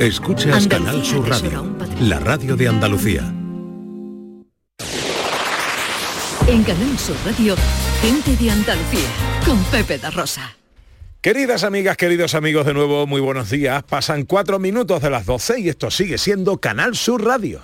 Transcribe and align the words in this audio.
Escuchas 0.00 0.66
Canal 0.66 1.04
Sur 1.04 1.28
Radio, 1.28 1.72
la 2.00 2.18
radio 2.18 2.56
de 2.56 2.66
Andalucía. 2.66 3.32
En 6.48 6.64
Canal 6.64 6.98
Sur 6.98 7.16
Radio, 7.24 7.54
gente 8.02 8.36
de 8.36 8.50
Andalucía, 8.50 9.08
con 9.46 9.62
Pepe 9.64 9.98
da 9.98 10.10
Rosa. 10.10 10.56
Queridas 11.20 11.62
amigas, 11.62 11.96
queridos 11.96 12.34
amigos, 12.34 12.66
de 12.66 12.74
nuevo, 12.74 13.06
muy 13.06 13.20
buenos 13.20 13.50
días. 13.50 13.84
Pasan 13.84 14.24
cuatro 14.24 14.58
minutos 14.58 15.00
de 15.00 15.10
las 15.10 15.26
12 15.26 15.60
y 15.60 15.68
esto 15.68 15.92
sigue 15.92 16.18
siendo 16.18 16.58
Canal 16.58 16.96
Sur 16.96 17.24
Radio. 17.24 17.62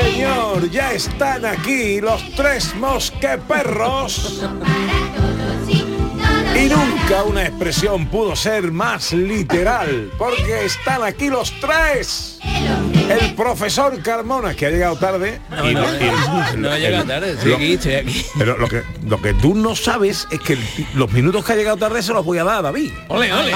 Señor, 0.00 0.70
ya 0.70 0.92
están 0.92 1.44
aquí 1.44 2.00
los 2.00 2.22
tres 2.34 2.74
mosqueperros. 2.76 4.42
Y 6.56 6.68
nunca 6.68 7.22
una 7.24 7.46
expresión 7.46 8.06
pudo 8.08 8.36
ser 8.36 8.70
más 8.72 9.12
literal, 9.12 10.10
porque 10.18 10.64
están 10.64 11.02
aquí 11.02 11.28
los 11.28 11.52
tres. 11.60 12.38
El 13.10 13.34
profesor 13.34 14.00
Carmona, 14.02 14.54
que 14.54 14.66
ha 14.66 14.70
llegado 14.70 14.96
tarde. 14.96 15.40
No, 15.50 15.56
no, 15.72 15.80
no, 15.80 16.56
no 16.56 16.70
ha 16.70 16.78
llegado 16.78 17.04
tarde, 17.04 17.32
estoy 17.32 17.50
lo- 17.50 17.56
aquí, 17.56 17.72
estoy 17.74 17.94
aquí. 17.94 18.26
Pero 18.38 18.56
lo 18.58 18.68
que, 18.68 18.82
lo 19.06 19.20
que 19.20 19.34
tú 19.34 19.54
no 19.54 19.74
sabes 19.74 20.28
es 20.30 20.40
que 20.40 20.52
el- 20.54 20.66
los 20.94 21.10
minutos 21.12 21.44
que 21.44 21.52
ha 21.52 21.56
llegado 21.56 21.76
tarde 21.76 22.02
se 22.02 22.12
los 22.12 22.24
voy 22.24 22.38
a 22.38 22.44
dar 22.44 22.56
a 22.58 22.62
David. 22.62 22.90
Ole, 23.08 23.32
ole. 23.32 23.52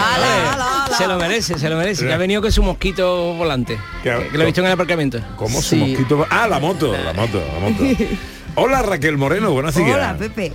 Se 0.97 1.07
lo 1.07 1.19
merece, 1.19 1.59
se 1.59 1.69
lo 1.69 1.77
merece. 1.77 2.07
Que 2.07 2.13
ha 2.13 2.17
venido 2.17 2.43
con 2.43 2.51
su 2.53 2.63
mosquito 2.63 3.35
volante. 3.35 3.79
Que, 4.03 4.29
que 4.31 4.37
lo 4.39 4.43
he 4.43 4.47
visto 4.47 4.61
en 4.61 4.67
el 4.67 4.73
aparcamiento. 4.73 5.21
¿Cómo 5.37 5.61
su 5.63 5.77
mosquito? 5.77 6.27
Ah, 6.31 6.47
la 6.49 6.59
moto, 6.59 6.93
la 6.93 7.13
moto, 7.13 7.43
la 7.53 7.61
moto. 7.71 7.85
Hola 8.57 8.83
Raquel 8.83 9.17
Moreno, 9.19 9.51
buenos 9.53 9.75
días. 9.75 9.91
Hola, 9.97 10.17
Pepe. 10.19 10.53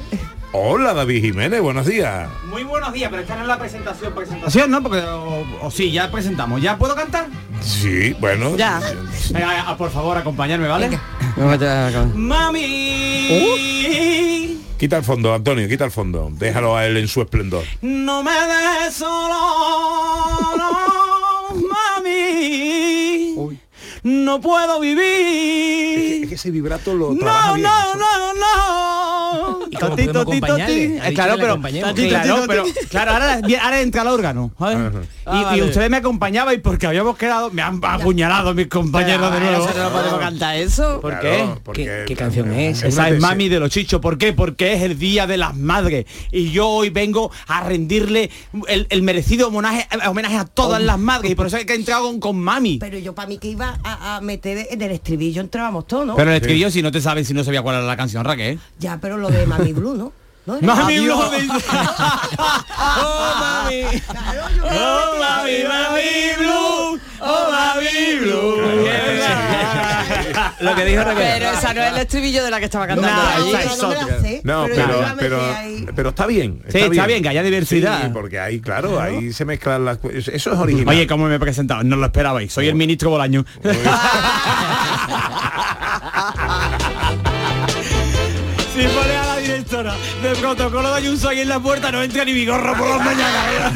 Hola 0.52 0.96
David 0.96 1.22
Jiménez, 1.22 1.62
buenos 1.62 1.86
días. 1.86 2.28
Muy 2.46 2.64
buenos 2.64 2.92
días, 2.92 3.10
pero 3.12 3.22
esta 3.22 3.36
no 3.36 3.44
es 3.44 3.48
la 3.48 3.60
presentación, 3.60 4.14
presentación, 4.16 4.72
¿no? 4.72 4.82
Porque, 4.82 4.98
o, 5.00 5.46
o 5.62 5.70
sí, 5.72 5.92
ya 5.92 6.10
presentamos. 6.12 6.60
¿Ya 6.60 6.76
puedo 6.78 6.96
cantar? 6.96 7.28
Sí, 7.62 8.14
bueno. 8.20 8.56
Ya. 8.58 8.82
Venga, 9.32 9.70
a- 9.70 9.78
por 9.78 9.92
favor, 9.92 10.18
acompañarme, 10.18 10.68
¿vale? 10.68 10.90
Uh. 11.38 12.18
Mami, 12.18 13.38
Quita 14.80 14.98
el 14.98 15.04
fondo, 15.04 15.36
Antonio, 15.36 15.68
quita 15.68 15.86
el 15.86 15.92
fondo. 15.92 16.30
Déjalo 16.32 16.76
a 16.76 16.86
él 16.88 16.98
en 16.98 17.08
su 17.08 17.22
esplendor. 17.22 17.64
no 17.82 18.24
me 18.24 18.32
dejes 18.32 18.96
solo, 18.96 19.38
mami. 21.54 22.89
No 24.04 24.40
puedo 24.42 24.80
vivir. 24.80 26.24
Es 26.24 26.30
que 26.30 26.36
ese 26.36 26.52
vibrato 26.52 26.94
lo 26.94 27.14
No, 27.14 27.20
trabaja 27.20 27.48
no, 27.50 27.54
bien. 27.56 27.64
no, 27.68 28.34
no. 28.34 29.60
¿Y 29.72 29.76
podemos 29.78 30.16
acompañarle? 30.18 31.00
Ha 31.02 31.10
dicho 31.10 31.14
Claro, 31.14 31.36
pero, 31.40 31.60
claro, 31.62 32.44
pero 32.48 32.64
claro, 32.90 33.12
ahora, 33.12 33.40
ahora 33.62 33.82
entra 33.82 34.02
el 34.02 34.08
órgano. 34.08 34.52
¿sabes? 34.58 34.78
Y, 34.78 35.08
Ah, 35.32 35.42
y 35.42 35.44
vale. 35.44 35.64
ustedes 35.64 35.90
me 35.92 35.98
acompañabais 35.98 36.60
porque 36.62 36.88
habíamos 36.88 37.16
quedado, 37.18 37.52
me 37.52 37.62
han 37.62 37.80
apuñalado 37.84 38.54
mis 38.56 38.68
compañeros 38.68 39.32
de 39.32 39.40
nuevo. 39.40 39.58
Nosotros 39.60 39.84
no 39.84 39.92
podemos 39.92 40.20
cantar 40.20 40.56
eso. 40.58 41.00
¿Por 41.02 41.20
Claro, 41.20 41.22
qué? 41.56 41.62
porque- 41.64 41.84
¿Qué, 41.86 42.04
qué 42.08 42.16
canción 42.16 42.52
es? 42.54 42.82
Esa 42.84 43.10
es 43.10 43.20
mami 43.22 43.48
de 43.50 43.60
los 43.60 43.70
chichos. 43.70 44.02
¿Por 44.02 44.18
qué? 44.18 44.34
Porque 44.34 44.74
es 44.74 44.82
el 44.82 44.98
día 44.98 45.28
de 45.28 45.38
las 45.38 45.56
madres. 45.56 46.06
Y 46.32 46.50
yo 46.52 46.68
hoy 46.68 46.90
vengo 46.90 47.32
a 47.48 47.64
rendirle 47.64 48.32
el, 48.68 48.88
el 48.90 49.02
merecido 49.04 49.50
homenaje, 49.50 49.88
homenaje 50.08 50.36
a 50.38 50.46
todas 50.46 50.82
las 50.82 50.98
madres. 50.98 51.32
Y 51.32 51.36
por 51.36 51.46
eso 51.48 51.58
es 51.58 51.66
que 51.66 51.74
he 51.74 51.76
entrado 51.76 52.04
con, 52.06 52.20
con 52.20 52.40
mami. 52.40 52.80
Pero 52.80 52.98
yo 52.98 53.14
para 53.14 53.28
mí 53.28 53.38
que 53.38 53.50
iba 53.50 53.78
a, 53.84 53.89
a 53.94 54.22
meter 54.22 54.68
en 54.72 54.82
el 54.82 54.92
estribillo 54.92 55.42
entrábamos 55.42 55.88
todos, 55.88 56.06
¿no? 56.06 56.16
Pero 56.16 56.30
el 56.32 56.38
estribillo 56.38 56.70
si 56.72 56.82
no 56.82 56.92
te 56.92 57.02
saben, 57.02 57.26
si 57.26 57.34
no 57.34 57.44
sabía 57.44 57.62
cuál 57.62 57.78
era 57.78 57.86
la 57.86 57.98
canción, 57.98 58.24
Raquel. 58.26 58.60
ya, 58.80 58.98
pero 59.02 59.18
lo 59.18 59.30
de 59.30 59.46
Mami 59.46 59.74
Blue, 59.74 59.96
¿no? 59.96 60.12
¿No? 60.46 60.60
Mami. 60.62 61.00
Blue 61.00 61.14
¡Oh, 62.80 63.34
mami! 63.40 63.84
Oh, 64.64 65.18
mami, 65.20 65.64
mami 65.64 66.36
blue, 66.38 67.00
oh, 67.22 67.52
mami 67.52 68.20
blue. 68.20 68.58
Lo 70.60 70.76
que 70.76 70.86
dijo 70.86 71.04
Raquel. 71.04 71.28
Pero 71.38 71.52
esa 71.52 71.74
no 71.74 71.82
es 71.82 71.94
el 71.94 71.98
estribillo 71.98 72.44
de 72.44 72.52
la 72.52 72.60
que 72.60 72.66
estaba 72.66 72.88
cantando. 72.88 73.22
No, 73.22 73.60
es 73.60 73.84
otra. 73.84 74.08
pero, 74.76 75.06
pero, 75.18 75.42
pero 75.96 76.10
está 76.10 76.26
bien. 76.26 76.62
Sí, 76.70 76.80
está 76.80 77.06
bien, 77.06 77.24
que 77.24 77.30
haya 77.30 77.44
diversidad. 77.44 78.04
Sí, 78.04 78.10
porque 78.14 78.40
ahí, 78.40 78.60
claro, 78.60 79.00
ahí 79.00 79.34
se 79.34 79.46
mezclan 79.46 79.86
las 79.86 80.00
Eso 80.04 80.32
es 80.32 80.48
original. 80.48 80.90
Oye, 80.90 81.08
¿cómo 81.08 81.28
me 81.28 81.36
he 81.36 81.40
presentado? 81.40 81.84
No 81.84 81.96
lo 81.96 82.06
esperabais. 82.06 82.52
Soy 82.52 82.68
el 82.68 82.76
ministro 82.76 83.10
Bolaño. 83.10 83.46
La 83.64 83.74
directora 89.70 89.94
de 90.24 90.36
protocolo 90.36 90.90
de 90.90 90.96
Ayuso 90.98 91.30
ahí 91.30 91.42
en 91.42 91.50
la 91.50 91.60
puerta, 91.60 91.92
no 91.92 92.02
entra 92.02 92.26
ni 92.26 92.34
mi 92.34 92.46
gorro 92.46 92.76
por 92.76 92.88
las 92.90 93.06
mañanas. 93.06 93.74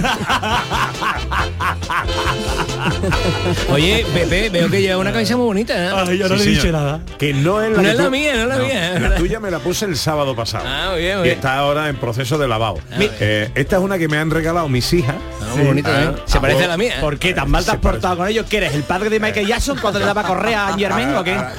Oye, 3.70 4.06
Pepe, 4.14 4.50
veo 4.50 4.70
que 4.70 4.82
lleva 4.82 4.98
una 5.00 5.12
camisa 5.12 5.38
muy 5.38 5.46
bonita, 5.46 5.74
¿eh? 5.76 5.90
Ay, 6.08 6.18
yo 6.18 6.28
no 6.28 6.38
Sí, 6.38 6.44
le 6.46 6.50
he 6.50 6.50
dicho 6.52 6.62
señor. 6.64 6.82
nada. 6.82 7.00
Que 7.18 7.34
no 7.34 7.62
es 7.62 7.70
la, 7.72 7.78
No 7.78 7.84
que 7.84 7.90
es 7.92 7.98
la 7.98 8.04
tú- 8.06 8.12
mía, 8.12 8.34
no 8.36 8.42
es 8.42 8.48
la 8.48 8.58
mía. 8.58 9.00
La 9.00 9.16
tuya 9.16 9.40
me 9.40 9.52
la 9.52 9.60
puse 9.60 9.86
el 9.86 9.96
sábado 9.96 10.36
pasado. 10.36 10.66
Ah, 10.68 10.90
muy 10.92 11.02
bien, 11.02 11.20
muy 11.20 11.28
Y 11.28 11.32
está 11.32 11.58
ahora 11.58 11.90
en 11.90 11.96
proceso 11.98 12.38
de 12.38 12.48
lavado. 12.48 12.80
Mi- 12.98 13.10
Eh, 13.20 13.52
esta 13.56 13.78
es 13.78 13.82
una 13.84 13.98
que 13.98 14.08
me 14.08 14.18
han 14.18 14.32
regalado 14.32 14.68
mis 14.70 14.92
hijas. 14.94 15.16
Ah, 15.42 15.56
muy 15.56 15.66
bonita, 15.68 16.04
¿eh? 16.04 16.10
Se 16.26 16.38
Ah, 16.40 16.42
parece 16.42 16.66
a 16.66 16.68
la 16.68 16.78
mía. 16.78 16.96
¿eh? 16.98 17.02
¿Por 17.02 17.20
qué 17.20 17.34
tan 17.34 17.50
mal 17.52 17.64
te 17.64 17.72
has 17.72 17.78
portado 17.78 18.18
con 18.18 18.28
ellos? 18.28 18.46
¿Que 18.50 18.58
eres 18.58 18.74
el 18.74 18.84
padre 18.84 19.10
de 19.10 19.20
Michael 19.20 19.48
Jackson 19.48 19.78
cuando 19.80 20.00
le 20.00 20.06
daba 20.06 20.24
correa 20.24 20.68
a 20.70 20.78
Germain 20.78 21.14
o 21.16 21.24
qué? 21.24 21.34
Ah, 21.34 21.54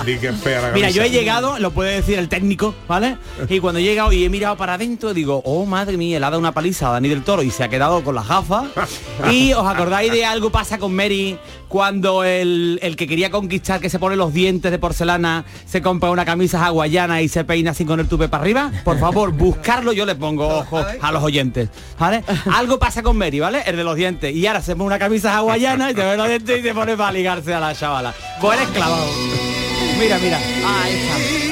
Mira, 0.74 0.90
yo 0.90 1.02
he 1.02 1.10
llegado, 1.10 1.58
lo 1.58 1.70
puede 1.70 1.94
decir 1.94 2.18
el 2.18 2.28
técnico, 2.28 2.74
¿vale? 2.88 3.16
Y 3.48 3.60
cuando 3.60 3.78
he 3.80 3.82
llegado 3.82 4.12
y 4.12 4.23
he 4.24 4.30
mirado 4.30 4.56
para 4.56 4.74
adentro, 4.74 5.14
digo, 5.14 5.42
oh 5.44 5.66
madre 5.66 5.96
mía, 5.96 6.18
le 6.18 6.26
ha 6.26 6.30
dado 6.30 6.40
una 6.40 6.52
paliza 6.52 6.88
a 6.88 6.92
Dani 6.92 7.08
del 7.08 7.22
Toro 7.22 7.42
y 7.42 7.50
se 7.50 7.64
ha 7.64 7.68
quedado 7.68 8.02
con 8.02 8.14
las 8.14 8.28
gafas. 8.28 8.66
Y 9.30 9.52
os 9.52 9.66
acordáis 9.66 10.10
de 10.12 10.24
algo 10.24 10.50
pasa 10.50 10.78
con 10.78 10.94
Mary 10.94 11.38
cuando 11.68 12.24
el, 12.24 12.78
el 12.82 12.96
que 12.96 13.06
quería 13.06 13.30
conquistar, 13.30 13.80
que 13.80 13.88
se 13.88 13.98
pone 13.98 14.16
los 14.16 14.32
dientes 14.32 14.70
de 14.70 14.78
porcelana, 14.78 15.44
se 15.66 15.82
compra 15.82 16.10
una 16.10 16.24
camisa 16.24 16.64
hawaiana 16.64 17.22
y 17.22 17.28
se 17.28 17.44
peina 17.44 17.70
así 17.70 17.84
con 17.84 18.00
el 18.00 18.08
tupe 18.08 18.28
para 18.28 18.42
arriba. 18.42 18.72
Por 18.84 18.98
favor, 18.98 19.32
buscarlo, 19.36 19.92
yo 19.92 20.04
le 20.04 20.14
pongo 20.14 20.46
ojo 20.46 20.84
a 21.00 21.12
los 21.12 21.22
oyentes, 21.22 21.68
¿vale? 21.98 22.22
Algo 22.52 22.78
pasa 22.78 23.02
con 23.02 23.16
Mary, 23.16 23.40
¿vale? 23.40 23.62
El 23.66 23.76
de 23.76 23.84
los 23.84 23.96
dientes. 23.96 24.34
Y 24.34 24.46
ahora 24.46 24.62
se 24.62 24.74
pone 24.74 24.86
una 24.86 24.98
camisa 24.98 25.36
hawaiana 25.36 25.90
y 25.90 25.94
se 25.94 26.04
ve 26.04 26.16
los 26.16 26.28
dientes 26.28 26.60
y 26.60 26.62
se 26.62 26.74
pone 26.74 26.96
para 26.96 27.12
ligarse 27.12 27.54
a 27.54 27.60
la 27.60 27.74
chavala. 27.74 28.14
Pues 28.40 28.58
eres 28.58 28.70
clavado. 28.70 29.06
Mira, 29.98 30.18
mira. 30.18 30.38
Ahí 30.38 30.92
está. 30.92 31.43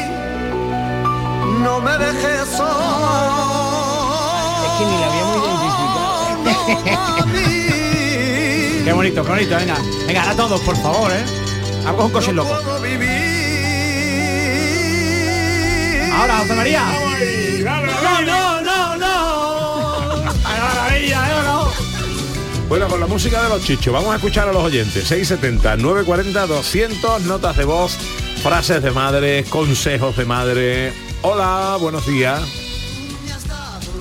No 1.62 1.80
me 1.80 1.96
dejes 1.96 2.48
solo. 2.56 2.70
Es 4.64 4.70
que 4.78 4.84
ni 4.84 4.96
la 5.00 5.06
habíamos 5.06 5.36
identificado. 5.36 6.02
Qué 8.84 8.92
bonito, 8.92 9.22
qué 9.22 9.30
bonito, 9.30 9.56
venga. 9.56 9.76
Venga, 10.08 10.22
ahora 10.22 10.34
todos, 10.34 10.60
por 10.62 10.76
favor, 10.76 11.12
¿eh? 11.12 11.24
Vamos 11.84 12.06
un 12.06 12.10
coche 12.10 12.32
loco. 12.32 12.52
Ahora, 16.12 16.38
José 16.38 16.54
María. 16.54 16.84
No, 17.62 17.80
no, 17.80 18.62
no, 18.62 18.96
no. 18.96 20.32
Ay, 20.44 20.60
maravilla, 20.60 21.28
¿eh? 21.28 21.42
¿No? 21.44 21.70
Bueno, 22.68 22.88
con 22.88 22.98
la 22.98 23.06
música 23.06 23.40
de 23.40 23.48
los 23.48 23.62
chichos, 23.62 23.92
vamos 23.92 24.12
a 24.12 24.16
escuchar 24.16 24.48
a 24.48 24.52
los 24.52 24.64
oyentes. 24.64 25.06
670, 25.06 25.76
940, 25.76 26.46
200, 26.46 27.22
notas 27.22 27.56
de 27.56 27.64
voz, 27.64 27.96
frases 28.42 28.82
de 28.82 28.90
madre, 28.90 29.44
consejos 29.44 30.16
de 30.16 30.24
madre. 30.24 31.11
Hola, 31.22 31.76
buenos 31.80 32.06
días. 32.06 32.42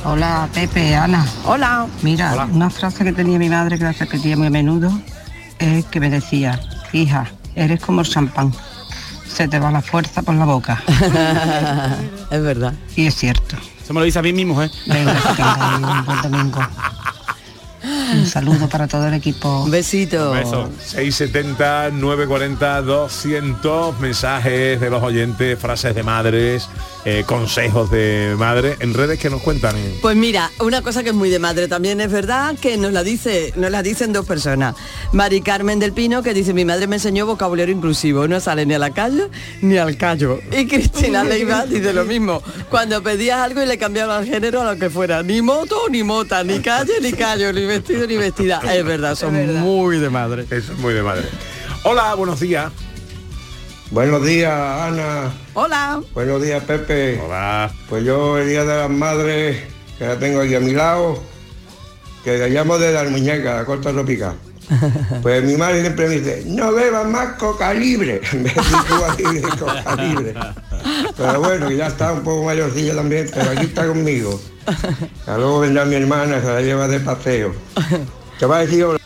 Hola, 0.03 0.49
Pepe, 0.53 0.95
Ana. 0.95 1.25
Hola. 1.45 1.87
Mira, 2.01 2.33
Hola. 2.33 2.45
una 2.45 2.69
frase 2.69 3.03
que 3.03 3.11
tenía 3.13 3.37
mi 3.37 3.49
madre 3.49 3.77
que 3.77 3.83
la 3.83 3.91
repetía 3.91 4.35
muy 4.35 4.47
a 4.47 4.49
menudo 4.49 4.91
es 5.59 5.85
que 5.85 5.99
me 5.99 6.09
decía, 6.09 6.59
hija, 6.91 7.27
eres 7.55 7.79
como 7.81 8.01
el 8.01 8.07
champán, 8.09 8.51
se 9.27 9.47
te 9.47 9.59
va 9.59 9.69
la 9.71 9.81
fuerza 9.81 10.23
por 10.23 10.33
la 10.35 10.45
boca. 10.45 10.81
es 12.31 12.41
verdad. 12.41 12.73
Y 12.95 13.05
es 13.05 13.15
cierto. 13.15 13.55
Eso 13.83 13.93
me 13.93 13.99
lo 13.99 14.05
dice 14.05 14.19
a 14.19 14.23
mí 14.23 14.33
mismo, 14.33 14.61
¿eh? 14.63 14.71
Venga, 14.87 15.13
que 15.13 15.33
tengáis 15.35 15.79
un 15.83 16.05
buen 16.05 16.21
domingo. 16.23 16.61
Un 18.11 18.25
saludo 18.25 18.67
para 18.67 18.87
todo 18.87 19.07
el 19.07 19.13
equipo. 19.13 19.63
Un 19.63 19.71
besito. 19.71 20.31
Beso. 20.31 20.69
670 20.85 21.91
940 21.91 22.81
200 22.81 23.99
mensajes 23.99 24.79
de 24.79 24.89
los 24.89 25.01
oyentes, 25.01 25.57
frases 25.57 25.95
de 25.95 26.03
madres, 26.03 26.67
eh, 27.05 27.23
consejos 27.25 27.89
de 27.89 28.35
madre 28.37 28.75
en 28.79 28.93
redes 28.93 29.19
que 29.19 29.29
nos 29.29 29.41
cuentan. 29.41 29.75
Pues 30.01 30.15
mira, 30.15 30.51
una 30.59 30.81
cosa 30.81 31.03
que 31.03 31.09
es 31.09 31.15
muy 31.15 31.29
de 31.29 31.39
madre 31.39 31.67
también 31.67 32.01
es 32.01 32.11
verdad 32.11 32.55
que 32.59 32.77
nos 32.77 32.91
la 32.91 33.03
dice, 33.03 33.53
nos 33.55 33.71
la 33.71 33.81
dicen 33.81 34.13
dos 34.13 34.25
personas. 34.25 34.75
Mari 35.11 35.41
Carmen 35.41 35.79
del 35.79 35.93
Pino 35.93 36.21
que 36.21 36.33
dice 36.33 36.53
mi 36.53 36.65
madre 36.65 36.87
me 36.87 36.97
enseñó 36.97 37.25
vocabulario 37.25 37.73
inclusivo, 37.73 38.27
no 38.27 38.39
sale 38.39 38.65
ni 38.65 38.73
a 38.73 38.79
la 38.79 38.91
calle 38.91 39.29
ni 39.61 39.77
al 39.77 39.97
callo. 39.97 40.39
Y 40.51 40.67
Cristina 40.67 41.23
Leiva 41.23 41.65
dice 41.65 41.93
lo 41.93 42.05
mismo. 42.05 42.43
Cuando 42.69 43.01
pedías 43.01 43.39
algo 43.39 43.63
y 43.63 43.65
le 43.65 43.77
cambiaban 43.77 44.23
el 44.23 44.29
género 44.29 44.61
a 44.61 44.73
lo 44.73 44.79
que 44.79 44.89
fuera, 44.89 45.23
ni 45.23 45.41
moto 45.41 45.89
ni 45.89 46.03
mota, 46.03 46.43
ni 46.43 46.59
calle 46.59 46.93
ni 47.01 47.13
callo, 47.13 47.51
ni 47.51 47.65
vestido 47.65 48.00
ni 48.07 48.17
vestida. 48.17 48.61
Es 48.73 48.85
verdad, 48.85 49.15
son 49.15 49.33
muy 49.59 49.97
de 49.97 50.09
madre. 50.09 50.43
Eso 50.49 50.73
es 50.73 50.79
muy 50.79 50.93
de 50.93 51.03
madre. 51.03 51.25
Hola, 51.83 52.13
buenos 52.15 52.39
días. 52.39 52.71
Buenos 53.91 54.25
días, 54.25 54.53
Ana. 54.53 55.33
Hola. 55.53 56.01
Buenos 56.13 56.41
días, 56.41 56.63
Pepe. 56.63 57.19
Hola. 57.19 57.71
Pues 57.89 58.05
yo 58.05 58.37
el 58.37 58.47
día 58.47 58.63
de 58.63 58.77
las 58.77 58.89
madres, 58.89 59.63
que 59.97 60.05
la 60.05 60.17
tengo 60.17 60.39
aquí 60.41 60.55
a 60.55 60.61
mi 60.61 60.71
lado, 60.71 61.21
que 62.23 62.37
la 62.37 62.47
llamo 62.47 62.77
de 62.77 62.93
las 62.93 63.09
muñecas, 63.09 63.57
la 63.57 63.65
corta 63.65 63.91
tropical. 63.91 64.35
Pues 65.21 65.43
mi 65.43 65.55
madre 65.57 65.81
siempre 65.81 66.07
me 66.07 66.19
dice, 66.19 66.43
no 66.47 66.71
bebas 66.71 67.05
más 67.07 67.33
coca 67.33 67.73
libre, 67.73 68.21
tú 68.31 69.05
aquí 69.05 69.23
de 69.23 69.41
coca 69.41 69.95
libre. 69.97 70.33
Pero 71.17 71.41
bueno, 71.41 71.71
ya 71.71 71.87
está 71.87 72.13
un 72.13 72.21
poco 72.21 72.45
mayorcilla 72.45 72.95
también, 72.95 73.29
pero 73.33 73.51
aquí 73.51 73.65
está 73.65 73.87
conmigo. 73.87 74.39
Ya 75.27 75.37
luego 75.37 75.59
vendrá 75.61 75.85
mi 75.85 75.95
hermana, 75.95 76.39
se 76.41 76.47
la 76.47 76.61
lleva 76.61 76.87
de 76.87 76.99
paseo. 76.99 77.53
Te 78.39 78.45
va 78.45 78.57
a 78.57 78.59
decir 78.61 78.83
hola. 78.83 78.99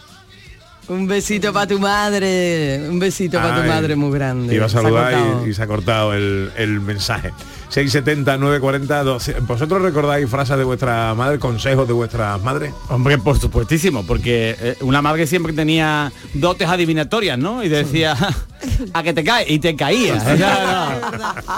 Un 0.88 1.08
besito 1.08 1.52
para 1.52 1.66
tu 1.66 1.80
madre, 1.80 2.88
un 2.88 3.00
besito 3.00 3.38
para 3.40 3.62
tu 3.62 3.68
madre 3.68 3.96
muy 3.96 4.12
grande. 4.12 4.54
Iba 4.54 4.68
a 4.68 4.70
saludar 4.70 5.14
y, 5.44 5.50
y 5.50 5.54
se 5.54 5.64
ha 5.64 5.68
cortado 5.68 6.14
el, 6.14 6.52
el 6.58 6.80
mensaje. 6.80 7.32
670 7.70 8.38
940 8.38 9.04
200. 9.04 9.48
¿Vosotros 9.48 9.82
recordáis 9.82 10.30
frases 10.30 10.58
de 10.58 10.64
vuestra 10.64 11.14
madre, 11.16 11.40
consejos 11.40 11.88
de 11.88 11.94
vuestras 11.94 12.42
madres? 12.42 12.74
Hombre, 12.90 13.18
por 13.18 13.40
supuestísimo, 13.40 14.06
porque 14.06 14.56
eh, 14.60 14.78
una 14.82 15.02
madre 15.02 15.28
siempre 15.28 15.54
tenía 15.54 16.12
dotes 16.34 16.68
adivinatorias, 16.68 17.38
¿no? 17.38 17.64
Y 17.64 17.70
decía, 17.70 18.16
a 18.94 19.04
que 19.04 19.14
te 19.14 19.24
cae, 19.24 19.46
y 19.52 19.60
te 19.60 19.76
caía. 19.76 20.16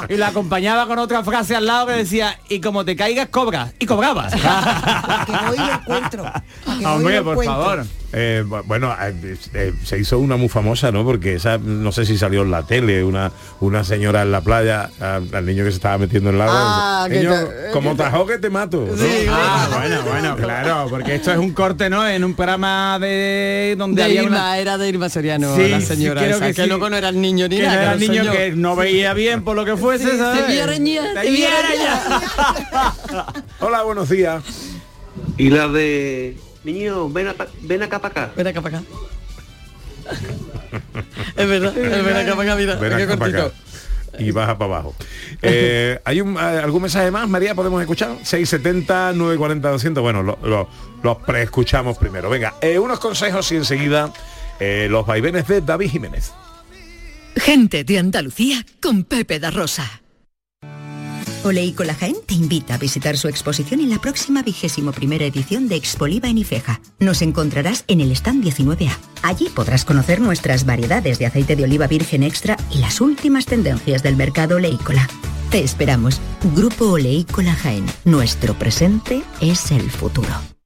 y 0.09 0.15
la 0.15 0.27
acompañaba 0.27 0.88
con 0.88 1.00
otra 1.00 1.24
frase 1.24 1.56
al 1.56 1.65
lado 1.65 1.88
que 1.88 1.94
decía, 1.94 2.39
y 2.50 2.60
como 2.62 2.86
te 2.86 2.95
caigas, 2.95 3.27
cobras. 3.30 3.74
Y 3.80 3.86
cobrabas. 3.86 4.33
que 4.33 5.31
lo 5.57 5.74
encuentro. 5.74 6.24
que 6.80 6.86
Hombre, 6.86 7.18
lo 7.18 7.24
por 7.24 7.33
encuentro. 7.33 7.44
favor. 7.63 7.86
Eh, 8.13 8.44
bu- 8.48 8.63
bueno, 8.65 8.95
eh, 9.01 9.36
eh, 9.53 9.74
se 9.83 10.00
hizo 10.00 10.18
una 10.18 10.38
muy 10.38 10.48
famosa, 10.48 10.92
¿no? 10.94 11.03
Porque 11.03 11.36
esa, 11.36 11.57
no 11.57 11.92
sé 11.92 12.06
si 12.06 12.18
salió 12.18 12.44
en 12.44 12.51
la 12.51 12.63
tele, 12.63 13.03
una, 13.03 13.31
una 13.60 13.83
señora 13.83 14.21
en 14.21 14.31
la 14.31 14.39
playa, 14.42 14.89
a- 15.01 15.15
al 15.18 15.45
niño 15.45 15.65
que 15.65 15.71
se 15.71 15.75
estaba 15.77 15.98
metiendo 16.07 16.30
en 16.30 16.36
el 16.36 16.42
agua. 16.42 16.56
Ah, 16.57 17.06
que 17.09 17.19
"Niño, 17.19 17.31
te- 17.31 17.71
como 17.71 17.92
que 17.92 17.98
te- 17.98 18.04
tajó 18.04 18.25
que 18.25 18.38
te 18.38 18.50
mato. 18.50 18.77
¿no? 18.88 18.94
Ah, 19.30 19.69
bueno, 19.71 20.01
bueno, 20.04 20.36
claro, 20.38 20.88
porque 20.89 21.15
esto 21.15 21.31
es 21.31 21.38
un 21.38 21.51
corte, 21.54 21.89
¿no? 21.89 22.07
En 22.07 22.24
un 22.24 22.33
programa 22.33 22.98
de 23.00 23.75
donde 23.77 24.01
De 24.01 24.06
había 24.06 24.24
Irma, 24.24 24.38
una... 24.38 24.57
era 24.57 24.77
de 24.77 24.89
Irma 24.89 25.09
Soriano, 25.09 25.56
Sí, 25.56 25.68
la 25.69 25.80
sí, 25.81 25.86
señora 25.86 26.21
creo 26.21 26.38
esa, 26.38 26.48
que 26.48 26.54
que, 26.54 26.63
sí. 26.63 26.68
luego 26.69 26.89
no 26.89 26.95
era 26.98 27.09
el 27.09 27.21
niño 27.21 27.48
ni 27.48 27.57
que 27.57 27.63
no 27.63 27.68
nada. 27.69 27.81
era 27.83 27.94
el 27.94 28.00
niño 28.00 28.21
señor. 28.24 28.36
que 28.38 28.51
no 28.54 28.75
veía 28.75 29.13
bien 29.13 29.44
por 29.44 29.56
lo 29.56 29.65
que 29.65 29.75
fuese, 29.77 30.12
Sí, 30.12 30.18
¿sabes? 30.18 30.48
te 30.48 30.62
arañar, 30.62 31.13
te 31.21 31.30
vi 31.30 31.44
Hola, 33.60 33.83
buenos 33.83 34.10
días. 34.10 34.44
Y 35.38 35.50
la 35.50 35.68
de 35.68 36.38
niño, 36.63 37.10
ven, 37.10 37.27
a 37.30 37.33
pa- 37.33 37.48
ven 37.62 37.83
acá 37.83 38.00
para 38.00 38.24
acá. 38.25 38.33
Ven 38.36 38.48
acá 38.48 38.62
para 38.62 38.77
acá. 38.80 38.88
es 41.36 41.48
verdad, 41.50 41.77
es 41.77 42.06
ven 42.06 42.15
acá 42.15 42.36
para 42.36 42.53
acá, 42.53 42.56
mira, 42.60 42.75
Ven 42.75 42.94
acá 42.94 43.18
cortito. 43.18 43.45
acá. 43.45 43.51
Y 44.19 44.31
baja 44.31 44.58
para 44.58 44.74
abajo. 44.75 44.96
Eh, 45.42 46.00
¿Hay 46.06 46.22
un, 46.22 46.36
eh, 46.36 46.40
algún 46.40 46.81
mensaje 46.84 47.12
más, 47.12 47.28
María? 47.30 47.54
¿Podemos 47.56 47.80
escuchar? 47.81 48.18
670 48.24 49.14
940 49.14 49.69
200. 49.69 50.02
Bueno, 50.02 50.24
lo- 50.24 50.40
lo- 50.44 50.69
los 51.04 51.18
preescuchamos 51.19 51.98
primero. 51.98 52.30
Venga, 52.30 52.56
eh, 52.62 52.80
unos 52.80 53.00
consejos 53.00 53.52
y 53.52 53.56
enseguida 53.58 54.12
eh, 54.60 54.88
los 54.90 55.06
vaivenes 55.06 55.48
de 55.48 55.62
David 55.62 55.90
Jiménez. 55.92 56.31
Gente 57.36 57.84
de 57.84 58.00
Andalucía 58.00 58.66
con 58.81 59.04
Pepe 59.04 59.40
da 59.40 59.52
Rosa. 59.52 60.02
Oleícola 61.44 61.94
Jaén 61.94 62.16
te 62.25 62.34
invita 62.34 62.74
a 62.74 62.78
visitar 62.78 63.16
su 63.16 63.28
exposición 63.28 63.80
en 63.80 63.90
la 63.92 64.00
próxima 64.00 64.42
vigésimo 64.42 64.92
primera 64.92 65.24
edición 65.25 65.70
de 65.70 65.75
Expoliva 65.75 66.28
en 66.28 66.40
Ifeja. 66.40 66.81
Nos 67.00 67.22
encontrarás 67.22 67.86
en 67.88 68.02
el 68.02 68.12
stand 68.12 68.44
19A. 68.44 68.98
Allí 69.27 69.50
podrás 69.53 69.83
conocer 69.83 70.21
nuestras 70.21 70.65
variedades 70.65 71.19
de 71.19 71.25
aceite 71.25 71.57
de 71.57 71.65
oliva 71.65 71.85
virgen 71.85 72.24
extra 72.24 72.56
y 72.71 72.77
las 72.77 73.01
últimas 73.01 73.45
tendencias 73.45 74.01
del 74.01 74.15
mercado 74.15 74.56
oleícola. 74.56 75.06
Te 75.51 75.62
esperamos. 75.62 76.21
Grupo 76.56 76.85
Oleícola 76.91 77.53
Jaén. 77.53 77.85
Nuestro 78.06 78.53
presente 78.53 79.24
es 79.41 79.71
el 79.71 79.91
futuro. 79.91 80.56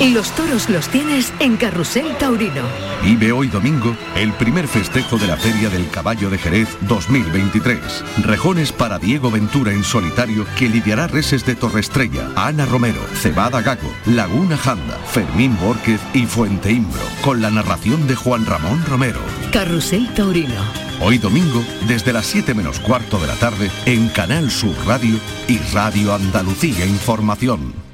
Y 0.00 0.10
los 0.10 0.30
toros 0.32 0.68
los 0.68 0.88
tienes 0.88 1.32
en 1.38 1.56
Carrusel 1.56 2.16
Taurino. 2.18 2.62
Vive 3.02 3.32
hoy 3.32 3.48
domingo 3.48 3.96
el 4.16 4.32
primer 4.32 4.66
festejo 4.66 5.18
de 5.18 5.26
la 5.26 5.36
Feria 5.36 5.70
del 5.70 5.88
Caballo 5.88 6.30
de 6.30 6.38
Jerez 6.38 6.68
2023. 6.82 8.04
Rejones 8.22 8.72
para 8.72 8.98
Diego 8.98 9.30
Ventura 9.30 9.72
en 9.72 9.84
solitario 9.84 10.46
que 10.58 10.68
lidiará 10.68 11.06
reses 11.06 11.46
de 11.46 11.54
Torrestrella, 11.54 12.28
Ana 12.34 12.66
Romero, 12.66 13.00
Cebada 13.14 13.62
Gago, 13.62 13.92
Laguna 14.06 14.56
Janda, 14.56 14.98
Fermín 15.06 15.56
Borquez 15.60 16.00
y 16.12 16.26
Fuente 16.26 16.72
Imbro, 16.72 17.02
con 17.22 17.40
la 17.40 17.50
narración 17.50 18.06
de 18.06 18.16
Juan 18.16 18.46
Ramón 18.46 18.84
Romero. 18.86 19.20
Carrusel 19.52 20.12
Taurino. 20.14 20.84
Hoy 21.00 21.18
domingo, 21.18 21.62
desde 21.86 22.12
las 22.12 22.26
7 22.26 22.54
menos 22.54 22.80
cuarto 22.80 23.18
de 23.18 23.26
la 23.26 23.34
tarde, 23.34 23.70
en 23.84 24.08
Canal 24.08 24.50
Sur 24.50 24.74
Radio 24.86 25.18
y 25.48 25.58
Radio 25.72 26.14
Andalucía 26.14 26.86
Información. 26.86 27.93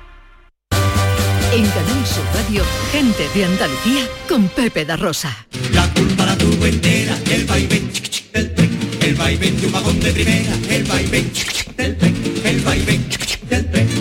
En 1.53 1.65
Canal 1.65 2.05
Sur 2.05 2.23
Radio, 2.33 2.63
gente 2.93 3.27
de 3.35 3.43
Andalucía 3.43 4.07
con 4.29 4.47
Pepe 4.47 4.85
da 4.85 4.95
Rosa. 4.95 5.45
Para 6.17 6.37
tu 6.37 6.47
entera, 6.65 7.17
el 7.29 7.43
vaivén 7.43 7.91
del 8.31 8.53
tren, 8.53 8.79
el 9.01 9.15
vaivén 9.15 9.59
de 9.59 9.67
un 9.67 9.73
vagón 9.73 9.99
de 9.99 10.13
primera, 10.13 10.53
el 10.69 10.83
vaivén 10.85 11.29
del 11.75 11.97
tren, 11.97 12.15
el 12.45 12.61
vaivén 12.61 13.05
del 13.49 13.69
tren. 13.69 14.00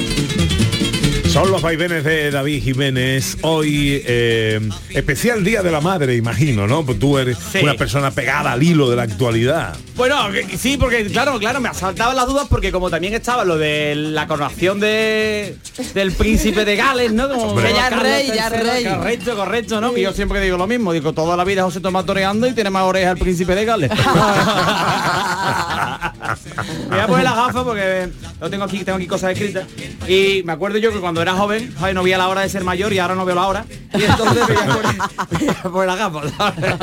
Son 1.32 1.50
los 1.52 1.62
vaivenes 1.62 2.02
de 2.02 2.30
David 2.32 2.60
Jiménez. 2.62 3.36
Hoy, 3.42 4.02
eh, 4.04 4.58
especial 4.90 5.44
Día 5.44 5.62
de 5.62 5.70
la 5.70 5.80
Madre, 5.80 6.16
imagino, 6.16 6.66
¿no? 6.66 6.84
Pues 6.84 6.98
tú 6.98 7.18
eres 7.18 7.38
Sí. 7.38 7.58
una 7.62 7.74
persona 7.74 8.10
pegada 8.10 8.50
al 8.52 8.60
hilo 8.62 8.90
de 8.90 8.96
la 8.96 9.02
actualidad. 9.04 9.76
Bueno, 9.94 10.16
sí, 10.58 10.76
porque 10.76 11.04
claro, 11.06 11.38
claro, 11.38 11.60
me 11.60 11.68
asaltaban 11.68 12.16
las 12.16 12.26
dudas 12.26 12.46
porque 12.50 12.72
como 12.72 12.90
también 12.90 13.14
estaba 13.14 13.44
lo 13.44 13.58
de 13.58 13.94
la 13.94 14.26
coronación 14.26 14.80
de 14.80 15.54
del 15.94 16.10
príncipe 16.12 16.64
de 16.64 16.74
Gales, 16.74 17.12
¿no? 17.12 17.28
Como 17.28 17.42
Hombre. 17.50 17.72
Ya 17.74 17.90
Carlos 17.90 18.02
rey, 18.02 18.26
ya 18.34 18.50
III, 18.52 18.60
rey. 18.62 18.84
Correcto, 18.86 19.36
correcto, 19.36 19.80
¿no? 19.80 19.94
Que 19.94 20.02
yo 20.02 20.12
siempre 20.12 20.40
digo 20.40 20.56
lo 20.56 20.66
mismo, 20.66 20.92
digo, 20.92 21.12
toda 21.12 21.36
la 21.36 21.44
vida 21.44 21.62
José 21.62 21.80
Tomás 21.80 22.06
toreando 22.06 22.48
y 22.48 22.54
tiene 22.54 22.70
más 22.70 22.82
orejas 22.82 23.12
el 23.12 23.18
príncipe 23.18 23.54
de 23.54 23.64
Gales. 23.64 23.90
Me 23.90 23.96
voy 26.90 26.98
a 26.98 27.06
poner 27.06 27.24
las 27.24 27.36
gafas 27.36 27.62
porque 27.62 28.08
lo 28.40 28.50
tengo 28.50 28.64
aquí, 28.64 28.82
tengo 28.84 28.96
aquí 28.96 29.06
cosas 29.06 29.30
escritas. 29.32 29.64
Y 30.08 30.42
me 30.44 30.52
acuerdo 30.52 30.78
yo 30.78 30.92
que 30.92 30.98
cuando 30.98 31.19
era 31.22 31.34
joven, 31.34 31.74
ay, 31.80 31.94
no 31.94 32.02
veía 32.02 32.18
la 32.18 32.28
hora 32.28 32.42
de 32.42 32.48
ser 32.48 32.64
mayor 32.64 32.92
y 32.92 32.98
ahora 32.98 33.14
no 33.14 33.24
veo 33.24 33.34
la 33.34 33.46
hora. 33.46 33.64
Y 33.94 34.02
entonces 34.02 34.48
me 34.48 34.54
voy 34.54 34.64
a 34.64 34.74
poner, 34.74 34.96
me 35.30 35.38
voy 35.38 35.48
a 35.48 35.62
poner 35.70 35.86
las 35.86 35.98
gafas. 35.98 36.32
¿sabes? 36.36 36.74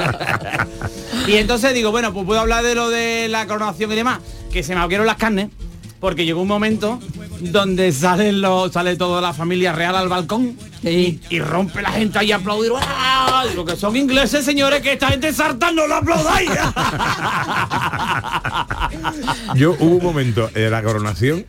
Y 1.28 1.36
entonces 1.36 1.74
digo, 1.74 1.92
bueno, 1.92 2.14
pues 2.14 2.26
puedo 2.26 2.40
hablar 2.40 2.64
de 2.64 2.76
lo 2.76 2.90
de 2.90 3.28
la 3.30 3.46
coronación 3.48 3.92
y 3.92 3.96
demás, 3.96 4.20
que 4.52 4.64
se 4.64 4.76
me 4.76 4.82
abrieron 4.82 5.06
las 5.08 5.18
carnes, 5.18 5.50
porque 6.00 6.26
llegó 6.26 6.42
un 6.42 6.48
momento 6.48 7.00
donde 7.40 7.92
salen 7.92 8.42
los, 8.42 8.72
sale 8.72 8.96
toda 8.96 9.22
la 9.22 9.34
familia 9.34 9.74
real 9.74 9.96
al 9.96 10.10
balcón 10.10 10.58
y, 10.84 11.20
y 11.30 11.40
rompe 11.40 11.82
la 11.82 11.92
gente 11.92 12.20
ahí 12.20 12.32
a 12.32 12.38
aplaudir. 12.38 12.72
¡Ah! 12.82 13.46
Digo 13.50 13.66
que 13.66 13.76
son 13.76 13.96
ingleses, 13.96 14.44
señores, 14.46 14.82
que 14.82 14.94
esta 14.94 15.10
gente 15.10 15.32
sarta 15.34 15.72
no 15.72 15.88
lo 15.88 15.96
aplaudáis. 15.96 16.50
Yo 19.56 19.76
hubo 19.80 19.96
un 19.98 20.04
momento 20.04 20.50
en 20.56 20.72
la 20.72 20.82
coronación 20.82 21.46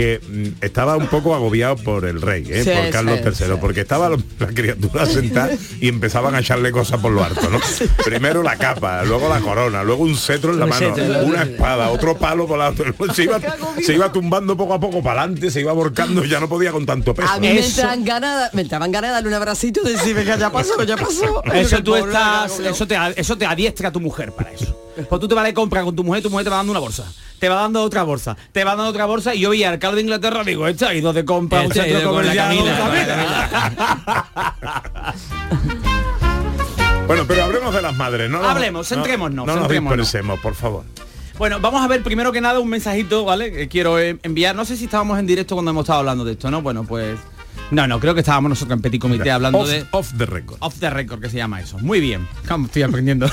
que 0.00 0.18
mm, 0.18 0.64
estaba 0.64 0.96
un 0.96 1.08
poco 1.08 1.34
agobiado 1.34 1.76
por 1.76 2.06
el 2.06 2.22
rey, 2.22 2.46
¿eh? 2.48 2.64
Sí, 2.64 2.70
por 2.70 2.88
Carlos 2.88 3.20
sí, 3.34 3.44
III, 3.44 3.56
porque 3.60 3.82
estaba 3.82 4.08
la 4.08 4.46
criatura 4.46 5.04
sentada 5.04 5.50
y 5.78 5.88
empezaban 5.88 6.34
a 6.34 6.38
echarle 6.38 6.72
cosas 6.72 6.98
por 7.00 7.12
lo 7.12 7.22
harto, 7.22 7.50
¿no? 7.50 7.60
Primero 8.02 8.42
la 8.42 8.56
capa, 8.56 9.04
luego 9.04 9.28
la 9.28 9.40
corona, 9.40 9.82
luego 9.84 10.04
un 10.04 10.16
cetro 10.16 10.54
en 10.54 10.58
la 10.58 10.64
mano, 10.64 10.94
una 11.24 11.42
espada, 11.42 11.90
otro 11.90 12.16
palo 12.16 12.46
por 12.46 12.58
la 12.58 12.72
se 13.14 13.24
iba, 13.24 13.38
se 13.84 13.92
iba 13.92 14.10
tumbando 14.10 14.56
poco 14.56 14.72
a 14.72 14.80
poco 14.80 15.02
para 15.02 15.20
adelante, 15.20 15.50
se 15.50 15.60
iba 15.60 15.74
volcando, 15.74 16.24
ya 16.24 16.40
no 16.40 16.48
podía 16.48 16.72
con 16.72 16.86
tanto 16.86 17.12
peso. 17.12 17.28
A 17.30 17.38
mí 17.38 17.48
me 17.48 17.62
entraban 17.62 18.02
ganas, 18.02 18.54
me 18.54 18.62
entraban 18.62 18.90
ganas 18.90 19.10
de 19.10 19.14
darle 19.16 19.28
un 19.28 19.34
abracito 19.34 19.82
y 19.86 19.92
decir, 19.92 20.14
venga, 20.16 20.38
ya 20.38 20.50
pasó, 20.50 20.82
ya 20.82 20.96
pasó. 20.96 21.44
Eso 21.52 21.82
tú 21.82 21.94
estás, 21.94 22.58
eso 22.58 22.86
te, 22.86 22.96
eso 23.16 23.36
te 23.36 23.44
adiestra 23.44 23.92
tu 23.92 24.00
mujer 24.00 24.32
para 24.32 24.50
eso. 24.50 24.89
Pues 25.08 25.20
tú 25.20 25.28
te 25.28 25.34
vas 25.34 25.44
de 25.44 25.54
compra 25.54 25.82
con 25.82 25.94
tu 25.96 26.04
mujer, 26.04 26.22
tu 26.22 26.30
mujer 26.30 26.44
te 26.44 26.50
va 26.50 26.56
dando 26.56 26.72
una 26.72 26.80
bolsa, 26.80 27.04
te 27.38 27.48
va 27.48 27.56
dando 27.56 27.82
otra 27.82 28.02
bolsa, 28.02 28.36
te 28.52 28.64
va 28.64 28.70
dando 28.76 28.90
otra 28.90 29.06
bolsa 29.06 29.34
y 29.34 29.40
yo 29.40 29.50
vi 29.50 29.64
al 29.64 29.74
alcalde 29.74 29.96
de 29.96 30.02
Inglaterra 30.02 30.42
digo, 30.44 30.66
este 30.66 30.84
ha 30.86 30.94
ido 30.94 31.12
de 31.12 31.24
compra 31.24 31.60
a 31.60 31.62
un 31.66 31.72
centro 31.72 32.00
ido 32.00 32.12
con 32.12 32.24
la 32.26 32.32
comercial. 32.32 33.54
Bueno, 37.06 37.24
pero 37.26 37.42
hablemos 37.44 37.74
de 37.74 37.82
las 37.82 37.96
madres, 37.96 38.30
¿no? 38.30 38.38
nos- 38.40 38.50
Hablemos, 38.50 38.88
no- 38.90 38.96
centrémonos, 38.96 39.34
No, 39.46 39.52
nos 39.52 39.62
centrémonos. 39.62 39.98
dispersemos, 39.98 40.38
por 40.38 40.54
favor. 40.54 40.84
Bueno, 41.38 41.58
vamos 41.58 41.82
a 41.82 41.88
ver 41.88 42.02
primero 42.04 42.30
que 42.30 42.40
nada 42.40 42.60
un 42.60 42.68
mensajito, 42.68 43.24
¿vale? 43.24 43.50
Que 43.50 43.66
quiero 43.66 43.98
eh, 43.98 44.16
enviar. 44.22 44.54
No 44.54 44.64
sé 44.64 44.76
si 44.76 44.84
estábamos 44.84 45.18
en 45.18 45.26
directo 45.26 45.56
cuando 45.56 45.72
hemos 45.72 45.82
estado 45.84 46.00
hablando 46.00 46.24
de 46.24 46.32
esto, 46.32 46.50
¿no? 46.52 46.62
Bueno, 46.62 46.84
pues. 46.84 47.18
No, 47.70 47.86
no, 47.86 48.00
creo 48.00 48.14
que 48.14 48.20
estábamos 48.20 48.48
nosotros 48.48 48.76
en 48.76 48.82
Petit 48.82 49.00
Comité 49.00 49.30
hablando 49.30 49.58
off, 49.60 49.68
de. 49.68 49.86
off 49.92 50.12
the 50.18 50.26
record. 50.26 50.56
Off 50.60 50.78
the 50.80 50.90
record, 50.90 51.20
que 51.20 51.30
se 51.30 51.36
llama 51.36 51.60
eso. 51.60 51.78
Muy 51.78 52.00
bien. 52.00 52.26
Estoy 52.64 52.82
aprendiendo. 52.82 53.30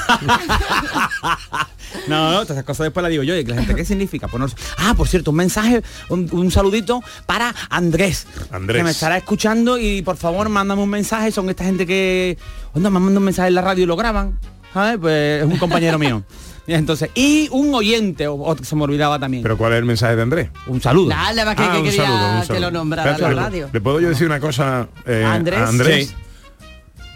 no, 2.08 2.32
no, 2.32 2.32
todas 2.34 2.51
esas 2.51 2.63
cosas 2.63 2.86
después 2.86 3.01
las 3.01 3.10
digo 3.10 3.24
yo. 3.24 3.36
Y 3.36 3.44
que 3.44 3.51
la 3.51 3.58
gente, 3.58 3.75
¿qué 3.75 3.86
significa? 3.86 4.27
Pues. 4.27 4.56
Ah, 4.77 4.94
por 4.96 5.08
cierto, 5.08 5.32
un 5.32 5.38
mensaje, 5.38 5.82
un, 6.10 6.29
un 6.32 6.51
saludito 6.51 7.01
para 7.25 7.53
Andrés. 7.70 8.27
Andrés. 8.51 8.77
Que 8.77 8.84
me 8.84 8.91
estará 8.91 9.17
escuchando 9.17 9.77
y 9.77 10.03
por 10.03 10.17
favor 10.17 10.50
mándame 10.50 10.84
un 10.84 10.89
mensaje. 10.89 11.32
Son 11.32 11.50
esta 11.50 11.63
gente 11.63 11.88
que. 11.88 12.38
Onda, 12.74 12.89
me 12.89 13.00
mandan 13.00 13.17
un 13.17 13.24
mensaje 13.24 13.48
en 13.48 13.56
la 13.56 13.62
radio 13.62 13.84
y 13.84 13.88
lo 13.88 13.96
graban. 13.96 14.39
¿Sabes? 14.74 15.00
Pues 15.00 15.41
es 15.44 15.48
un 15.48 15.58
compañero 15.58 15.98
mío. 15.98 16.24
Y 16.68 16.74
entonces, 16.74 17.10
y 17.16 17.48
un 17.52 17.74
oyente, 17.74 18.28
o, 18.28 18.56
se 18.62 18.76
me 18.76 18.84
olvidaba 18.84 19.18
también. 19.18 19.42
Pero 19.42 19.58
¿cuál 19.58 19.72
es 19.72 19.80
el 19.80 19.86
mensaje 19.86 20.18
de 20.18 20.22
Andrés? 20.22 20.50
Un 20.68 20.82
saludo. 20.82 21.08
Nada, 21.10 21.46
más 21.46 21.56
que, 21.56 21.64
Ah, 21.64 21.72
que 21.72 21.78
un 21.80 21.84
quería 21.86 22.06
saludo, 22.06 22.42
un 22.42 22.48
que 22.48 22.60
lo 22.60 22.72
nombrara 22.72 23.12
Espérate, 23.12 23.36
la 23.36 23.42
¿le- 23.42 23.48
radio. 23.48 23.70
¿Le 23.72 23.82
puedo 23.82 24.00
yo 24.02 24.10
decir 24.10 24.28
una 24.28 24.40
cosa 24.42 24.90
eh, 25.06 25.24
Andrés. 25.26 25.60
a 25.60 25.68
Andrés? 25.70 26.08
Sí. 26.10 26.16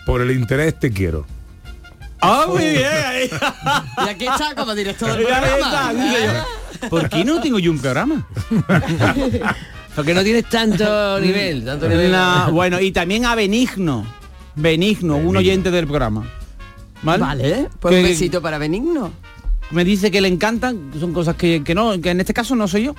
Por 0.06 0.22
el 0.22 0.32
interés 0.32 0.80
te 0.80 0.92
quiero. 0.92 1.26
Ah, 2.22 2.46
muy 2.48 2.62
bien. 2.62 3.30
Y 4.06 4.10
aquí 4.10 4.26
está 4.28 4.56
como 4.56 4.74
director 4.74 5.12
del 5.12 5.22
está, 5.24 5.42
programa. 5.42 5.94
yo. 6.82 6.90
¿Por 6.90 7.10
qué 7.10 7.26
no 7.26 7.42
tengo 7.42 7.60
yo 7.60 7.72
un 7.72 7.80
programa? 7.80 8.26
Porque 9.96 10.14
no 10.14 10.24
tienes 10.24 10.46
tanto 10.46 11.20
nivel, 11.20 11.66
tanto 11.66 11.90
nivel. 11.90 12.12
La- 12.12 12.48
bueno, 12.52 12.80
y 12.80 12.92
también 12.92 13.26
a 13.26 13.36
Benigno. 13.36 14.06
Benigno, 14.56 15.18
un 15.18 15.36
oyente 15.36 15.72
del 15.72 15.86
programa. 15.88 16.26
¿Vale? 17.04 17.22
Vale, 17.24 17.70
pues 17.80 17.96
un 17.96 18.04
besito 18.04 18.42
para 18.42 18.58
Benigno. 18.58 19.12
Me 19.72 19.84
dice 19.86 20.12
que 20.12 20.22
le 20.22 20.28
encantan, 20.28 20.92
son 21.00 21.14
cosas 21.14 21.36
que, 21.36 21.64
que 21.64 21.74
no, 21.76 22.00
que 22.02 22.10
en 22.12 22.20
este 22.20 22.34
caso 22.34 22.56
no 22.56 22.68
soy 22.68 22.84
yo. 22.86 22.96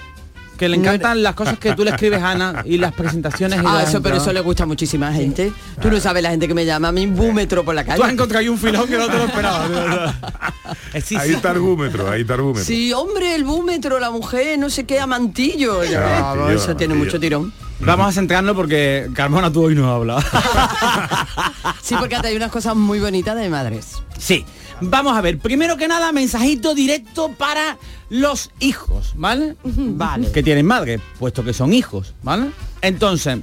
Que 0.59 0.69
le 0.69 0.77
No 0.77 0.83
encantan 0.85 1.23
las 1.23 1.35
cosas 1.35 1.59
que 1.59 1.75
tú 1.75 1.83
le 1.83 1.91
escribes 1.91 2.23
a 2.23 2.31
Ana 2.33 2.63
y 2.65 2.79
las 2.79 2.93
presentaciones. 2.93 3.59
y 3.61 3.67
Ah, 3.67 3.79
las 3.81 3.89
eso, 3.89 4.01
pero 4.03 4.19
eso 4.19 4.33
le 4.33 4.41
gusta 4.41 4.63
a 4.63 4.67
muchísima 4.67 5.13
gente. 5.13 5.53
Tú 5.81 5.91
no 5.91 5.99
sabes 5.99 6.23
la 6.23 6.31
gente 6.31 6.47
que 6.47 6.55
me 6.55 6.65
llama 6.65 6.89
a 6.89 6.93
mí 6.93 7.07
búmetro 7.07 7.65
por 7.65 7.75
la 7.75 7.85
Tú 7.85 7.91
has 7.93 7.99
calle. 7.99 8.13
encontrado 8.13 8.41
ahí 8.41 8.49
un 8.49 8.59
filón 8.59 8.87
que 8.87 8.97
no 8.97 9.07
te 9.09 9.17
lo 9.19 9.25
esperaba. 9.25 9.69
de 9.69 9.75
verdad. 9.75 10.15
Sí, 11.05 11.17
ahí 11.17 11.33
está 11.33 11.51
argumetro, 11.51 12.09
ahí 12.11 12.21
está 12.23 12.35
argumetro. 12.35 12.65
Sí, 12.65 12.93
hombre, 12.93 13.35
el 13.35 13.45
búmetro, 13.45 13.99
la 13.99 14.11
mujer, 14.11 14.59
no 14.59 14.71
sé 14.71 14.85
qué, 14.85 15.01
amantillo. 15.01 15.83
Ya, 15.85 16.35
eso 16.55 16.77
tiene 16.77 16.95
mucho 16.95 17.19
tirón. 17.19 17.53
Vamos 17.81 18.07
a 18.09 18.13
centrarnos 18.13 18.55
porque 18.55 19.09
Carmona 19.15 19.51
tú 19.51 19.65
hoy 19.65 19.75
no 19.75 19.91
habla. 19.93 20.23
Sí, 21.83 21.97
porque 21.99 22.17
hay 22.17 22.37
unas 22.37 22.51
cosas 22.53 22.77
muy 22.77 23.01
bonitas 23.01 23.35
de 23.37 23.49
madres. 23.49 24.03
Sí. 24.19 24.45
Vamos 24.85 25.17
a 25.17 25.21
ver, 25.21 25.39
primero 25.39 25.77
que 25.77 25.89
nada, 25.89 26.13
mensajito 26.13 26.75
directo 26.75 27.31
para 27.33 27.79
los 28.11 28.51
hijos, 28.61 29.13
¿vale? 29.17 29.57
Vale. 29.65 30.31
Que 30.33 30.43
tienen 30.43 30.67
madre, 30.67 31.01
puesto 31.19 31.45
que 31.45 31.53
son 31.53 31.73
hijos, 31.73 32.15
¿vale? 32.23 32.51
Entonces, 32.81 33.39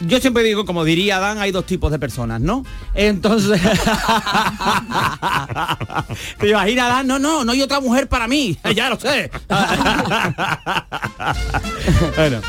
yo 0.00 0.20
siempre 0.20 0.42
digo, 0.42 0.64
como 0.64 0.84
diría 0.84 1.18
Dan, 1.18 1.38
hay 1.38 1.52
dos 1.52 1.66
tipos 1.66 1.90
de 1.90 1.98
personas, 1.98 2.40
¿no? 2.40 2.64
Entonces, 2.94 3.60
te 6.38 6.48
imaginas, 6.48 6.88
Dan, 6.88 7.06
no, 7.06 7.18
no, 7.18 7.44
no 7.44 7.52
hay 7.52 7.62
otra 7.62 7.80
mujer 7.80 8.08
para 8.08 8.28
mí, 8.28 8.58
ya 8.74 8.90
lo 8.90 9.00
sé. 9.00 9.30
bueno, 12.16 12.40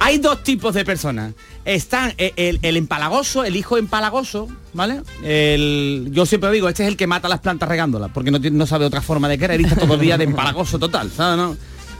hay 0.00 0.18
dos 0.18 0.42
tipos 0.42 0.74
de 0.74 0.84
personas. 0.84 1.34
Están 1.64 2.12
el, 2.18 2.32
el- 2.36 2.58
el 2.62 2.76
empalagoso, 2.76 3.44
el 3.44 3.56
hijo 3.56 3.78
empalagoso, 3.78 4.48
¿vale? 4.74 5.00
El, 5.22 6.08
yo 6.12 6.26
siempre 6.26 6.50
digo, 6.50 6.68
este 6.68 6.82
es 6.82 6.88
el 6.88 6.96
que 6.96 7.06
mata 7.06 7.28
las 7.28 7.40
plantas 7.40 7.68
regándolas, 7.68 8.10
porque 8.12 8.30
no, 8.30 8.40
tiene- 8.40 8.58
no 8.58 8.66
sabe 8.66 8.84
otra 8.84 9.00
forma 9.00 9.28
de 9.28 9.38
querer 9.38 9.60
y 9.60 9.64
está 9.64 9.76
todo 9.76 9.94
el 9.94 10.00
día 10.00 10.18
de 10.18 10.24
empalagoso 10.24 10.78
total, 10.78 11.10
¿sabes? 11.10 11.38
no? 11.38 11.56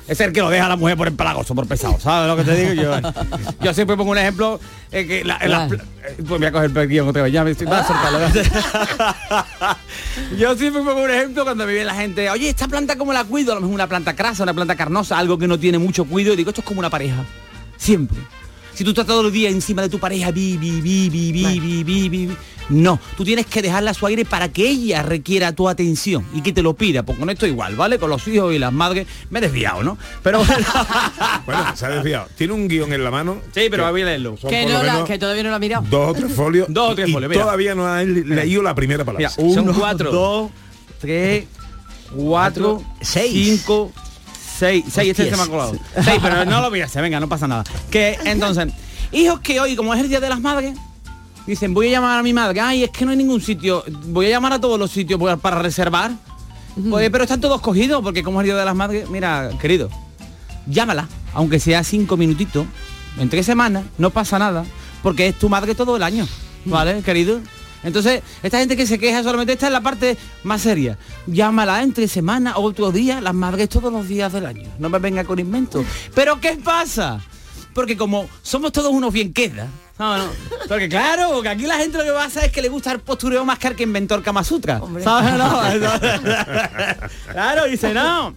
Es 0.06 0.20
el 0.20 0.34
que 0.34 0.40
lo 0.40 0.50
deja 0.50 0.66
a 0.66 0.68
la 0.68 0.76
mujer 0.76 0.98
por 0.98 1.08
empalagoso, 1.08 1.54
por 1.54 1.66
pesado, 1.66 1.98
¿sabes 1.98 2.28
lo 2.28 2.36
que 2.36 2.44
te 2.44 2.74
digo? 2.74 2.82
Yo, 2.82 2.92
yo 3.62 3.72
siempre 3.72 3.96
pongo 3.96 4.10
un 4.10 4.18
ejemplo, 4.18 4.60
eh, 4.92 5.06
que 5.06 5.24
la- 5.24 5.38
la 5.46 5.66
pla- 5.66 5.82
eh, 6.06 6.14
pues 6.18 6.28
voy 6.40 6.44
a 6.44 6.52
coger 6.52 6.70
el 6.76 6.88
guion 6.88 7.08
otra 7.08 7.22
vez, 7.22 7.32
ya 7.32 7.42
me 7.42 7.52
estoy, 7.52 7.66
va 7.66 7.80
a. 7.80 7.80
Yo 10.38 10.54
siempre 10.56 10.82
pongo 10.82 11.02
un 11.04 11.10
ejemplo 11.10 11.44
cuando 11.44 11.64
me 11.66 11.72
viene 11.72 11.86
la 11.86 11.94
gente, 11.94 12.28
oye, 12.28 12.50
esta 12.50 12.68
planta 12.68 12.96
como 12.96 13.14
la 13.14 13.24
cuido, 13.24 13.52
a 13.52 13.54
lo 13.54 13.62
mejor 13.62 13.74
una 13.74 13.86
planta 13.86 14.14
crasa, 14.14 14.42
una 14.42 14.52
planta 14.52 14.76
carnosa, 14.76 15.18
algo 15.18 15.38
que 15.38 15.48
no 15.48 15.58
tiene 15.58 15.78
mucho 15.78 16.04
cuidado, 16.04 16.34
y 16.34 16.36
digo, 16.36 16.50
esto 16.50 16.60
es 16.60 16.66
como 16.66 16.80
una 16.80 16.90
pareja. 16.90 17.24
Siempre. 17.78 18.18
Si 18.74 18.82
tú 18.84 18.90
estás 18.90 19.06
todo 19.06 19.26
el 19.26 19.32
día 19.32 19.50
encima 19.50 19.82
de 19.82 19.88
tu 19.88 19.98
pareja, 19.98 20.30
bi, 20.30 20.56
bi, 20.56 20.80
bi, 20.80 21.08
bi, 21.08 22.08
bi, 22.08 22.30
no, 22.70 22.98
tú 23.16 23.24
tienes 23.24 23.46
que 23.46 23.60
dejarla 23.60 23.90
a 23.90 23.94
su 23.94 24.06
aire 24.06 24.24
para 24.24 24.48
que 24.48 24.68
ella 24.68 25.02
requiera 25.02 25.52
tu 25.52 25.68
atención 25.68 26.26
y 26.32 26.40
que 26.40 26.52
te 26.52 26.62
lo 26.62 26.74
pida, 26.74 27.02
porque 27.02 27.20
con 27.20 27.30
esto 27.30 27.46
igual, 27.46 27.76
¿vale? 27.76 27.98
Con 27.98 28.08
los 28.08 28.26
hijos 28.26 28.54
y 28.54 28.58
las 28.58 28.72
madres, 28.72 29.06
me 29.30 29.38
he 29.38 29.42
desviado, 29.42 29.82
¿no? 29.82 29.98
Pero 30.22 30.42
bueno, 31.46 31.76
se 31.76 31.86
ha 31.86 31.90
desviado. 31.90 32.26
Tiene 32.36 32.54
un 32.54 32.66
guion 32.66 32.92
en 32.92 33.04
la 33.04 33.10
mano. 33.10 33.40
Sí, 33.54 33.68
pero 33.70 33.90
voy 33.90 34.02
a 34.02 34.06
leerlo. 34.06 34.36
Que, 34.36 34.66
no 34.66 34.82
la, 34.82 35.04
que, 35.04 35.18
todavía 35.18 35.42
no 35.42 35.50
lo 35.50 35.56
ha 35.56 35.58
mirado. 35.58 35.84
Dos 35.90 36.10
o 36.10 36.14
tres 36.14 36.32
folios. 36.32 36.66
dos 36.70 36.92
o 36.92 36.94
tres 36.94 37.12
folios, 37.12 37.32
y. 37.32 37.38
Todavía 37.38 37.74
no 37.74 37.86
ha 37.86 38.02
leído 38.02 38.62
la 38.62 38.74
primera 38.74 39.04
palabra. 39.04 39.30
Mira, 39.36 39.48
uno, 39.48 39.62
son 39.62 39.74
cuatro. 39.78 40.10
Dos, 40.10 40.50
tres, 41.00 41.44
cuatro 42.14 42.82
seis. 43.02 43.58
cinco, 43.58 43.92
seis. 44.58 44.84
Seis, 44.90 45.10
este 45.10 45.30
se 45.30 45.36
me 45.36 45.42
ha 45.42 45.46
colado. 45.46 45.76
Seis, 46.02 46.18
pero 46.22 46.44
no 46.44 46.60
lo 46.60 46.70
miraste, 46.70 47.00
venga, 47.00 47.20
no 47.20 47.28
pasa 47.28 47.46
nada. 47.48 47.64
Que 47.90 48.18
entonces, 48.24 48.68
hijos 49.12 49.40
que 49.40 49.60
hoy, 49.60 49.76
como 49.76 49.92
es 49.94 50.00
el 50.00 50.08
día 50.08 50.20
de 50.20 50.28
las 50.28 50.40
madres, 50.40 50.74
dicen, 51.46 51.74
voy 51.74 51.88
a 51.88 51.90
llamar 51.92 52.18
a 52.18 52.22
mi 52.22 52.32
madre, 52.32 52.60
ay, 52.60 52.84
es 52.84 52.90
que 52.90 53.04
no 53.04 53.10
hay 53.10 53.16
ningún 53.16 53.40
sitio, 53.40 53.84
voy 54.06 54.26
a 54.26 54.30
llamar 54.30 54.52
a 54.54 54.60
todos 54.60 54.78
los 54.78 54.90
sitios 54.90 55.20
para- 55.20 55.36
para 55.36 55.60
reservar. 55.62 56.12
Pues, 56.90 57.08
pero 57.10 57.22
están 57.24 57.40
todos 57.40 57.60
cogidos, 57.60 58.02
porque 58.02 58.22
como 58.24 58.40
es 58.40 58.44
el 58.44 58.48
día 58.48 58.56
de 58.58 58.64
las 58.64 58.74
madres, 58.74 59.08
mira, 59.08 59.50
querido, 59.60 59.88
llámala, 60.66 61.06
aunque 61.32 61.60
sea 61.60 61.84
cinco 61.84 62.16
minutitos, 62.16 62.66
en 63.18 63.28
tres 63.28 63.46
semanas, 63.46 63.84
no 63.98 64.10
pasa 64.10 64.38
nada, 64.40 64.64
porque 65.02 65.28
es 65.28 65.38
tu 65.38 65.48
madre 65.48 65.74
todo 65.76 65.96
el 65.96 66.02
año, 66.02 66.26
¿vale, 66.64 67.00
querido? 67.02 67.40
Entonces, 67.84 68.22
esta 68.42 68.58
gente 68.58 68.76
que 68.76 68.86
se 68.86 68.98
queja 68.98 69.22
solamente, 69.22 69.52
esta 69.52 69.66
es 69.66 69.72
la 69.72 69.82
parte 69.82 70.16
más 70.42 70.62
seria. 70.62 70.98
Llámala 71.26 71.82
entre 71.82 72.08
semana, 72.08 72.56
otro 72.56 72.90
día, 72.90 73.20
las 73.20 73.34
madres 73.34 73.68
todos 73.68 73.92
los 73.92 74.08
días 74.08 74.32
del 74.32 74.46
año. 74.46 74.68
No 74.78 74.88
me 74.88 74.98
venga 74.98 75.24
con 75.24 75.38
inventos. 75.38 75.84
Pero 76.14 76.40
¿qué 76.40 76.58
pasa? 76.62 77.20
Porque 77.74 77.96
como 77.96 78.28
somos 78.42 78.72
todos 78.72 78.92
unos 78.92 79.12
bien 79.12 79.32
queda, 79.32 79.68
no, 79.98 80.18
no. 80.18 80.24
Porque 80.68 80.88
claro, 80.88 81.40
que 81.40 81.48
aquí 81.48 81.66
la 81.66 81.76
gente 81.76 81.98
lo 81.98 82.04
que 82.04 82.10
pasa 82.10 82.44
es 82.44 82.52
que 82.52 82.60
le 82.60 82.68
gusta 82.68 82.92
el 82.92 83.00
postureo 83.00 83.44
más 83.44 83.64
al 83.64 83.76
que 83.76 83.84
inventó 83.84 84.16
el 84.16 84.22
Kama 84.22 84.42
Sutra. 84.42 84.80
¿Sabes? 85.02 85.34
No, 85.34 85.62
claro, 87.32 87.66
dice, 87.66 87.94
no. 87.94 88.34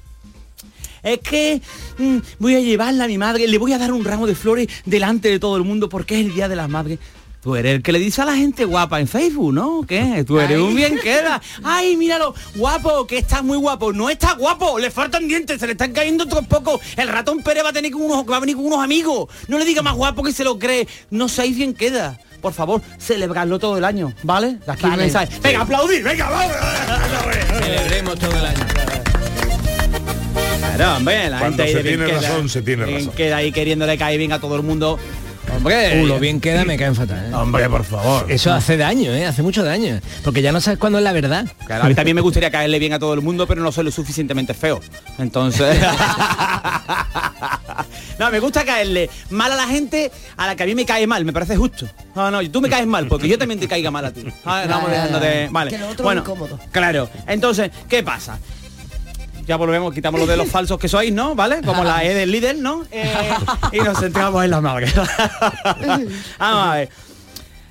Es 1.02 1.20
que 1.20 1.62
mm, 1.98 2.18
voy 2.40 2.56
a 2.56 2.60
llevarla 2.60 3.06
a 3.06 3.08
mi 3.08 3.18
madre, 3.18 3.48
le 3.48 3.58
voy 3.58 3.74
a 3.74 3.78
dar 3.78 3.92
un 3.92 4.04
ramo 4.04 4.28
de 4.28 4.36
flores 4.36 4.68
delante 4.86 5.30
de 5.30 5.40
todo 5.40 5.58
el 5.58 5.64
mundo 5.64 5.90
porque 5.90 6.20
es 6.20 6.26
el 6.26 6.34
Día 6.34 6.48
de 6.48 6.56
las 6.56 6.70
Madres. 6.70 7.00
Tú 7.42 7.56
eres 7.56 7.76
el 7.76 7.84
que 7.84 7.92
le 7.92 8.00
dice 8.00 8.22
a 8.22 8.26
la 8.26 8.36
gente 8.36 8.66
guapa 8.66 9.00
en 9.00 9.08
Facebook, 9.08 9.54
¿no? 9.54 9.86
¿Qué? 9.88 10.24
Tú 10.28 10.40
eres 10.40 10.58
Ay. 10.58 10.64
un 10.64 10.76
bien 10.76 10.98
queda. 11.02 11.42
Ay, 11.64 11.96
míralo, 11.96 12.34
guapo, 12.56 13.08
que 13.08 13.20
está 13.20 13.42
muy 13.42 13.58
guapo. 13.58 13.94
No 13.94 14.10
está 14.10 14.34
guapo, 14.34 14.80
le 14.80 14.92
faltan 14.92 15.28
dientes, 15.28 15.60
se 15.60 15.66
le 15.66 15.74
están 15.74 15.94
cayendo 15.94 16.26
otros 16.26 16.46
pocos. 16.48 16.82
El 16.98 17.08
ratón 17.08 17.42
Pérez 17.44 17.64
va 17.64 17.70
a 17.70 17.74
tener 17.74 17.92
con 17.92 18.02
unos, 18.02 18.26
va 18.30 18.38
a 18.38 18.40
venir 18.40 18.56
con 18.56 18.66
unos 18.66 18.84
amigos. 18.84 19.30
No 19.48 19.58
le 19.60 19.66
diga 19.66 19.82
más 19.82 19.94
guapo 19.96 20.24
que 20.24 20.34
se 20.34 20.44
lo 20.44 20.60
cree. 20.60 20.88
No 21.10 21.30
seáis 21.30 21.56
bien 21.56 21.74
queda. 21.74 22.20
Por 22.42 22.54
favor, 22.54 22.82
celebrarlo 23.00 23.60
todo 23.60 23.78
el 23.78 23.86
año, 23.86 24.14
¿vale? 24.24 24.58
Aquí 24.68 24.84
el 24.84 24.90
Vale. 24.92 25.04
mensaje. 25.04 25.40
Venga, 25.42 25.62
aplaudir, 25.62 26.04
venga, 26.04 26.30
vamos. 26.30 26.56
Celebremos 27.64 28.20
todo 28.20 28.32
el 28.32 28.46
año. 28.46 28.66
Claro, 30.76 30.98
hombre, 30.98 31.30
la 31.30 31.40
Cuando 31.40 31.58
gente 31.58 31.64
ahí 31.64 31.72
se 31.72 31.78
de 31.78 31.84
bien 31.84 31.96
tiene 32.06 32.20
queda, 32.20 32.30
razón, 32.30 32.50
se 32.50 32.62
tiene 32.62 32.86
razón. 32.86 33.12
Queda 33.14 33.38
ahí 33.38 33.52
queriéndole 33.52 33.98
caer 33.98 34.18
bien 34.20 34.32
a 34.34 34.40
todo 34.40 34.56
el 34.56 34.64
mundo. 34.64 35.00
Hombre, 35.58 36.02
Uh, 36.02 36.06
lo 36.06 36.20
bien 36.20 36.40
queda 36.40 36.64
me 36.66 36.78
caen 36.78 36.96
fatal. 36.96 37.30
¿eh? 37.30 37.34
Hombre, 37.34 37.70
por 37.70 37.84
favor. 37.84 38.26
Eso 38.32 38.52
hace 38.54 38.78
daño, 38.78 39.12
¿eh? 39.14 39.26
Hace 39.26 39.42
mucho 39.44 39.64
daño. 39.64 40.00
Porque 40.24 40.42
ya 40.42 40.52
no 40.52 40.62
sabes 40.62 40.80
cuándo 40.80 40.98
es 41.00 41.04
la 41.04 41.12
verdad. 41.12 41.46
Claro, 41.66 41.84
a 41.86 41.88
mí 41.90 41.96
también 41.96 42.16
me 42.16 42.22
gustaría 42.22 42.50
caerle 42.52 42.80
bien 42.80 42.94
a 42.94 43.00
todo 43.00 43.14
el 43.14 43.22
mundo, 43.22 43.48
pero 43.48 43.62
no 43.62 43.72
soy 43.72 43.84
lo 43.86 43.92
suficientemente 43.92 44.54
feo. 44.54 44.80
Entonces... 45.18 45.78
no, 48.20 48.32
me 48.32 48.40
gusta 48.40 48.64
caerle 48.66 49.10
mal 49.30 49.52
a 49.52 49.56
la 49.56 49.68
gente 49.68 50.12
a 50.36 50.48
la 50.48 50.56
que 50.56 50.64
a 50.64 50.66
mí 50.66 50.76
me 50.76 50.86
cae 50.86 51.06
mal, 51.08 51.24
me 51.26 51.34
parece 51.34 51.56
justo. 51.56 51.88
No, 52.16 52.32
no, 52.32 52.48
tú 52.50 52.62
me 52.62 52.70
caes 52.70 52.88
mal, 52.88 53.08
porque 53.08 53.28
yo 53.28 53.38
también 53.38 53.60
te 53.60 53.68
caiga 53.68 53.92
mal 53.92 54.06
a 54.06 54.12
ti. 54.12 54.24
Ah, 54.46 54.66
vamos 54.68 54.90
dejando 54.92 55.20
de- 55.20 55.48
Vale. 55.52 55.72
Que 55.72 55.78
lo 55.78 55.90
otro 55.90 56.04
bueno, 56.04 56.22
es 56.22 56.28
incómodo. 56.28 56.60
claro. 56.72 57.10
Entonces, 57.28 57.72
¿qué 57.88 58.04
pasa? 58.04 58.40
Ya 59.48 59.56
volvemos, 59.56 59.94
quitamos 59.94 60.20
lo 60.20 60.28
de 60.28 60.36
los 60.36 60.50
falsos 60.50 60.78
que 60.78 60.90
sois, 60.90 61.14
¿no? 61.14 61.34
¿Vale? 61.34 61.62
Como 61.62 61.84
la 61.84 62.04
E 62.04 62.14
del 62.14 62.32
líder, 62.32 62.58
¿no? 62.58 62.84
Eh, 62.92 63.30
y 63.72 63.80
nos 63.80 63.98
centramos 63.98 64.44
en 64.44 64.52
la 64.52 64.60
madre. 64.60 64.92
Vamos 66.38 66.68
a 66.68 66.74
ver. 66.76 66.90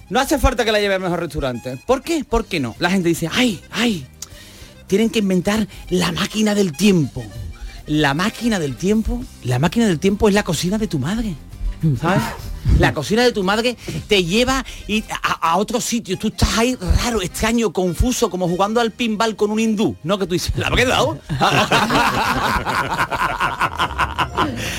No 0.08 0.18
hace 0.18 0.38
falta 0.38 0.64
que 0.64 0.72
la 0.72 0.80
lleve 0.80 0.94
al 0.94 1.00
mejor 1.00 1.20
restaurante. 1.20 1.78
¿Por 1.84 2.02
qué? 2.02 2.24
¿Por 2.24 2.46
qué 2.46 2.60
no? 2.60 2.74
La 2.78 2.90
gente 2.90 3.08
dice, 3.08 3.28
ay, 3.30 3.60
ay, 3.70 4.06
tienen 4.86 5.10
que 5.10 5.18
inventar 5.18 5.66
la 5.90 6.12
máquina 6.12 6.54
del 6.54 6.72
tiempo. 6.72 7.22
La 7.86 8.14
máquina 8.14 8.58
del 8.58 8.76
tiempo, 8.76 9.22
la 9.44 9.58
máquina 9.58 9.86
del 9.86 9.98
tiempo 9.98 10.28
es 10.28 10.34
la 10.34 10.44
cocina 10.44 10.78
de 10.78 10.86
tu 10.86 10.98
madre. 10.98 11.34
¿Sabes? 12.00 12.22
La 12.78 12.92
cocina 12.92 13.22
de 13.22 13.32
tu 13.32 13.42
madre 13.42 13.76
te 14.08 14.24
lleva 14.24 14.64
y 14.86 15.04
a, 15.22 15.50
a 15.50 15.56
otro 15.56 15.80
sitio. 15.80 16.18
Tú 16.18 16.28
estás 16.28 16.58
ahí 16.58 16.76
raro, 17.04 17.22
extraño, 17.22 17.72
confuso, 17.72 18.30
como 18.30 18.48
jugando 18.48 18.80
al 18.80 18.90
pinball 18.90 19.36
con 19.36 19.50
un 19.50 19.58
hindú. 19.58 19.96
No 20.02 20.18
que 20.18 20.26
tú 20.26 20.34
dices, 20.34 20.52
¿la 20.56 20.66
habré 20.68 20.84
dado? 20.84 21.18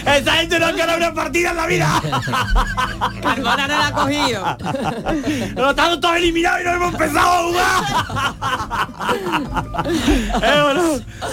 Esa 0.06 0.34
gente 0.34 0.60
no 0.60 0.68
ganado 0.76 0.98
una 0.98 1.14
partida 1.14 1.52
en 1.52 1.58
la 1.58 1.68
vida. 1.68 2.02
Carbona 3.22 3.68
no 3.68 3.78
la 3.78 3.88
ha 3.88 3.92
cogido. 3.92 4.58
Pero 5.56 5.70
estamos 5.70 6.00
todos 6.00 6.16
eliminados 6.18 6.62
y 6.62 6.64
no 6.64 6.72
hemos 6.72 6.94
empezado 6.94 7.28
a 7.28 7.44
jugar. 7.44 7.84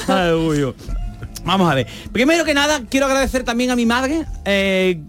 Eh, 0.08 0.34
uy. 0.34 0.74
Vamos 1.44 1.70
a 1.70 1.74
ver. 1.74 1.86
Primero 2.12 2.44
que 2.44 2.54
nada, 2.54 2.80
quiero 2.88 3.06
agradecer 3.06 3.44
también 3.44 3.70
a 3.70 3.76
mi 3.76 3.86
madre 3.86 4.24
eh, 4.44 5.00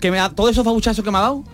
que 0.00 0.10
me 0.10 0.18
ha 0.18 0.30
todos 0.30 0.50
esos 0.50 0.64
fabuchazos 0.64 1.04
que 1.04 1.10
me 1.10 1.18
ha 1.18 1.22
dado. 1.22 1.44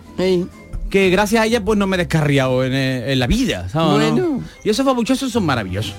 Que 0.89 1.09
gracias 1.09 1.41
a 1.41 1.45
ella 1.45 1.63
pues 1.63 1.77
no 1.77 1.87
me 1.87 1.95
he 1.95 1.99
descarriado 1.99 2.63
en, 2.63 2.73
eh, 2.73 3.11
en 3.11 3.19
la 3.19 3.27
vida. 3.27 3.69
¿sabes, 3.69 4.13
no? 4.13 4.21
Bueno. 4.21 4.43
Y 4.63 4.69
esos 4.69 4.85
fabuchazos 4.85 5.31
son 5.31 5.45
maravillosos. 5.45 5.93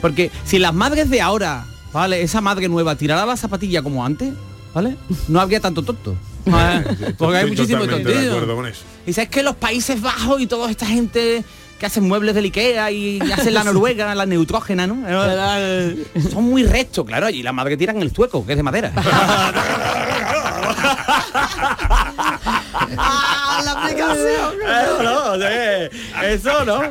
Porque 0.00 0.30
si 0.44 0.58
las 0.58 0.74
madres 0.74 1.10
de 1.10 1.20
ahora, 1.20 1.64
¿vale? 1.92 2.22
Esa 2.22 2.40
madre 2.40 2.68
nueva 2.68 2.96
tirara 2.96 3.26
la 3.26 3.36
zapatilla 3.36 3.82
como 3.82 4.04
antes, 4.04 4.32
¿vale? 4.74 4.96
No 5.28 5.40
habría 5.40 5.60
tanto 5.60 5.82
tonto. 5.82 6.16
¿vale? 6.46 7.14
Porque 7.18 7.38
hay 7.38 7.46
muchísimo 7.46 7.84
eso. 7.84 8.84
Y 9.06 9.12
sabes 9.12 9.30
que 9.30 9.42
los 9.42 9.56
Países 9.56 10.00
Bajos 10.00 10.40
y 10.40 10.46
toda 10.46 10.70
esta 10.70 10.86
gente 10.86 11.44
que 11.78 11.86
hacen 11.86 12.06
muebles 12.06 12.34
del 12.34 12.44
Ikea 12.44 12.90
y 12.90 13.18
hacen 13.32 13.54
la 13.54 13.64
Noruega, 13.64 14.14
la 14.14 14.26
neutrógena, 14.26 14.86
¿no? 14.86 15.02
Son 16.30 16.44
muy 16.44 16.62
rectos, 16.64 17.06
claro, 17.06 17.26
allí 17.26 17.42
la 17.42 17.52
madre 17.52 17.76
tiran 17.76 18.00
el 18.02 18.10
zueco, 18.10 18.44
que 18.44 18.52
es 18.52 18.56
de 18.56 18.62
madera. 18.62 18.92
¡Ah, 22.96 23.60
la 23.64 23.72
aplicación! 23.72 24.54
Eso 24.62 25.02
no, 25.02 25.32
o 25.32 25.38
sea 25.38 25.50
que 25.50 25.90
eso 26.34 26.64
no. 26.64 26.82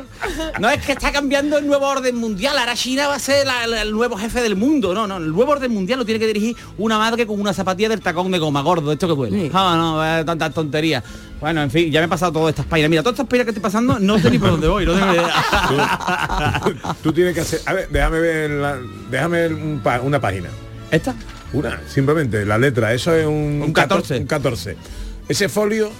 No 0.58 0.68
es 0.70 0.84
que 0.84 0.92
está 0.92 1.12
cambiando 1.12 1.58
el 1.58 1.66
nuevo 1.66 1.86
orden 1.86 2.16
mundial. 2.16 2.56
Ahora 2.58 2.74
China 2.74 3.08
va 3.08 3.14
a 3.16 3.18
ser 3.18 3.46
la- 3.46 3.66
la- 3.66 3.82
el 3.82 3.92
nuevo 3.92 4.16
jefe 4.16 4.40
del 4.42 4.56
mundo. 4.56 4.94
No, 4.94 5.06
no. 5.06 5.16
El 5.18 5.32
nuevo 5.32 5.52
orden 5.52 5.72
mundial 5.72 5.98
lo 5.98 6.04
tiene 6.04 6.18
que 6.20 6.26
dirigir 6.26 6.56
una 6.78 6.98
madre 6.98 7.26
con 7.26 7.40
una 7.40 7.52
zapatilla 7.52 7.88
del 7.88 8.00
tacón 8.00 8.30
de 8.30 8.38
goma 8.38 8.62
gordo. 8.62 8.92
Esto 8.92 9.08
que 9.08 9.14
duele. 9.14 9.50
Ah, 9.54 9.74
no, 9.76 10.04
eh, 10.20 10.24
tantas 10.24 10.52
tonterías. 10.54 11.02
Bueno, 11.40 11.62
en 11.62 11.70
fin, 11.70 11.90
ya 11.90 12.00
me 12.00 12.06
he 12.06 12.08
pasado 12.08 12.32
todas 12.32 12.50
estas 12.50 12.66
páginas. 12.66 12.90
Mira, 12.90 13.02
todas 13.02 13.14
estas 13.14 13.26
páginas 13.26 13.44
que 13.46 13.50
estoy 13.50 13.62
pasando, 13.62 13.98
no 13.98 14.18
sé 14.18 14.30
ni 14.30 14.38
por 14.38 14.50
dónde 14.50 14.68
voy. 14.68 14.84
No 14.84 14.92
tengo 14.92 15.06
ni 15.06 15.12
idea. 15.14 16.60
Tú 17.02 17.12
tienes 17.12 17.34
que 17.34 17.40
hacer... 17.40 17.60
A 17.66 17.72
ver, 17.72 17.88
déjame 17.90 18.20
ver, 18.20 18.50
la- 18.50 18.78
déjame 19.10 19.38
ver 19.40 19.54
un 19.54 19.80
pa- 19.82 20.00
una 20.00 20.20
página. 20.20 20.48
¿Esta? 20.90 21.14
Una, 21.52 21.80
simplemente, 21.88 22.44
la 22.46 22.58
letra. 22.58 22.92
Eso 22.94 23.14
es 23.14 23.26
un, 23.26 23.62
Un 23.64 23.72
14. 23.72 24.18
Un 24.18 24.26
14. 24.26 24.76
Ese 25.28 25.48
folio 25.48 25.90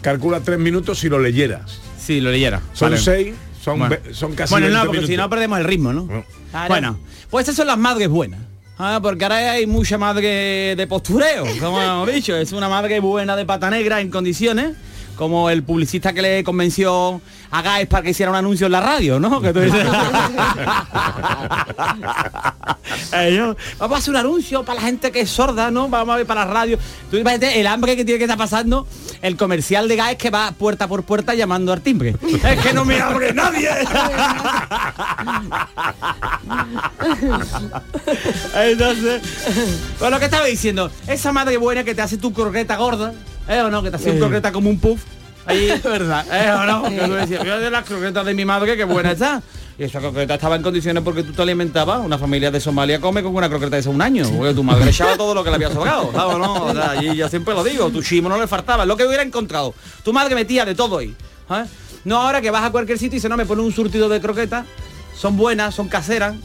calcula 0.00 0.40
tres 0.40 0.58
minutos 0.58 0.98
si 0.98 1.08
lo 1.08 1.18
leyeras. 1.18 1.78
Sí, 1.98 2.20
lo 2.20 2.30
leyera. 2.30 2.60
Son 2.74 2.90
Vale. 2.90 3.02
seis, 3.02 3.34
son, 3.62 3.78
Bueno. 3.78 3.96
son 4.12 4.34
casi 4.34 4.52
Bueno, 4.52 4.66
20 4.66 4.78
no, 4.84 4.86
porque 4.92 5.06
si 5.06 5.16
no 5.16 5.28
perdemos 5.30 5.58
el 5.58 5.64
ritmo, 5.64 5.92
¿no? 5.92 6.24
Bueno, 6.68 6.98
pues 7.30 7.44
esas 7.44 7.56
son 7.56 7.66
las 7.66 7.78
madres 7.78 8.08
buenas. 8.08 8.40
Ah, 8.78 8.98
porque 9.00 9.24
ahora 9.24 9.52
hay 9.52 9.66
mucha 9.66 9.98
madre 9.98 10.74
de 10.76 10.86
postureo, 10.88 11.44
como 11.60 11.80
hemos 11.80 12.12
dicho. 12.12 12.36
Es 12.36 12.52
una 12.52 12.68
madre 12.68 12.98
buena 13.00 13.36
de 13.36 13.46
pata 13.46 13.70
negra 13.70 14.00
en 14.00 14.10
condiciones, 14.10 14.76
como 15.16 15.50
el 15.50 15.62
publicista 15.62 16.12
que 16.12 16.22
le 16.22 16.44
convenció 16.44 17.20
a 17.50 17.62
Gaes 17.62 17.86
para 17.86 18.02
que 18.02 18.10
hiciera 18.10 18.30
un 18.30 18.36
anuncio 18.36 18.66
en 18.66 18.72
la 18.72 18.80
radio, 18.80 19.20
¿no? 19.20 19.40
Que 19.40 19.52
tú 19.52 19.60
dices- 19.60 19.86
Eh, 23.16 23.54
vamos 23.78 23.96
a 23.96 23.98
hacer 23.98 24.10
un 24.10 24.16
anuncio 24.16 24.64
para 24.64 24.80
la 24.80 24.86
gente 24.86 25.12
que 25.12 25.20
es 25.20 25.30
sorda, 25.30 25.70
¿no? 25.70 25.88
Vamos 25.88 26.12
a 26.14 26.16
ver 26.16 26.26
para 26.26 26.44
la 26.44 26.50
radio. 26.52 26.78
Tú 27.10 27.16
imagínate 27.16 27.60
el 27.60 27.66
hambre 27.68 27.96
que 27.96 28.04
tiene 28.04 28.18
que 28.18 28.24
estar 28.24 28.36
pasando 28.38 28.86
el 29.22 29.36
comercial 29.36 29.86
de 29.88 29.96
Gaes 29.96 30.18
que 30.18 30.30
va 30.30 30.50
puerta 30.52 30.88
por 30.88 31.04
puerta 31.04 31.34
llamando 31.34 31.72
al 31.72 31.80
timbre. 31.80 32.16
es 32.44 32.60
que 32.60 32.72
no 32.72 32.84
me 32.84 33.00
abre 33.00 33.32
nadie. 33.32 33.70
Entonces, 38.54 39.22
pues 39.98 40.10
lo 40.10 40.18
que 40.18 40.24
estaba 40.24 40.46
diciendo, 40.46 40.90
esa 41.06 41.32
madre 41.32 41.56
buena 41.56 41.84
que 41.84 41.94
te 41.94 42.02
hace 42.02 42.16
tu 42.18 42.32
croqueta 42.32 42.76
gorda, 42.76 43.12
¿eh 43.48 43.60
o 43.60 43.70
no? 43.70 43.82
Que 43.82 43.90
te 43.90 43.96
hace 43.96 44.10
un 44.12 44.18
croqueta 44.18 44.52
como 44.52 44.70
un 44.70 44.78
puff. 44.78 45.02
Ahí, 45.46 45.68
verdad, 45.84 46.24
¿eh 46.32 46.52
o 46.52 46.64
no? 46.64 46.82
Que 46.88 47.06
tú 47.06 47.12
decías, 47.12 47.42
"Mira 47.42 47.58
de 47.58 47.70
las 47.70 47.84
croquetas 47.84 48.24
de 48.24 48.34
mi 48.34 48.44
madre, 48.44 48.76
que 48.76 48.84
buena 48.84 49.12
está. 49.12 49.42
Y 49.76 49.82
esa 49.82 49.98
croqueta 49.98 50.34
estaba 50.34 50.54
en 50.54 50.62
condiciones 50.62 51.02
porque 51.02 51.24
tú 51.24 51.32
te 51.32 51.42
alimentabas. 51.42 52.00
Una 52.04 52.16
familia 52.16 52.50
de 52.50 52.60
Somalia 52.60 53.00
come 53.00 53.22
con 53.24 53.34
una 53.34 53.48
croqueta 53.48 53.70
de 53.70 53.80
hace 53.80 53.88
un 53.88 54.00
año. 54.00 54.24
Porque 54.36 54.54
tu 54.54 54.62
madre 54.62 54.88
echaba 54.88 55.16
todo 55.16 55.34
lo 55.34 55.42
que 55.42 55.50
le 55.50 55.56
había 55.56 55.72
sobrado. 55.72 56.12
¿sabes 56.14 56.34
o 56.36 56.38
no? 56.38 56.64
O 56.66 56.72
sea, 56.72 56.90
allí 56.90 57.16
ya 57.16 57.28
siempre 57.28 57.54
lo 57.54 57.64
digo. 57.64 57.90
Tu 57.90 58.00
chimo 58.00 58.28
no 58.28 58.38
le 58.38 58.46
faltaba. 58.46 58.86
Lo 58.86 58.96
que 58.96 59.04
hubiera 59.04 59.24
encontrado. 59.24 59.74
Tu 60.04 60.12
madre 60.12 60.36
metía 60.36 60.64
de 60.64 60.76
todo 60.76 60.98
ahí. 60.98 61.14
¿sabes? 61.48 61.70
No 62.04 62.20
ahora 62.20 62.40
que 62.40 62.50
vas 62.52 62.62
a 62.62 62.70
cualquier 62.70 62.98
sitio 62.98 63.16
y 63.16 63.18
dice, 63.18 63.28
no, 63.28 63.36
me 63.36 63.46
pone 63.46 63.62
un 63.62 63.72
surtido 63.72 64.08
de 64.08 64.20
croquetas. 64.20 64.64
Son 65.16 65.36
buenas, 65.36 65.74
son 65.74 65.88
caseras, 65.88 66.36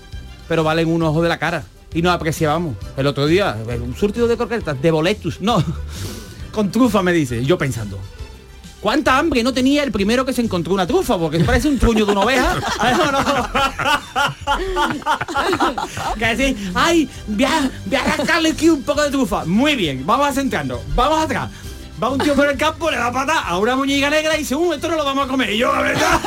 pero 0.48 0.64
valen 0.64 0.88
un 0.88 1.04
ojo 1.04 1.22
de 1.22 1.30
la 1.30 1.38
cara. 1.38 1.64
Y 1.94 2.02
nos 2.02 2.14
apreciábamos. 2.14 2.76
El 2.98 3.06
otro 3.08 3.28
día, 3.28 3.56
un 3.80 3.96
surtido 3.96 4.28
de 4.28 4.38
croquetas, 4.38 4.82
de 4.82 4.92
boletus. 4.92 5.40
No, 5.42 5.64
con 6.60 6.72
trufa 6.72 7.02
me 7.02 7.14
dice. 7.14 7.46
Yo 7.46 7.58
pensando. 7.58 7.98
¿Cuánta 8.82 9.18
hambre 9.18 9.42
no 9.44 9.54
tenía 9.54 9.82
el 9.84 9.94
primero 9.94 10.26
que 10.26 10.34
se 10.34 10.42
encontró 10.42 10.74
una 10.74 10.86
trufa? 10.86 11.18
Porque 11.18 11.40
parece 11.40 11.70
un 11.70 11.80
truño 11.80 12.06
de 12.06 12.12
una 12.12 12.22
oveja. 12.22 12.60
Ay, 12.80 12.96
no, 12.98 13.12
no. 13.14 13.24
que 16.18 16.26
decir, 16.26 16.72
ay, 16.76 17.10
voy 17.28 17.46
a, 17.46 17.72
voy 17.86 17.96
a 17.96 18.52
aquí 18.52 18.70
un 18.70 18.84
poco 18.84 19.02
de 19.04 19.10
trufa. 19.10 19.46
Muy 19.46 19.78
bien, 19.78 20.06
vamos 20.06 20.28
a 20.28 20.34
centrarnos. 20.34 20.82
Vamos 20.96 21.24
atrás. 21.24 21.50
Va 22.02 22.10
un 22.10 22.20
tío 22.20 22.34
por 22.34 22.48
el 22.48 22.58
campo, 22.58 22.90
le 22.90 22.98
da 22.98 23.12
pata 23.12 23.40
a 23.42 23.58
una 23.58 23.76
muñeca 23.76 24.10
negra 24.10 24.36
y 24.36 24.40
dice, 24.40 24.56
uh, 24.56 24.74
esto 24.74 24.88
no 24.88 24.96
lo 24.96 25.04
vamos 25.04 25.26
a 25.26 25.28
comer. 25.28 25.50
Y 25.50 25.58
yo, 25.58 25.74
la 25.74 25.82
verdad. 25.82 26.20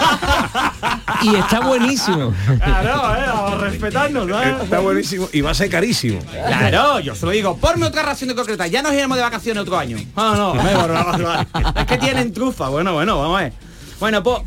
Y 1.22 1.34
está 1.36 1.60
buenísimo. 1.60 2.34
Claro, 2.58 3.16
eh, 3.16 3.24
vamos 3.26 3.52
a 3.52 3.56
respetarnos. 3.58 4.28
Está 4.62 4.80
buenísimo 4.80 5.28
y 5.32 5.40
va 5.40 5.52
a 5.52 5.54
ser 5.54 5.70
carísimo. 5.70 6.20
Claro, 6.30 7.00
yo 7.00 7.14
se 7.14 7.24
lo 7.24 7.32
digo, 7.32 7.56
ponme 7.56 7.86
otra 7.86 8.02
ración 8.02 8.28
de 8.28 8.34
croquetas, 8.34 8.70
ya 8.70 8.82
nos 8.82 8.92
iremos 8.92 9.16
de 9.16 9.22
vacaciones 9.22 9.62
otro 9.62 9.78
año. 9.78 9.98
No, 10.16 10.54
me 10.54 10.74
borra, 10.74 11.46
Es 11.76 11.86
que 11.86 11.98
tienen 11.98 12.32
trufa, 12.32 12.68
bueno, 12.68 12.92
bueno, 12.92 13.18
vamos 13.18 13.38
a 13.38 13.42
ver. 13.44 13.52
Bueno, 14.00 14.22
pues 14.22 14.38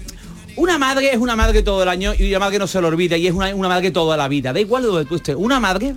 una 0.57 0.77
madre 0.77 1.11
es 1.11 1.17
una 1.17 1.35
madre 1.35 1.63
todo 1.63 1.81
el 1.81 1.89
año 1.89 2.13
y 2.13 2.29
una 2.29 2.39
madre 2.39 2.59
no 2.59 2.67
se 2.67 2.79
lo 2.81 2.89
olvida 2.89 3.17
y 3.17 3.27
es 3.27 3.33
una, 3.33 3.55
una 3.55 3.69
madre 3.69 3.89
toda 3.91 4.15
la 4.15 4.27
vida. 4.27 4.53
Da 4.53 4.59
igual 4.59 4.83
de 4.83 4.89
donde 4.89 5.05
tú 5.05 5.15
estés. 5.15 5.35
Una 5.35 5.59
madre 5.59 5.95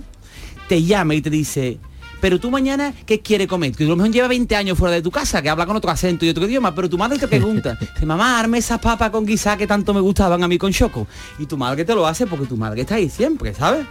te 0.67 0.81
llama 0.81 1.13
y 1.13 1.21
te 1.21 1.29
dice, 1.29 1.77
pero 2.19 2.39
tú 2.39 2.51
mañana, 2.51 2.93
¿qué 3.05 3.21
quiere 3.21 3.47
comer? 3.47 3.75
Que 3.75 3.85
a 3.85 3.87
lo 3.87 3.95
mejor 3.95 4.11
lleva 4.11 4.27
20 4.27 4.55
años 4.55 4.77
fuera 4.77 4.95
de 4.95 5.01
tu 5.01 5.11
casa, 5.11 5.41
que 5.41 5.49
habla 5.49 5.65
con 5.65 5.75
otro 5.75 5.91
acento 5.91 6.25
y 6.25 6.29
otro 6.29 6.45
idioma, 6.45 6.73
pero 6.75 6.89
tu 6.89 6.97
madre 6.97 7.17
te 7.17 7.27
pregunta, 7.27 7.77
mamá, 8.05 8.39
arme 8.39 8.57
esas 8.57 8.79
papas 8.79 9.09
con 9.09 9.25
guisá 9.25 9.57
que 9.57 9.67
tanto 9.67 9.93
me 9.93 9.99
gustaban 9.99 10.43
a 10.43 10.47
mí 10.47 10.57
con 10.57 10.71
choco. 10.71 11.07
Y 11.37 11.45
tu 11.45 11.57
madre 11.57 11.85
te 11.85 11.95
lo 11.95 12.05
hace 12.05 12.27
porque 12.27 12.45
tu 12.45 12.57
madre 12.57 12.81
está 12.81 12.95
ahí 12.95 13.09
siempre, 13.09 13.53
¿sabes? 13.53 13.85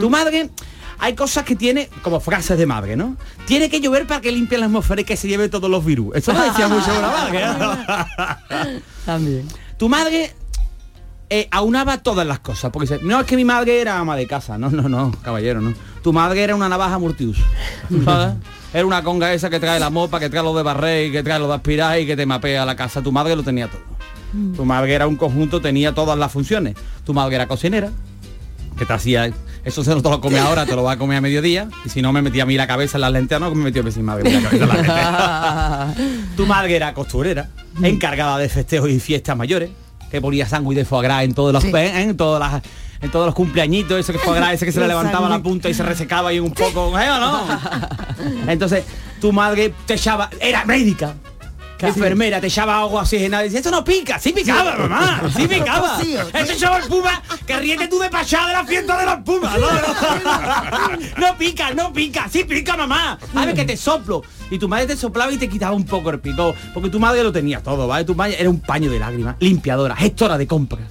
Tu 0.00 0.08
madre 0.08 0.48
hay 0.98 1.14
cosas 1.14 1.44
que 1.44 1.56
tiene 1.56 1.88
como 2.02 2.20
frases 2.20 2.56
de 2.56 2.64
madre, 2.64 2.96
¿no? 2.96 3.16
Tiene 3.44 3.68
que 3.68 3.80
llover 3.80 4.06
para 4.06 4.20
que 4.20 4.30
limpie 4.30 4.56
la 4.56 4.66
atmósfera 4.66 5.00
y 5.00 5.04
que 5.04 5.16
se 5.16 5.26
lleve 5.26 5.48
todos 5.48 5.68
los 5.68 5.84
virus. 5.84 6.14
Eso 6.14 6.32
lo 6.32 6.40
decía 6.40 6.68
mucho 6.68 6.96
una 6.96 7.10
madre. 7.10 7.40
¿eh? 7.42 8.80
También. 9.04 9.48
Tu 9.76 9.88
madre 9.88 10.32
eh, 11.28 11.48
aunaba 11.50 11.98
todas 12.02 12.24
las 12.24 12.38
cosas. 12.38 12.70
Porque 12.70 12.88
dice, 12.88 13.04
no 13.04 13.18
es 13.18 13.26
que 13.26 13.34
mi 13.34 13.44
madre 13.44 13.80
era 13.80 13.98
ama 13.98 14.14
de 14.16 14.28
casa. 14.28 14.58
No, 14.58 14.70
no, 14.70 14.88
no, 14.88 15.10
caballero, 15.22 15.60
no. 15.60 15.74
Tu 16.02 16.12
madre 16.12 16.42
era 16.42 16.54
una 16.54 16.68
navaja 16.68 16.98
multiuso. 16.98 17.42
¿sabes? 18.04 18.34
Era 18.74 18.86
una 18.86 19.02
conga 19.02 19.32
esa 19.34 19.50
que 19.50 19.60
trae 19.60 19.78
la 19.78 19.90
mopa, 19.90 20.18
que 20.18 20.30
trae 20.30 20.42
lo 20.42 20.54
de 20.54 20.62
barrer, 20.62 21.12
que 21.12 21.22
trae 21.22 21.38
lo 21.38 21.46
de 21.48 21.54
aspirar 21.54 22.00
y 22.00 22.06
que 22.06 22.16
te 22.16 22.26
mapea 22.26 22.64
la 22.64 22.74
casa. 22.74 23.02
Tu 23.02 23.12
madre 23.12 23.36
lo 23.36 23.42
tenía 23.42 23.68
todo. 23.68 23.82
Tu 24.56 24.64
madre 24.64 24.94
era 24.94 25.06
un 25.06 25.16
conjunto, 25.16 25.60
tenía 25.60 25.94
todas 25.94 26.18
las 26.18 26.32
funciones. 26.32 26.74
Tu 27.04 27.12
madre 27.12 27.34
era 27.34 27.46
cocinera, 27.46 27.90
que 28.78 28.86
te 28.86 28.92
hacía 28.94 29.30
Eso 29.62 29.84
se 29.84 29.94
no 29.94 30.00
te 30.00 30.08
lo 30.08 30.22
come 30.22 30.38
ahora, 30.38 30.64
te 30.64 30.74
lo 30.74 30.82
va 30.82 30.92
a 30.92 30.98
comer 30.98 31.18
a 31.18 31.20
mediodía. 31.20 31.68
Y 31.84 31.90
si 31.90 32.00
no 32.00 32.12
me 32.12 32.22
metía 32.22 32.44
a 32.44 32.46
mí 32.46 32.56
la 32.56 32.66
cabeza 32.66 32.96
en 32.96 33.02
las 33.02 33.12
lentejas, 33.12 33.42
no 33.42 33.54
me 33.54 33.64
metió 33.64 33.84
mi 33.84 34.02
madre. 34.02 34.32
la 34.32 34.40
cabeza 34.48 34.64
en 34.64 34.70
lentejas. 34.70 35.96
tu 36.36 36.46
madre 36.46 36.76
era 36.76 36.94
costurera, 36.94 37.50
encargada 37.82 38.38
de 38.38 38.48
festejos 38.48 38.88
y 38.88 39.00
fiestas 39.00 39.36
mayores, 39.36 39.70
que 40.12 40.20
ponía 40.20 40.46
sándwich 40.46 40.76
de 40.76 40.84
foie 40.84 41.02
gras 41.04 41.24
en 41.24 41.32
todos 41.32 41.54
los 41.54 41.64
en 41.64 42.16
todas 42.16 42.38
las 42.38 42.62
en 43.00 43.10
todos 43.10 43.26
los 43.26 43.34
cumpleañitos, 43.34 43.98
eso 43.98 44.12
que 44.12 44.18
foie 44.18 44.38
gras, 44.38 44.52
ese 44.52 44.66
que 44.66 44.72
se 44.72 44.78
le 44.78 44.86
levantaba 44.86 45.28
la 45.28 45.42
punta 45.42 45.68
y 45.68 45.74
se 45.74 45.82
resecaba 45.82 46.28
ahí 46.28 46.38
un 46.38 46.52
poco, 46.52 46.96
¿eh 47.00 47.10
o 47.10 47.18
no? 47.18 47.42
Entonces, 48.46 48.84
tu 49.20 49.32
madre 49.32 49.74
te 49.86 49.94
echaba, 49.94 50.30
era 50.38 50.64
médica. 50.64 51.16
Enfermera, 51.82 52.40
te 52.40 52.46
echaba 52.46 52.78
agua 52.78 53.02
oxigenada 53.02 53.44
y 53.44 53.48
dice, 53.48 53.58
esto 53.58 53.70
no 53.70 53.84
pica, 53.84 54.18
sí 54.18 54.32
picaba, 54.32 54.76
mamá, 54.76 55.22
sí 55.36 55.48
picaba. 55.48 55.98
Echaba 56.02 56.78
el 56.78 56.84
puma, 56.84 57.22
que 57.46 57.58
ríete 57.58 57.88
tú 57.88 57.98
de 57.98 58.08
pachá 58.08 58.46
de 58.46 58.52
la 58.52 58.64
fiesta 58.64 58.98
de 58.98 59.06
los 59.06 59.16
pumas. 59.24 59.58
No, 59.58 59.66
no. 59.70 60.96
No 61.18 61.38
pica, 61.38 61.74
no 61.74 61.92
pica, 61.92 62.28
sí 62.30 62.44
pica, 62.44 62.76
mamá. 62.76 63.18
A 63.34 63.46
ver 63.46 63.54
que 63.54 63.64
te 63.64 63.76
soplo. 63.76 64.22
Y 64.50 64.58
tu 64.58 64.68
madre 64.68 64.86
te 64.86 64.96
soplaba 64.96 65.32
y 65.32 65.38
te 65.38 65.48
quitaba 65.48 65.74
un 65.74 65.84
poco 65.84 66.10
el 66.10 66.20
pico, 66.20 66.54
porque 66.74 66.90
tu 66.90 67.00
madre 67.00 67.22
lo 67.22 67.32
tenía 67.32 67.62
todo, 67.62 67.86
¿vale? 67.86 68.04
Tu 68.04 68.14
madre 68.14 68.36
era 68.38 68.50
un 68.50 68.60
paño 68.60 68.90
de 68.90 68.98
lágrimas, 68.98 69.36
limpiadora, 69.40 69.96
gestora 69.96 70.38
de 70.38 70.46
compras. 70.46 70.88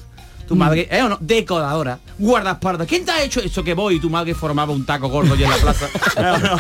Tu 0.48 0.56
madre, 0.58 0.88
¿eh 0.92 1.02
o 1.02 1.08
no? 1.08 1.18
Decoradora, 1.22 2.00
guardaespaldas. 2.18 2.86
¿Quién 2.86 3.06
te 3.06 3.12
ha 3.12 3.24
hecho 3.24 3.40
eso 3.40 3.64
que 3.64 3.74
voy? 3.74 3.96
Y 3.96 4.00
tu 4.02 4.10
madre 4.10 4.34
formaba 4.34 4.74
un 4.74 4.86
taco 4.86 5.08
gordo 5.08 5.34
ya 5.36 5.46
en 5.46 5.52
la 5.52 5.58
plaza. 5.58 5.88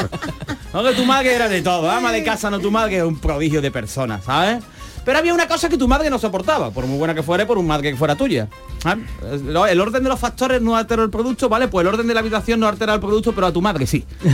No, 0.74 0.84
que 0.84 0.94
tu 0.94 1.06
madre 1.06 1.36
era 1.36 1.50
de 1.50 1.62
todo, 1.62 1.90
ama 1.90 2.12
de 2.12 2.24
casa, 2.24 2.50
no 2.50 2.60
tu 2.60 2.72
madre 2.72 2.96
era 2.96 3.08
un 3.08 3.20
prodigio 3.20 3.62
de 3.62 3.72
personas, 3.72 4.24
¿sabes? 4.24 4.64
Pero 5.04 5.18
había 5.18 5.34
una 5.34 5.48
cosa 5.48 5.68
que 5.68 5.78
tu 5.78 5.88
madre 5.88 6.10
no 6.10 6.20
soportaba, 6.20 6.70
por 6.70 6.86
muy 6.86 6.98
buena 6.98 7.16
que 7.16 7.24
fuera, 7.24 7.48
por 7.48 7.58
un 7.58 7.66
madre 7.66 7.92
que 7.92 7.98
fuera 7.98 8.16
tuya. 8.16 8.48
El 8.86 9.82
orden 9.82 10.04
de 10.04 10.10
los 10.10 10.20
factores 10.20 10.62
no 10.62 10.78
alteró 10.78 11.04
el 11.04 11.10
producto, 11.10 11.50
¿vale? 11.50 11.68
Pues 11.68 11.82
el 11.84 11.88
orden 11.94 12.08
de 12.08 12.14
la 12.14 12.20
habitación 12.20 12.60
no 12.60 12.68
altera 12.68 12.94
el 12.94 13.00
producto, 13.00 13.34
pero 13.34 13.48
a 13.48 13.52
tu 13.52 13.62
madre 13.62 13.88
sí. 13.88 14.06
es 14.24 14.30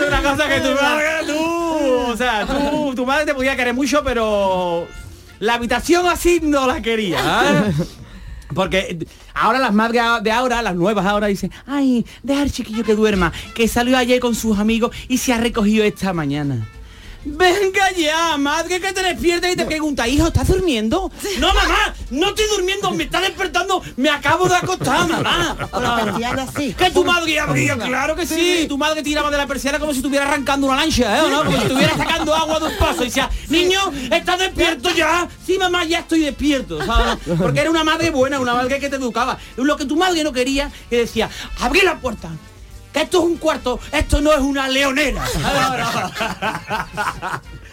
una 0.00 0.22
cosa 0.22 0.48
que 0.48 0.60
tu 0.60 0.74
madre, 0.74 1.06
tú, 1.26 2.12
o 2.12 2.16
sea, 2.16 2.46
tú, 2.46 2.94
tu 2.96 3.06
madre 3.06 3.26
te 3.26 3.34
podía 3.34 3.54
querer 3.56 3.74
mucho, 3.74 4.02
pero 4.02 4.88
la 5.38 5.54
habitación 5.54 6.06
así 6.08 6.40
no 6.42 6.66
la 6.66 6.82
quería. 6.82 7.18
¿eh? 7.18 7.72
Porque 8.54 9.06
ahora 9.34 9.58
las 9.58 9.74
madres 9.74 10.02
de 10.22 10.30
ahora, 10.30 10.62
las 10.62 10.76
nuevas 10.76 11.06
ahora 11.06 11.26
dicen, 11.26 11.50
ay, 11.66 12.04
deja 12.22 12.42
al 12.42 12.52
chiquillo 12.52 12.84
que 12.84 12.94
duerma, 12.94 13.32
que 13.54 13.68
salió 13.68 13.96
ayer 13.96 14.20
con 14.20 14.34
sus 14.34 14.58
amigos 14.58 14.94
y 15.08 15.18
se 15.18 15.32
ha 15.32 15.38
recogido 15.38 15.84
esta 15.84 16.12
mañana. 16.12 16.68
Venga 17.24 17.90
ya, 17.92 18.36
madre 18.36 18.80
que 18.80 18.92
te 18.92 19.02
despierta 19.02 19.50
y 19.50 19.56
te 19.56 19.64
pregunta, 19.64 20.06
hijo, 20.06 20.26
¿estás 20.26 20.46
durmiendo? 20.46 21.10
No, 21.38 21.48
mamá, 21.48 21.94
no 22.10 22.28
estoy 22.28 22.44
durmiendo, 22.54 22.90
me 22.90 23.04
está 23.04 23.20
despertando, 23.20 23.82
me 23.96 24.10
acabo 24.10 24.46
de 24.46 24.56
acostar, 24.56 25.08
mamá. 25.08 25.56
Con 25.70 25.82
la 25.82 26.04
persiana 26.04 26.42
así. 26.42 26.74
Que 26.74 26.90
tu 26.90 27.04
madre 27.04 27.40
abría, 27.40 27.78
claro 27.78 28.14
que 28.14 28.26
sí. 28.26 28.66
Tu 28.68 28.76
madre 28.76 29.02
tiraba 29.02 29.30
de 29.30 29.38
la 29.38 29.46
persiana 29.46 29.78
como 29.78 29.92
si 29.92 29.98
estuviera 29.98 30.26
arrancando 30.26 30.66
una 30.66 30.76
lancha, 30.76 31.18
¿eh? 31.18 31.22
¿o 31.22 31.30
no? 31.30 31.44
Como 31.44 31.56
si 31.56 31.62
estuviera 31.62 31.96
sacando 31.96 32.34
agua 32.34 32.60
de 32.60 32.66
un 32.66 32.76
paso 32.76 33.02
y 33.02 33.06
decía, 33.06 33.30
niño, 33.48 33.80
¿estás 34.10 34.38
despierto 34.38 34.90
ya? 34.90 35.26
Sí, 35.46 35.58
mamá, 35.58 35.84
ya 35.84 36.00
estoy 36.00 36.20
despierto, 36.20 36.84
¿sabes? 36.84 37.18
Porque 37.38 37.60
era 37.60 37.70
una 37.70 37.84
madre 37.84 38.10
buena, 38.10 38.38
una 38.38 38.54
madre 38.54 38.78
que 38.78 38.90
te 38.90 38.96
educaba. 38.96 39.38
Lo 39.56 39.76
que 39.76 39.86
tu 39.86 39.96
madre 39.96 40.22
no 40.22 40.32
quería, 40.32 40.70
que 40.90 40.98
decía, 40.98 41.30
abrí 41.58 41.80
la 41.82 41.98
puerta. 41.98 42.30
Que 42.94 43.02
esto 43.02 43.18
es 43.18 43.24
un 43.24 43.36
cuarto, 43.38 43.78
esto 43.92 44.20
no 44.22 44.32
es 44.32 44.38
una 44.38 44.68
leonera. 44.68 45.22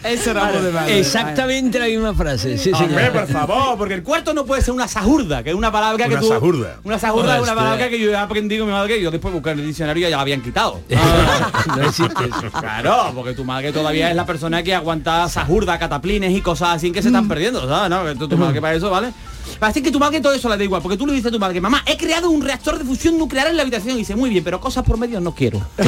Eso 0.02 0.32
era 0.32 0.50
voz 0.50 0.62
de 0.64 0.72
madre. 0.72 0.98
Exactamente 0.98 1.78
la 1.78 1.86
misma 1.86 2.12
frase. 2.12 2.58
Sí, 2.58 2.72
Hombre, 2.72 2.88
señor. 3.06 3.12
por 3.12 3.26
favor, 3.28 3.78
porque 3.78 3.94
el 3.94 4.02
cuarto 4.02 4.34
no 4.34 4.44
puede 4.44 4.60
ser 4.60 4.74
una 4.74 4.88
sajurda, 4.88 5.44
que 5.44 5.50
es 5.50 5.54
una 5.54 5.70
palabra 5.70 6.06
que 6.08 6.14
Una 6.14 6.20
tú... 6.20 6.28
sajurda. 6.28 6.76
Una 6.82 6.98
sajurda 6.98 7.36
es 7.36 7.42
una 7.42 7.52
Hostia. 7.52 7.54
palabra 7.54 7.88
que 7.88 8.00
yo 8.00 8.10
he 8.10 8.16
aprendido 8.16 8.64
con 8.64 8.72
mi 8.74 8.76
madre 8.80 8.98
y 8.98 9.02
yo 9.02 9.12
después 9.12 9.32
busqué 9.32 9.50
en 9.50 9.60
el 9.60 9.66
diccionario 9.68 10.08
y 10.08 10.10
ya 10.10 10.16
la 10.16 10.22
habían 10.22 10.42
quitado. 10.42 10.80
no 11.76 11.82
existe 11.82 12.24
eso. 12.24 12.50
Claro, 12.58 13.12
porque 13.14 13.32
tu 13.34 13.44
madre 13.44 13.70
todavía 13.72 14.10
es 14.10 14.16
la 14.16 14.26
persona 14.26 14.60
que 14.64 14.74
aguanta 14.74 15.28
sajurda, 15.28 15.78
cataplines 15.78 16.32
y 16.32 16.40
cosas 16.40 16.70
así 16.70 16.90
que 16.90 17.00
se 17.00 17.06
están 17.08 17.28
perdiendo, 17.28 17.68
¿sabes? 17.68 17.88
¿No? 17.90 18.18
Tu, 18.18 18.26
tu 18.26 18.36
madre 18.36 18.60
para 18.60 18.74
eso, 18.74 18.90
¿vale? 18.90 19.12
Parece 19.58 19.82
que 19.82 19.90
tu 19.90 19.98
madre 19.98 20.20
todo 20.20 20.32
eso 20.32 20.48
le 20.48 20.56
da 20.56 20.64
igual, 20.64 20.82
porque 20.82 20.96
tú 20.96 21.06
le 21.06 21.12
dices 21.12 21.28
a 21.28 21.30
tu 21.30 21.38
madre, 21.38 21.60
mamá, 21.60 21.82
he 21.86 21.96
creado 21.96 22.30
un 22.30 22.42
reactor 22.42 22.78
de 22.78 22.84
fusión 22.84 23.16
nuclear 23.18 23.46
en 23.48 23.56
la 23.56 23.62
habitación 23.62 23.94
y 23.94 23.98
dice, 23.98 24.16
muy 24.16 24.30
bien, 24.30 24.42
pero 24.44 24.60
cosas 24.60 24.84
por 24.84 24.98
medio 24.98 25.20
no 25.20 25.34
quiero. 25.34 25.60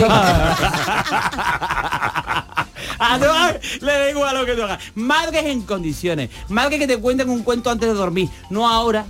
A 2.98 3.18
tu 3.18 3.26
madre 3.26 3.60
le 3.80 3.92
da 3.92 4.10
igual 4.10 4.36
lo 4.38 4.46
que 4.46 4.54
tú 4.54 4.62
hagas. 4.62 4.78
Madres 4.94 5.44
en 5.46 5.62
condiciones. 5.62 6.30
Madres 6.48 6.78
que 6.78 6.86
te 6.86 6.96
cuenten 6.98 7.28
un 7.28 7.42
cuento 7.42 7.70
antes 7.70 7.88
de 7.88 7.94
dormir. 7.94 8.28
No 8.50 8.68
ahora 8.68 9.04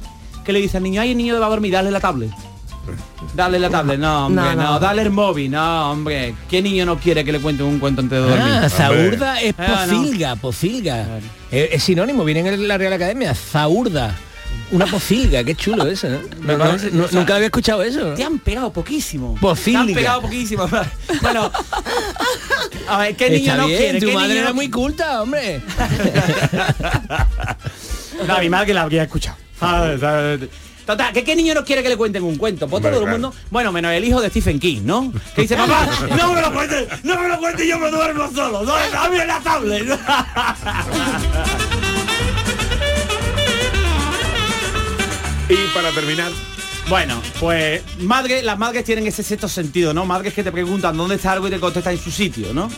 que 0.44 0.52
le 0.52 0.60
dice 0.60 0.76
al 0.78 0.82
niño, 0.82 1.00
ay, 1.00 1.10
el 1.12 1.16
niño 1.16 1.38
va 1.40 1.46
a 1.46 1.50
dormir, 1.50 1.72
dale 1.72 1.90
la 1.90 2.00
tablet. 2.00 2.30
Dale 3.34 3.58
la 3.58 3.70
tablet, 3.70 3.98
no, 3.98 4.26
hombre, 4.26 4.44
No, 4.44 4.54
no, 4.54 4.62
no. 4.74 4.78
dale 4.80 5.02
el 5.02 5.10
móvil, 5.10 5.50
no, 5.50 5.90
hombre. 5.90 6.34
¿Qué 6.48 6.60
niño 6.60 6.84
no 6.84 6.98
quiere 6.98 7.24
que 7.24 7.32
le 7.32 7.40
cuenten 7.40 7.66
un 7.66 7.78
cuento 7.78 8.00
antes 8.02 8.20
de 8.22 8.28
dormir? 8.28 8.46
Ah, 8.62 8.68
zaurda 8.68 9.40
es 9.40 9.54
Ah, 9.58 9.86
pocilga, 9.88 10.36
pocilga. 10.36 11.06
Eh, 11.50 11.70
es 11.72 11.82
sinónimo, 11.82 12.24
viene 12.24 12.40
en 12.48 12.68
la 12.68 12.76
Real 12.78 12.92
Academia, 12.92 13.34
zaurda. 13.34 14.14
Una 14.70 14.86
pocilga, 14.86 15.44
qué 15.44 15.54
chulo 15.54 15.86
eso, 15.90 16.06
¿eh? 16.08 16.20
Me 16.40 16.54
No, 16.56 16.58
parece- 16.64 16.90
no, 16.90 17.04
o 17.04 17.08
sea, 17.08 17.20
nunca 17.20 17.34
había 17.36 17.46
escuchado 17.46 17.82
eso. 17.82 18.14
Te 18.14 18.24
han 18.24 18.38
pegado 18.38 18.72
poquísimo. 18.72 19.36
Pocilga. 19.40 19.84
Te 19.84 19.90
han 19.90 19.94
pegado 19.94 20.22
poquísimo. 20.22 20.66
Bueno, 21.22 21.50
a 22.88 22.98
ver, 22.98 23.14
¿qué 23.16 23.30
niño 23.30 23.52
Está 23.52 23.56
no 23.56 23.66
bien, 23.66 23.78
quiere? 23.80 24.00
tu 24.00 24.06
¿Qué 24.06 24.14
madre 24.14 24.28
niño 24.28 24.40
era 24.40 24.48
no- 24.50 24.54
muy 24.54 24.70
culta, 24.70 25.22
hombre. 25.22 25.60
No, 28.28 28.38
mi 28.38 28.48
madre 28.48 28.66
que 28.66 28.74
la 28.74 28.82
habría 28.82 29.02
escuchado. 29.02 29.36
Total, 30.86 31.12
¿que 31.12 31.24
¿qué 31.24 31.34
niño 31.34 31.52
no 31.54 31.64
quiere 31.64 31.82
que 31.82 31.88
le 31.88 31.96
cuenten 31.96 32.22
un 32.22 32.36
cuento? 32.36 32.68
Pues 32.68 32.82
todo 32.82 33.02
el 33.02 33.08
mundo, 33.10 33.34
bueno, 33.50 33.72
menos 33.72 33.90
el 33.92 34.04
hijo 34.04 34.20
de 34.20 34.28
Stephen 34.30 34.60
King, 34.60 34.82
¿no? 34.84 35.12
Que 35.34 35.42
dice, 35.42 35.56
papá, 35.56 35.88
no 36.16 36.32
me 36.34 36.40
lo 36.42 36.52
cuentes, 36.52 36.86
no 37.04 37.18
me 37.20 37.26
lo 37.28 37.38
cuentes, 37.38 37.66
yo 37.66 37.78
me 37.78 37.90
duermo 37.90 38.30
solo, 38.34 38.62
no, 38.64 38.72
dame 38.92 39.26
la 39.26 39.40
tablet. 39.40 39.88
Y 45.48 45.56
para 45.74 45.90
terminar, 45.90 46.30
Bueno, 46.88 47.20
pues 47.40 47.82
madre, 48.00 48.42
las 48.42 48.58
madres 48.58 48.84
tienen 48.84 49.06
ese 49.06 49.22
sexto 49.22 49.48
sentido, 49.48 49.92
¿no? 49.94 50.04
Madres 50.06 50.34
que 50.34 50.42
te 50.42 50.52
preguntan 50.52 50.96
dónde 50.96 51.14
está 51.16 51.32
algo 51.32 51.48
y 51.48 51.50
te 51.50 51.58
contestan 51.60 51.94
en 51.94 51.98
su 52.00 52.10
sitio, 52.10 52.52
¿no? 52.54 52.70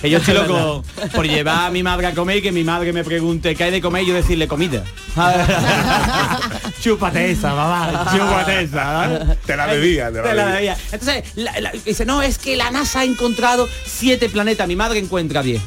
Que 0.00 0.08
yo 0.10 0.18
estoy 0.18 0.34
loco 0.34 0.84
por 1.12 1.26
llevar 1.26 1.66
a 1.66 1.70
mi 1.70 1.82
madre 1.82 2.06
a 2.06 2.14
comer 2.14 2.36
y 2.36 2.42
que 2.42 2.52
mi 2.52 2.62
madre 2.62 2.92
me 2.92 3.02
pregunte 3.02 3.56
qué 3.56 3.64
hay 3.64 3.70
de 3.72 3.80
comer 3.80 4.04
y 4.04 4.06
yo 4.06 4.14
decirle 4.14 4.46
comida. 4.46 4.84
chúpate 6.80 7.32
esa, 7.32 7.52
mamá, 7.54 8.06
chúpate 8.12 8.62
esa. 8.62 9.06
¿no? 9.08 9.36
Te 9.44 9.56
la 9.56 9.66
debía, 9.66 10.12
te 10.12 10.22
la 10.22 10.28
debía. 10.28 10.46
debía. 10.54 10.76
Entonces, 10.92 11.24
la- 11.34 11.60
la- 11.60 11.72
dice, 11.84 12.04
no, 12.06 12.22
es 12.22 12.38
que 12.38 12.56
la 12.56 12.70
NASA 12.70 13.00
ha 13.00 13.04
encontrado 13.04 13.68
siete 13.86 14.28
planetas, 14.28 14.68
mi 14.68 14.76
madre 14.76 15.00
encuentra 15.00 15.42
diez. 15.42 15.60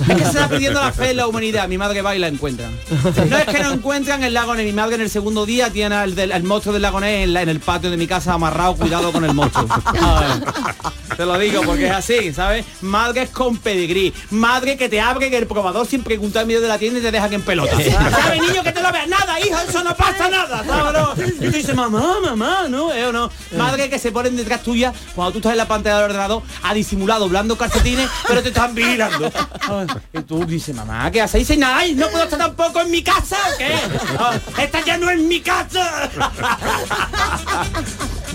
Es 0.00 0.16
que 0.16 0.22
se 0.24 0.28
está 0.30 0.48
pidiendo 0.48 0.80
la 0.80 0.92
fe 0.92 1.10
en 1.10 1.16
la 1.18 1.26
humanidad, 1.26 1.68
mi 1.68 1.78
madre 1.78 2.02
va 2.02 2.14
y 2.14 2.18
la 2.18 2.28
encuentra. 2.28 2.68
No 3.28 3.36
es 3.38 3.44
que 3.46 3.60
no 3.62 3.72
encuentran 3.72 4.22
el 4.24 4.34
lago 4.34 4.54
mi 4.54 4.72
madre 4.72 4.94
en 4.96 5.00
el 5.02 5.10
segundo 5.10 5.44
día 5.46 5.70
tiene 5.70 6.02
el, 6.04 6.14
del- 6.14 6.32
el 6.32 6.42
monstruo 6.42 6.72
del 6.72 6.82
lago 6.82 7.02
en, 7.02 7.32
la- 7.32 7.42
en 7.42 7.48
el 7.48 7.60
patio 7.60 7.90
de 7.90 7.96
mi 7.96 8.06
casa 8.06 8.32
amarrado, 8.34 8.76
cuidado 8.76 9.12
con 9.12 9.24
el 9.24 9.34
monstruo. 9.34 9.66
Te 11.16 11.24
lo 11.24 11.38
digo 11.38 11.62
porque 11.62 11.86
es 11.86 11.92
así, 11.92 12.32
¿sabes? 12.32 12.64
Madres 12.80 13.30
con 13.30 13.56
pedigrí, 13.58 14.12
madre 14.30 14.76
que 14.76 14.88
te 14.88 15.00
abre 15.00 15.34
el 15.36 15.46
probador 15.46 15.86
sin 15.86 16.02
preguntar 16.02 16.42
en 16.42 16.48
medio 16.48 16.60
de 16.60 16.66
la 16.66 16.76
tienda 16.78 16.98
y 16.98 17.02
te 17.02 17.12
dejan 17.12 17.32
en 17.32 17.42
pelota. 17.42 17.70
¿Sabes, 17.76 18.42
niño, 18.42 18.62
que 18.64 18.72
te 18.72 18.82
lo 18.82 18.90
veas? 18.90 19.06
Nada, 19.06 19.38
hijo, 19.38 19.56
eso 19.68 19.84
no 19.84 19.94
pasa 19.94 20.28
nada, 20.28 20.64
¿sabes? 20.64 21.28
Y 21.40 21.44
tú 21.44 21.50
dices, 21.52 21.74
mamá, 21.74 22.16
mamá, 22.24 22.64
¿no? 22.68 22.92
¿Eh 22.92 23.12
no? 23.12 23.30
Madre 23.56 23.88
que 23.88 23.98
se 24.00 24.10
ponen 24.10 24.34
detrás 24.36 24.62
tuya 24.64 24.92
cuando 25.14 25.32
tú 25.32 25.38
estás 25.38 25.52
en 25.52 25.58
la 25.58 25.68
pantalla 25.68 25.96
del 25.96 26.04
ordenador 26.06 26.42
a 26.64 26.74
disimular 26.74 27.20
doblando 27.20 27.56
calcetines, 27.56 28.08
pero 28.26 28.42
te 28.42 28.48
están 28.48 28.74
vigilando. 28.74 29.30
Y 30.12 30.20
tú 30.22 30.44
dices, 30.44 30.74
mamá, 30.74 31.10
¿qué 31.10 31.20
haces? 31.22 31.36
Y 31.36 31.38
dice, 31.40 31.56
nada, 31.56 31.82
¿no 31.94 32.08
puedo 32.08 32.24
estar 32.24 32.38
tampoco 32.38 32.80
en 32.80 32.90
mi 32.90 33.02
casa 33.02 33.36
qué? 33.58 33.74
Ah, 34.18 34.38
Esta 34.58 34.84
ya 34.84 34.98
no 34.98 35.10
es 35.10 35.18
mi 35.20 35.40
casa. 35.40 36.10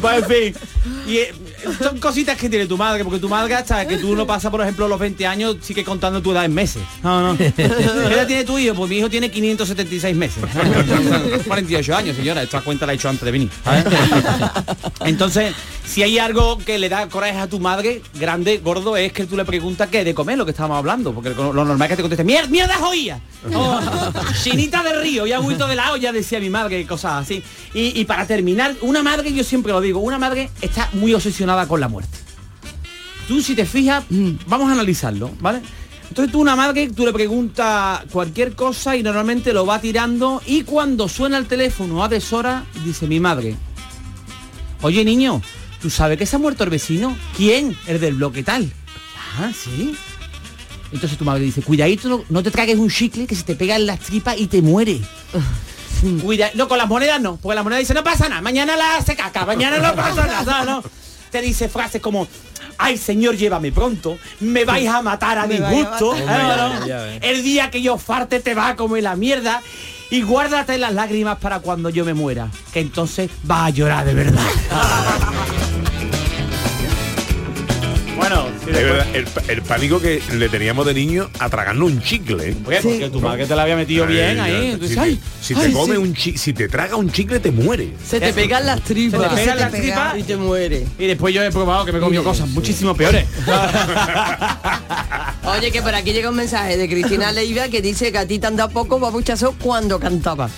Pues 0.01 0.23
en 0.23 0.25
fin. 0.29 0.55
Son 1.81 1.99
cositas 1.99 2.37
que 2.37 2.49
tiene 2.49 2.65
tu 2.65 2.77
madre, 2.77 3.03
porque 3.03 3.19
tu 3.19 3.29
madre 3.29 3.55
hasta 3.55 3.87
que 3.87 3.97
tú 3.97 4.15
no 4.15 4.25
pasas, 4.25 4.51
por 4.51 4.61
ejemplo, 4.61 4.87
los 4.87 4.99
20 4.99 5.25
años, 5.27 5.57
sigue 5.61 5.83
contando 5.83 6.21
tu 6.21 6.31
edad 6.31 6.45
en 6.45 6.53
meses. 6.53 6.81
No, 7.03 7.21
no. 7.21 7.37
¿Qué 7.37 7.51
edad 7.65 8.27
tiene 8.27 8.43
tu 8.43 8.57
hijo? 8.57 8.75
Pues 8.75 8.89
mi 8.89 8.97
hijo 8.97 9.09
tiene 9.09 9.29
576 9.29 10.15
meses. 10.15 10.43
48 11.47 11.95
años, 11.95 12.15
señora. 12.15 12.43
Esta 12.43 12.61
cuenta 12.61 12.85
la 12.85 12.93
he 12.93 12.95
hecho 12.95 13.09
antes 13.09 13.25
de 13.25 13.31
venir. 13.31 13.49
¿sabes? 13.63 13.85
Entonces, 15.01 15.53
si 15.85 16.03
hay 16.03 16.19
algo 16.19 16.57
que 16.59 16.77
le 16.77 16.89
da 16.89 17.07
coraje 17.09 17.37
a 17.37 17.47
tu 17.47 17.59
madre, 17.59 18.01
grande, 18.15 18.59
gordo, 18.59 18.95
es 18.95 19.11
que 19.11 19.25
tú 19.25 19.35
le 19.35 19.45
preguntas 19.45 19.89
qué 19.89 20.03
de 20.03 20.13
comer, 20.13 20.37
lo 20.37 20.45
que 20.45 20.51
estábamos 20.51 20.77
hablando. 20.77 21.13
Porque 21.13 21.31
lo 21.31 21.53
normal 21.53 21.81
es 21.81 21.89
que 21.89 21.95
te 21.95 22.01
conteste, 22.01 22.23
mierda, 22.23 22.47
mierda 22.47 22.75
joya. 22.75 23.19
O, 23.53 23.79
chinita 24.43 24.83
del 24.83 25.01
río 25.01 25.25
y 25.25 25.31
agüito 25.31 25.67
de 25.67 25.75
la 25.75 25.91
olla, 25.91 26.11
decía 26.11 26.39
mi 26.39 26.49
madre, 26.49 26.85
cosas 26.85 27.23
así. 27.23 27.43
Y, 27.73 27.99
y 27.99 28.05
para 28.05 28.25
terminar, 28.25 28.75
una 28.81 29.03
madre, 29.03 29.33
yo 29.33 29.43
siempre 29.43 29.71
lo 29.71 29.81
digo, 29.81 29.99
una 29.99 30.17
madre 30.17 30.49
está 30.61 30.89
muy 30.93 31.13
obsesionada 31.13 31.48
con 31.67 31.79
la 31.79 31.87
muerte. 31.87 32.17
Tú 33.27 33.41
si 33.41 33.55
te 33.55 33.65
fijas, 33.65 34.03
vamos 34.47 34.69
a 34.69 34.73
analizarlo, 34.73 35.31
¿vale? 35.39 35.61
Entonces 36.09 36.31
tú 36.31 36.41
una 36.41 36.55
madre, 36.55 36.89
tú 36.89 37.05
le 37.05 37.13
preguntas 37.13 38.01
cualquier 38.11 38.55
cosa 38.55 38.95
y 38.95 39.03
normalmente 39.03 39.53
lo 39.53 39.65
va 39.65 39.79
tirando 39.79 40.41
y 40.45 40.63
cuando 40.63 41.07
suena 41.07 41.37
el 41.37 41.45
teléfono 41.45 42.03
a 42.03 42.07
deshora, 42.07 42.65
dice 42.83 43.07
mi 43.07 43.19
madre, 43.19 43.55
oye 44.81 45.05
niño, 45.05 45.41
¿tú 45.81 45.91
sabes 45.91 46.17
que 46.17 46.25
se 46.25 46.35
ha 46.35 46.39
muerto 46.39 46.63
el 46.63 46.71
vecino? 46.71 47.15
¿Quién? 47.37 47.77
El 47.85 47.99
del 47.99 48.15
bloque 48.15 48.41
tal. 48.41 48.71
Ah, 49.39 49.51
sí. 49.53 49.95
Entonces 50.91 51.17
tu 51.17 51.25
madre 51.25 51.43
dice, 51.43 51.61
cuidadito, 51.61 52.09
no, 52.09 52.23
no 52.29 52.41
te 52.41 52.49
tragues 52.49 52.77
un 52.77 52.89
chicle 52.89 53.27
que 53.27 53.35
se 53.35 53.43
te 53.43 53.55
pega 53.55 53.75
en 53.75 53.85
las 53.85 53.99
tripas 53.99 54.39
y 54.39 54.47
te 54.47 54.63
muere. 54.63 55.01
Cuida, 56.23 56.49
no, 56.55 56.67
con 56.67 56.77
las 56.77 56.87
monedas 56.87 57.21
no, 57.21 57.35
porque 57.37 57.55
la 57.55 57.63
moneda 57.63 57.79
dice, 57.79 57.93
no 57.93 58.03
pasa 58.03 58.29
nada, 58.29 58.41
mañana 58.41 58.75
la 58.75 58.95
hace 58.95 59.15
caca, 59.15 59.45
mañana 59.45 59.77
no 59.77 59.93
pasa 59.95 60.25
nada, 60.25 60.65
no. 60.65 60.83
Te 61.31 61.41
dice 61.41 61.69
frases 61.69 62.01
como, 62.01 62.27
ay 62.77 62.97
señor, 62.97 63.35
llévame 63.35 63.71
pronto, 63.71 64.17
me 64.39 64.65
vais 64.65 64.87
a 64.87 65.01
matar 65.01 65.37
a 65.37 65.47
mi 65.47 65.57
a 65.57 65.69
gusto, 65.69 66.11
ves. 66.11 67.19
el 67.21 67.43
día 67.43 67.69
que 67.69 67.81
yo 67.81 67.97
farte 67.97 68.39
te 68.39 68.55
va 68.55 68.69
a 68.69 68.75
comer 68.75 69.03
la 69.03 69.15
mierda. 69.15 69.61
Y 70.11 70.23
guárdate 70.23 70.79
las 70.79 70.91
lágrimas 70.91 71.37
para 71.37 71.59
cuando 71.59 71.91
yo 71.91 72.03
me 72.03 72.15
muera, 72.15 72.49
que 72.73 72.79
entonces 72.79 73.29
va 73.49 73.65
a 73.65 73.69
llorar 73.69 74.05
de 74.05 74.15
verdad. 74.15 74.43
bueno, 78.29 78.47
Es 78.67 78.73
verdad, 78.73 79.07
el, 79.15 79.27
el 79.47 79.61
pánico 79.63 79.99
que 79.99 80.21
le 80.33 80.49
teníamos 80.49 80.85
de 80.85 80.93
niño 80.93 81.29
a 81.39 81.49
tragarnos 81.49 81.91
un 81.91 82.01
chicle. 82.01 82.55
Oye, 82.65 82.79
porque 82.81 83.09
tu 83.11 83.21
madre 83.21 83.45
te 83.45 83.55
la 83.55 83.63
había 83.63 83.75
metido 83.75 84.05
bien 84.05 84.39
ahí, 84.39 84.61
Si, 84.61 84.67
entonces, 84.71 84.95
te- 84.95 85.01
ay, 85.01 85.19
si 85.41 85.53
ay, 85.55 85.61
te 85.67 85.71
come 85.73 85.95
sí. 85.95 86.01
un 86.01 86.15
si 86.15 86.53
te 86.53 86.67
traga 86.69 86.95
un 86.95 87.11
chicle 87.11 87.39
te 87.39 87.51
muere. 87.51 87.93
Se 88.05 88.19
te 88.19 88.33
pegan 88.33 88.65
las 88.65 88.81
tripas. 88.81 89.21
Se 89.21 89.29
te 89.29 89.35
pegan 89.35 89.55
Se 89.55 89.59
las 89.61 89.71
pega 89.71 89.83
tripas 89.83 90.19
y 90.19 90.23
te 90.23 90.37
muere. 90.37 90.85
Y 90.97 91.07
después 91.07 91.33
yo 91.33 91.43
he 91.43 91.51
probado 91.51 91.85
que 91.85 91.91
me 91.91 91.97
he 91.97 92.01
comido 92.01 92.23
cosas 92.23 92.47
muchísimo 92.49 92.95
peores. 92.95 93.25
Oye, 95.45 95.71
que 95.71 95.81
por 95.81 95.95
aquí 95.95 96.13
llega 96.13 96.29
un 96.29 96.35
mensaje 96.35 96.77
de 96.77 96.87
Cristina 96.87 97.31
Leiva 97.31 97.67
que 97.69 97.81
dice 97.81 98.11
que 98.11 98.17
a 98.19 98.27
ti 98.27 98.39
te 98.39 98.47
han 98.47 98.55
dado 98.55 98.69
poco 98.69 98.99
babuchazo 98.99 99.55
cuando 99.59 99.99
cantaba. 99.99 100.49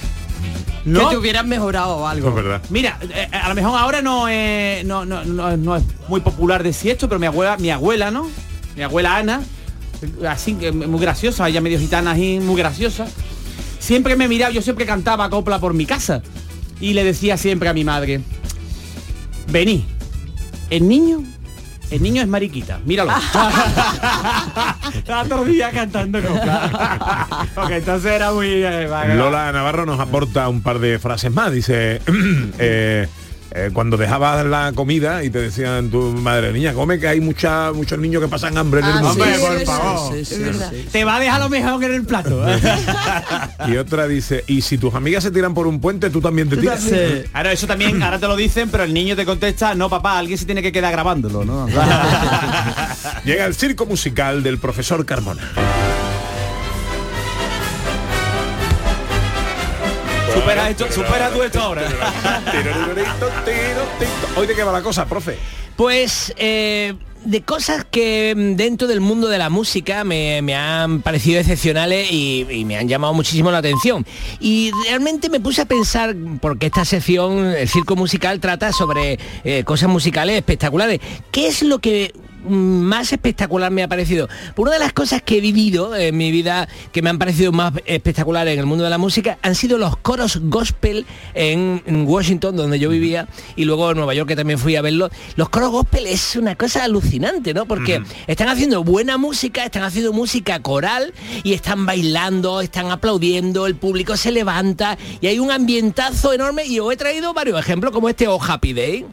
No. 0.86 1.00
Que 1.02 1.16
te 1.16 1.18
hubieras 1.18 1.46
mejorado 1.46 2.08
algo. 2.08 2.34
Verdad. 2.34 2.62
Mira, 2.70 2.98
eh, 3.02 3.28
a 3.32 3.50
lo 3.50 3.56
mejor 3.56 3.80
ahora 3.80 4.02
no 4.02 4.28
es, 4.28 4.84
no, 4.86 5.06
no, 5.06 5.24
no, 5.24 5.56
no 5.58 5.76
es 5.76 5.84
muy 6.08 6.22
popular 6.22 6.64
decir 6.64 6.92
esto, 6.92 7.08
pero 7.08 7.20
mi 7.20 7.28
abuela, 7.28 7.58
mi 7.58 7.70
abuela, 7.70 8.12
¿no? 8.12 8.28
Mi 8.76 8.84
abuela 8.84 9.18
Ana, 9.18 9.42
así 10.28 10.56
que 10.56 10.72
muy 10.72 11.00
graciosa, 11.00 11.48
ella 11.48 11.62
medio 11.62 11.80
gitana 11.80 12.12
así, 12.12 12.40
muy 12.40 12.56
graciosa. 12.56 13.06
Siempre 13.80 14.16
me 14.16 14.28
miraba, 14.28 14.52
yo 14.52 14.62
siempre 14.62 14.86
cantaba 14.86 15.30
copla 15.30 15.60
por 15.60 15.74
mi 15.74 15.86
casa. 15.86 16.22
Y 16.80 16.94
le 16.94 17.04
decía 17.04 17.38
siempre 17.38 17.70
a 17.70 17.74
mi 17.74 17.84
madre, 17.84 18.22
vení, 19.52 19.86
el 20.72 20.88
niño, 20.88 21.24
el 21.92 22.02
niño 22.02 22.22
es 22.22 22.28
mariquita, 22.28 22.80
míralo. 22.86 23.12
El 25.42 25.48
día 25.48 25.72
cantando 25.72 26.22
copla. 26.22 27.48
Porque 27.54 27.76
entonces 27.78 28.12
era 28.12 28.32
muy... 28.32 28.48
eh, 28.48 28.88
vaga. 28.88 29.14
Lola 29.16 29.52
Navarro 29.52 29.86
nos 29.86 30.00
aporta 30.00 30.48
un 30.48 30.62
par 30.62 30.80
de 30.80 31.00
frases 31.00 31.32
más. 31.32 31.52
Dice, 31.52 32.02
eh, 32.60 33.08
eh, 33.54 33.70
cuando 33.74 33.98
dejabas 33.98 34.46
la 34.46 34.72
comida 34.74 35.24
y 35.24 35.30
te 35.30 35.40
decían 35.40 35.90
tu 35.90 36.02
madre, 36.14 36.54
niña, 36.54 36.74
come 36.74 37.00
que 37.00 37.08
hay 37.08 37.20
mucha, 37.22 37.72
muchos 37.74 38.00
niños 38.00 38.22
que 38.22 38.28
pasan 38.30 38.58
hambre 38.58 38.80
en 38.82 38.88
el 38.88 38.92
Ah, 38.94 39.02
mundo. 39.02 39.12
Hombre, 39.24 39.36
sí, 39.36 39.42
por 39.42 39.60
sí, 39.60 39.66
favor. 39.66 40.14
sí, 40.16 40.26
sí, 40.26 40.34
es 40.36 40.40
verdad. 40.46 40.72
Te 40.92 41.04
va 41.04 41.16
a 41.16 41.20
dejar 41.20 41.42
lo 41.42 41.50
mejor 41.50 41.84
en 41.84 41.94
el 41.94 42.04
plato. 42.06 42.48
¿eh? 42.48 42.60
Y 43.68 43.78
otra 43.78 44.08
dice, 44.08 44.44
y 44.48 44.62
si 44.62 44.78
tus 44.78 44.94
amigas 44.96 45.24
se 45.24 45.32
tiran 45.32 45.54
por 45.54 45.68
un 45.68 45.80
puente, 45.80 46.10
tú 46.10 46.20
también 46.22 46.50
te 46.50 46.58
tiras. 46.58 46.90
Ahora 47.34 47.52
eso 47.52 47.68
también, 47.68 48.02
ahora 48.02 48.18
te 48.20 48.28
lo 48.28 48.36
dicen, 48.36 48.70
pero 48.70 48.84
el 48.84 48.94
niño 48.94 49.16
te 49.16 49.26
contesta, 49.26 49.76
no 49.76 49.90
papá, 49.90 50.18
alguien 50.18 50.38
se 50.38 50.46
tiene 50.46 50.62
que 50.62 50.72
quedar 50.72 50.92
grabándolo, 50.92 51.46
¿no? 51.46 51.68
Llega 53.26 53.46
el 53.46 53.54
circo 53.56 53.86
musical 53.86 54.42
del 54.44 54.58
profesor 54.58 55.06
Carmona. 55.06 55.42
Supera 60.42 60.70
esto, 60.70 60.92
supera 60.92 61.30
tú 61.30 61.44
esto 61.44 61.60
ahora. 61.60 61.84
Hoy 64.36 64.48
de 64.48 64.56
qué 64.56 64.64
va 64.64 64.72
la 64.72 64.82
cosa, 64.82 65.06
profe. 65.06 65.38
Pues 65.76 66.34
eh, 66.38 66.94
de 67.24 67.42
cosas 67.42 67.86
que 67.90 68.34
dentro 68.56 68.88
del 68.88 69.02
mundo 69.02 69.28
de 69.28 69.38
la 69.38 69.50
música 69.50 70.04
me, 70.04 70.42
me 70.42 70.56
han 70.56 71.02
parecido 71.02 71.40
excepcionales 71.40 72.12
y, 72.12 72.48
y 72.50 72.66
me 72.66 72.78
han 72.78 72.88
llamado 72.88 73.14
muchísimo 73.14 73.52
la 73.52 73.60
atención. 73.60 74.06
Y 74.40 74.72
realmente 74.88 75.30
me 75.30 75.40
puse 75.40 75.62
a 75.62 75.66
pensar, 75.66 76.16
porque 76.42 76.68
esta 76.68 76.86
sección, 76.86 77.46
el 77.48 77.70
circo 77.70 77.96
musical, 77.96 78.40
trata 78.40 78.72
sobre 78.72 79.20
eh, 79.44 79.64
cosas 79.64 79.90
musicales 79.90 80.36
espectaculares. 80.38 81.00
¿Qué 81.32 81.48
es 81.48 81.62
lo 81.62 81.80
que 81.80 82.14
más 82.48 83.12
espectacular 83.12 83.72
me 83.72 83.84
ha 83.84 83.88
parecido? 83.88 84.28
Una 84.56 84.72
de 84.72 84.80
las 84.80 84.94
cosas 84.94 85.22
que 85.22 85.38
he 85.38 85.42
vivido 85.42 85.96
en 85.96 86.16
mi 86.18 86.32
vida 86.32 86.68
que 86.92 87.02
me 87.02 87.10
han 87.10 87.20
parecido 87.20 87.52
más 87.52 87.74
espectaculares 87.86 88.54
en 88.54 88.60
el 88.60 88.66
mundo 88.66 88.84
de 88.84 88.90
la 88.90 88.98
música 88.98 89.38
han 89.42 89.56
sido 89.56 89.78
los 89.78 89.98
coros 89.98 90.40
gospel 90.42 91.06
en, 91.34 91.82
en 91.86 92.08
Washington, 92.08 92.56
donde 92.56 92.80
yo 92.80 92.90
vivía, 92.90 93.28
y 93.56 93.66
luego 93.66 93.92
en 93.92 93.98
Nueva 93.98 94.14
York, 94.14 94.30
que 94.30 94.36
también 94.36 94.60
fui 94.60 94.76
a 94.76 94.82
verlo. 94.82 95.10
Los 95.36 95.50
coros 95.50 95.72
gospel 95.72 96.08
es 96.08 96.36
una 96.36 96.56
cosa 96.56 96.84
alucinante, 96.84 97.54
¿no? 97.54 97.66
Porque 97.66 98.02
están 98.28 98.50
haciendo 98.50 98.84
buena 98.84 99.18
música, 99.18 99.66
están 99.66 99.84
haciendo 99.84 100.14
música 100.14 100.60
coral 100.62 101.14
y 101.44 101.54
están 101.54 101.86
bailando, 101.86 102.62
están 102.62 102.92
aplaudiendo, 102.92 103.68
el 103.68 103.76
público 103.76 104.18
se 104.18 104.32
levanta 104.32 104.98
y 105.20 105.28
hay 105.28 105.40
un 105.40 105.52
ambientazo 105.52 106.34
enorme 106.34 106.66
y 106.66 106.80
os 106.80 106.92
he 106.94 106.98
traído 106.98 107.34
varios 107.34 107.60
ejemplos 107.60 107.92
como 107.92 108.10
este 108.10 108.28
Oh 108.28 108.42
Happy 108.42 108.74
Day. 108.74 109.06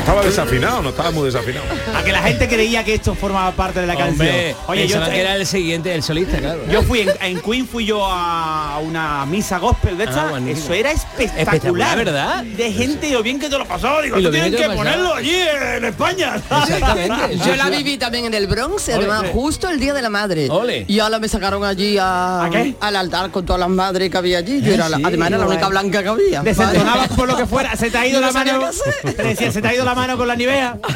Estaba 0.00 0.22
desafinado, 0.22 0.82
no 0.82 0.88
estaba 0.90 1.10
muy 1.10 1.26
desafinado. 1.26 1.64
A 1.94 2.02
que 2.02 2.12
la 2.12 2.22
gente 2.22 2.48
creía 2.48 2.84
que 2.84 2.94
esto 2.94 3.14
formaba 3.14 3.52
parte 3.52 3.80
de 3.80 3.86
la 3.86 3.96
canción. 3.96 4.28
Oye, 4.66 4.86
yo, 4.88 5.02
que 5.04 5.20
era 5.20 5.36
el 5.36 5.46
siguiente, 5.46 5.94
el 5.94 6.02
solista, 6.02 6.38
claro. 6.38 6.60
yo 6.70 6.82
fui 6.82 7.00
en, 7.00 7.10
en 7.20 7.40
Queen 7.40 7.66
fui 7.68 7.84
yo 7.86 8.04
a 8.04 8.78
una 8.82 9.24
misa 9.26 9.58
gospel 9.58 9.96
de 9.98 10.04
esta. 10.04 10.30
Ah. 10.34 10.40
Eso 10.46 10.72
era 10.72 10.90
espectacular, 10.92 11.38
Espectacular, 11.40 11.96
¿verdad? 11.98 12.44
De 12.44 12.72
gente 12.72 13.10
lo 13.10 13.22
bien 13.22 13.38
que 13.38 13.48
te 13.48 13.56
lo 13.58 13.66
pasó. 13.66 14.00
Digo, 14.02 14.18
Y 14.18 14.22
lo 14.22 14.28
"Esto 14.30 14.42
bien 14.42 14.44
tienen 14.44 14.50
que 14.52 14.56
que 14.56 14.62
te 14.62 14.68
lo 14.68 14.76
pasó". 14.76 14.90
ponerlo 14.90 15.14
allí 15.14 15.36
en 15.76 15.84
España. 15.84 16.34
Exactamente. 16.36 17.38
Yo 17.46 17.56
la 17.56 17.70
viví 17.70 17.96
también 17.98 18.24
en 18.26 18.34
el 18.34 18.46
Bronx, 18.46 18.88
además 18.88 19.24
justo 19.32 19.68
el 19.68 19.78
día 19.78 19.92
de 19.94 20.02
la 20.02 20.10
madre. 20.10 20.48
Ole. 20.50 20.84
Y 20.88 20.98
ahora 21.00 21.18
me 21.18 21.28
sacaron 21.28 21.64
allí 21.64 21.98
a- 21.98 22.44
¿A 22.44 22.50
qué? 22.50 22.74
al 22.80 22.96
altar 22.96 23.30
con 23.30 23.44
todas 23.46 23.60
las 23.60 23.68
madres 23.68 24.10
que 24.10 24.16
había 24.18 24.38
allí. 24.38 24.60
Yo 24.62 24.74
era 24.74 24.88
la- 24.88 24.98
además 25.04 25.28
era 25.28 25.38
la 25.38 25.46
única 25.46 25.68
blanca 25.68 26.02
que 26.02 26.08
había. 26.08 26.42
Desentonabas 26.42 27.08
por 27.08 27.28
lo 27.28 27.36
que 27.36 27.46
fuera. 27.46 27.76
Se 27.76 27.90
te 27.90 27.98
ha 27.98 28.06
ido 28.06 28.20
No 28.20 28.26
la 28.26 28.32
mano. 28.32 28.70
se 28.72 29.60
te 29.62 29.68
ha 29.68 29.74
ido 29.74 29.84
la 29.90 29.96
mano 29.96 30.16
con 30.16 30.28
la 30.28 30.36
nivea. 30.36 30.78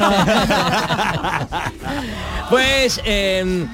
Pues 2.47 3.01
eh, 3.05 3.65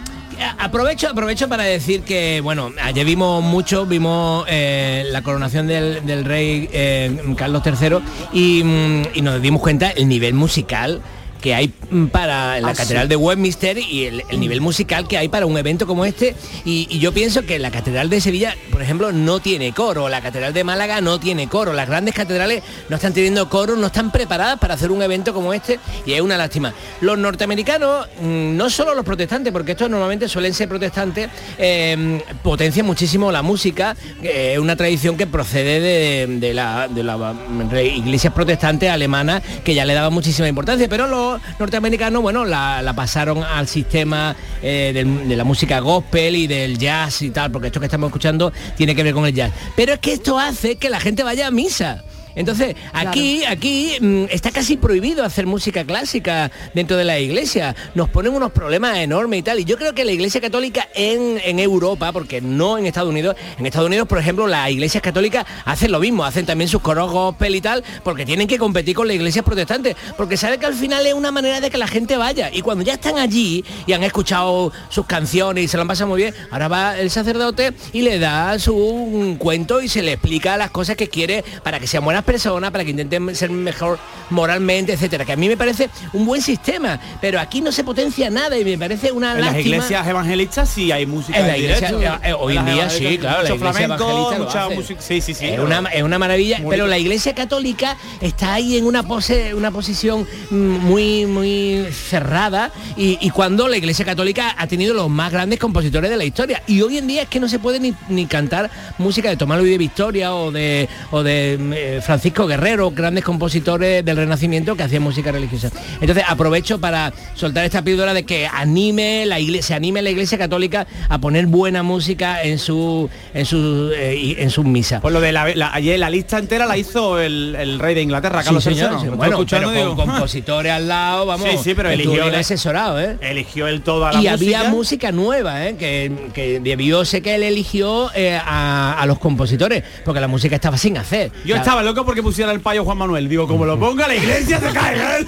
aprovecho, 0.57 1.09
aprovecho 1.09 1.49
para 1.49 1.63
decir 1.63 2.03
que, 2.03 2.39
bueno, 2.39 2.71
ayer 2.81 3.05
vimos 3.05 3.43
mucho, 3.43 3.85
vimos 3.85 4.45
eh, 4.47 5.03
la 5.11 5.21
coronación 5.23 5.67
del, 5.67 6.23
rey 6.23 6.69
eh, 6.71 7.21
Carlos 7.35 7.63
III 7.65 8.63
mm, 8.63 9.03
y 9.13 9.21
nos 9.21 9.41
dimos 9.41 9.61
cuenta 9.61 9.89
el 9.89 10.07
nivel 10.07 10.35
musical 10.35 11.01
que 11.41 11.53
hay 11.55 11.73
para 12.11 12.59
la 12.61 12.69
Ah, 12.69 12.73
Catedral 12.73 13.03
sí. 13.05 13.09
de 13.09 13.15
Westminster 13.15 13.77
y 13.77 14.05
el, 14.05 14.23
el 14.29 14.39
nivel 14.39 14.61
musical 14.61 15.07
que 15.07 15.17
hay 15.17 15.27
para 15.27 15.45
un 15.45 15.57
evento 15.57 15.85
como 15.87 16.05
este. 16.05 16.35
Y, 16.65 16.87
y 16.89 16.99
yo 16.99 17.11
pienso 17.13 17.41
que 17.43 17.59
la 17.59 17.71
Catedral 17.71 18.09
de 18.09 18.21
Sevilla, 18.21 18.55
por 18.71 18.81
ejemplo, 18.81 19.11
no 19.11 19.39
tiene 19.39 19.73
coro, 19.73 20.07
la 20.09 20.21
Catedral 20.21 20.53
de 20.53 20.63
Málaga 20.63 21.01
no 21.01 21.19
tiene 21.19 21.47
coro, 21.49 21.73
las 21.73 21.87
grandes 21.87 22.13
catedrales 22.15 22.63
no 22.89 22.95
están 22.95 23.13
teniendo 23.13 23.49
coro, 23.49 23.75
no 23.75 23.87
están 23.87 24.11
preparadas 24.11 24.59
para 24.59 24.75
hacer 24.75 24.91
un 24.91 25.01
evento 25.01 25.33
como 25.33 25.53
este 25.53 25.79
y 26.05 26.13
es 26.13 26.21
una 26.21 26.37
lástima. 26.37 26.73
Los 27.01 27.17
norteamericanos, 27.17 28.07
mm, 28.21 28.55
no 28.55 28.69
solo 28.69 28.93
los 28.95 29.03
protestantes, 29.05 29.51
porque 29.51 29.71
estos 29.71 29.89
normalmente 29.89 30.29
suelen 30.29 30.53
ser 30.53 30.69
protestantes, 30.69 31.29
eh, 31.57 32.21
potencian 32.43 32.85
muchísimo 32.85 33.31
la 33.31 33.41
música, 33.41 33.95
es 34.21 34.59
una 34.59 34.75
tradición 34.75 35.17
que 35.17 35.27
procede 35.27 35.79
de, 35.79 36.37
de 36.39 36.53
la, 36.53 36.87
de 36.87 37.03
la 37.03 37.17
mm, 37.17 37.75
iglesias 37.77 38.33
protestantes 38.33 38.89
alemanas 38.89 39.41
que 39.63 39.73
ya 39.73 39.85
le 39.85 39.93
daban 39.93 40.13
muchísima 40.13 40.47
importancia, 40.47 40.87
pero 40.89 41.07
los 41.07 41.30
norteamericanos, 41.59 42.21
bueno, 42.21 42.45
la, 42.45 42.93
pasaron 42.95 43.43
al 43.43 43.67
sistema 43.67 44.35
eh, 44.61 44.91
de 44.93 45.35
la 45.35 45.43
música 45.43 45.79
gospel 45.79 46.35
y 46.35 46.47
del 46.47 46.77
jazz 46.77 47.21
y 47.21 47.29
tal, 47.29 47.51
porque 47.51 47.67
esto 47.67 47.79
que 47.79 47.85
estamos 47.85 48.07
escuchando 48.09 48.51
tiene 48.75 48.95
que 48.95 49.03
ver 49.03 49.13
con 49.13 49.25
el 49.25 49.33
jazz. 49.33 49.51
Pero 49.75 49.93
es 49.93 49.99
que 49.99 50.13
esto 50.13 50.39
hace 50.39 50.75
que 50.75 50.89
la 50.89 50.99
gente 50.99 51.23
vaya 51.23 51.47
a 51.47 51.51
misa. 51.51 52.03
Entonces, 52.35 52.75
aquí, 52.93 53.43
aquí 53.45 53.97
mm, 53.99 54.25
está 54.29 54.51
casi 54.51 54.77
prohibido 54.77 55.23
hacer 55.23 55.45
música 55.45 55.83
clásica 55.83 56.51
dentro 56.73 56.97
de 56.97 57.03
la 57.03 57.19
iglesia. 57.19 57.75
Nos 57.95 58.09
ponen 58.09 58.33
unos 58.33 58.51
problemas 58.51 58.97
enormes 58.97 59.39
y 59.39 59.43
tal. 59.43 59.59
Y 59.59 59.65
yo 59.65 59.77
creo 59.77 59.93
que 59.93 60.05
la 60.05 60.11
iglesia 60.11 60.41
católica 60.41 60.87
en, 60.95 61.39
en 61.43 61.59
Europa, 61.59 62.11
porque 62.11 62.41
no 62.41 62.77
en 62.77 62.85
Estados 62.85 63.09
Unidos, 63.09 63.35
en 63.57 63.65
Estados 63.65 63.87
Unidos, 63.87 64.07
por 64.07 64.17
ejemplo, 64.17 64.47
las 64.47 64.69
iglesias 64.69 65.03
católicas 65.03 65.45
hacen 65.65 65.91
lo 65.91 65.99
mismo, 65.99 66.23
hacen 66.25 66.45
también 66.45 66.67
sus 66.67 66.81
coros 66.81 67.11
gospel 67.11 67.55
y 67.55 67.61
tal, 67.61 67.83
porque 68.03 68.25
tienen 68.25 68.47
que 68.47 68.57
competir 68.57 68.95
con 68.95 69.07
las 69.07 69.15
iglesias 69.15 69.43
protestantes, 69.43 69.95
porque 70.17 70.37
sabe 70.37 70.57
que 70.57 70.65
al 70.65 70.73
final 70.73 71.05
es 71.05 71.13
una 71.13 71.31
manera 71.31 71.59
de 71.59 71.69
que 71.69 71.77
la 71.77 71.87
gente 71.87 72.17
vaya. 72.17 72.49
Y 72.51 72.61
cuando 72.61 72.83
ya 72.83 72.93
están 72.93 73.17
allí 73.17 73.63
y 73.85 73.93
han 73.93 74.03
escuchado 74.03 74.71
sus 74.89 75.05
canciones 75.05 75.65
y 75.65 75.67
se 75.67 75.77
lo 75.77 75.81
han 75.81 75.87
pasado 75.87 76.09
muy 76.09 76.21
bien, 76.21 76.33
ahora 76.51 76.67
va 76.67 76.99
el 76.99 77.09
sacerdote 77.09 77.73
y 77.93 78.01
le 78.01 78.19
da 78.19 78.57
su 78.59 79.35
cuento 79.39 79.81
y 79.81 79.87
se 79.87 80.01
le 80.01 80.13
explica 80.13 80.57
las 80.57 80.71
cosas 80.71 80.95
que 80.95 81.07
quiere 81.07 81.43
para 81.63 81.79
que 81.79 81.87
sean 81.87 82.03
personas, 82.23 82.71
para 82.71 82.83
que 82.83 82.91
intenten 82.91 83.35
ser 83.35 83.49
mejor 83.49 83.99
moralmente, 84.29 84.93
etcétera. 84.93 85.25
Que 85.25 85.33
a 85.33 85.35
mí 85.35 85.47
me 85.47 85.57
parece 85.57 85.89
un 86.13 86.25
buen 86.25 86.41
sistema, 86.41 86.99
pero 87.19 87.39
aquí 87.39 87.61
no 87.61 87.71
se 87.71 87.83
potencia 87.83 88.29
nada 88.29 88.57
y 88.57 88.63
me 88.65 88.77
parece 88.77 89.11
una 89.11 89.33
En 89.33 89.41
las 89.41 89.57
iglesias 89.57 90.07
evangelistas 90.07 90.69
sí 90.69 90.91
hay 90.91 91.05
música 91.05 91.39
En 91.39 91.47
la 91.47 91.57
iglesia, 91.57 91.87
directo. 91.91 92.19
eh, 92.27 92.33
hoy 92.33 92.57
en 92.57 92.65
día 92.65 92.89
sí, 92.89 93.17
claro, 93.17 93.43
la 93.43 93.49
iglesia 93.55 93.71
flamenco, 93.71 94.03
evangelista 94.03 94.37
lo 94.37 94.45
mucha 94.45 94.65
hace. 94.65 94.75
música. 94.75 95.01
Sí, 95.01 95.21
sí, 95.21 95.33
sí. 95.33 95.45
Es 95.47 95.59
una, 95.59 95.79
es 95.93 96.03
una 96.03 96.19
maravilla, 96.19 96.59
Muy 96.59 96.69
pero 96.71 96.87
la 96.87 96.97
iglesia 96.97 97.33
católica 97.35 97.97
está 98.21 98.53
ahí 98.53 98.77
en 98.77 98.85
una 98.85 99.03
pose, 99.03 99.53
una 99.53 99.71
posición 99.71 100.27
mm, 100.49 100.55
muy, 100.55 101.25
muy 101.25 101.85
cerrada 101.91 102.71
y, 102.97 103.17
y 103.21 103.29
cuando 103.29 103.67
la 103.67 103.77
iglesia 103.77 104.05
católica 104.05 104.55
ha 104.57 104.67
tenido 104.67 104.93
los 104.93 105.09
más 105.09 105.31
grandes 105.31 105.59
compositores 105.59 106.09
de 106.09 106.17
la 106.17 106.23
historia. 106.25 106.61
Y 106.67 106.81
hoy 106.81 106.97
en 106.97 107.07
día 107.07 107.23
es 107.23 107.27
que 107.29 107.39
no 107.39 107.47
se 107.47 107.59
puede 107.59 107.79
ni, 107.79 107.93
ni 108.09 108.25
cantar 108.25 108.69
música 108.97 109.29
de 109.29 109.37
Tomás 109.37 109.59
Luis 109.59 109.71
de 109.71 109.77
Victoria 109.77 110.33
o 110.33 110.51
de, 110.51 110.87
o 111.11 111.23
de 111.23 111.57
mm, 111.59 111.73
eh, 111.75 112.01
Francisco 112.11 112.45
Guerrero, 112.45 112.91
grandes 112.91 113.23
compositores 113.23 114.03
del 114.03 114.17
Renacimiento 114.17 114.75
que 114.75 114.83
hacían 114.83 115.01
música 115.01 115.31
religiosa. 115.31 115.71
Entonces 116.01 116.25
aprovecho 116.27 116.77
para 116.81 117.13
soltar 117.35 117.63
esta 117.63 117.81
píldora 117.83 118.13
de 118.13 118.23
que 118.25 118.47
anime 118.47 119.25
la 119.25 119.39
iglesia, 119.39 119.77
anime 119.77 120.01
la 120.01 120.09
iglesia 120.09 120.37
católica 120.37 120.85
a 121.07 121.19
poner 121.19 121.45
buena 121.45 121.83
música 121.83 122.43
en 122.43 122.59
su 122.59 123.09
en 123.33 123.45
su 123.45 123.91
eh, 123.95 124.15
y- 124.21 124.35
en 124.41 124.49
sus 124.49 124.65
misas. 124.65 124.99
Pues 124.99 125.13
lo 125.13 125.21
de 125.21 125.31
la, 125.31 125.55
la- 125.55 125.73
ayer 125.73 125.97
la 125.99 126.09
lista 126.09 126.37
entera 126.37 126.65
la 126.65 126.77
hizo 126.77 127.17
el, 127.17 127.55
el 127.57 127.79
rey 127.79 127.95
de 127.95 128.01
Inglaterra, 128.01 128.41
Sí, 128.41 128.45
Carlos 128.45 128.63
señor, 128.65 128.77
sí, 128.99 129.05
Lo 129.05 129.13
estoy 129.13 129.17
bueno, 129.17 129.45
pero 129.49 129.61
y 129.61 129.63
con 129.63 129.73
digo, 129.75 129.95
compositores 129.95 130.71
al 130.73 130.89
lado, 130.89 131.25
vamos. 131.25 131.47
Sí, 131.49 131.57
sí, 131.63 131.73
pero 131.75 131.89
eligió 131.89 132.25
el- 132.25 132.35
asesorado, 132.35 132.99
¿eh? 132.99 133.15
Eligió 133.21 133.69
él 133.69 133.83
toda 133.83 134.11
la 134.11 134.19
y 134.21 134.27
música. 134.29 134.33
había 134.59 134.69
música 134.69 135.11
nueva, 135.13 135.65
¿eh? 135.65 135.77
que, 135.77 136.11
que 136.33 136.59
debió 136.59 137.05
ser 137.05 137.21
que 137.21 137.35
él 137.35 137.43
eligió 137.43 138.11
eh, 138.15 138.37
a, 138.43 138.97
a 138.99 139.05
los 139.05 139.17
compositores, 139.17 139.81
porque 140.03 140.19
la 140.19 140.27
música 140.27 140.55
estaba 140.55 140.77
sin 140.77 140.97
hacer. 140.97 141.31
Yo 141.45 141.55
La- 141.55 141.61
estaba 141.61 141.81
loco 141.83 142.00
porque 142.05 142.23
pusiera 142.23 142.51
el 142.51 142.59
payo 142.59 142.83
Juan 142.83 142.97
Manuel. 142.97 143.27
Digo, 143.29 143.47
como 143.47 143.65
lo 143.65 143.79
ponga 143.79 144.07
la 144.07 144.15
iglesia 144.15 144.59
se 144.59 144.71
cae. 144.71 145.01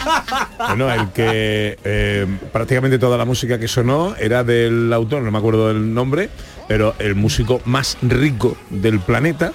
Bueno, 0.68 0.92
el 0.92 1.10
que 1.10 1.78
eh, 1.84 2.28
prácticamente 2.52 2.98
toda 2.98 3.18
la 3.18 3.26
música 3.26 3.60
que 3.60 3.68
sonó 3.68 4.16
era 4.18 4.44
del 4.44 4.92
autor, 4.94 5.22
no 5.22 5.32
me 5.32 5.38
acuerdo 5.38 5.68
del 5.68 5.94
nombre, 5.94 6.30
pero 6.68 6.96
el 7.00 7.16
músico 7.16 7.62
más 7.66 7.98
rico 8.02 8.58
del 8.70 9.00
planeta, 9.00 9.54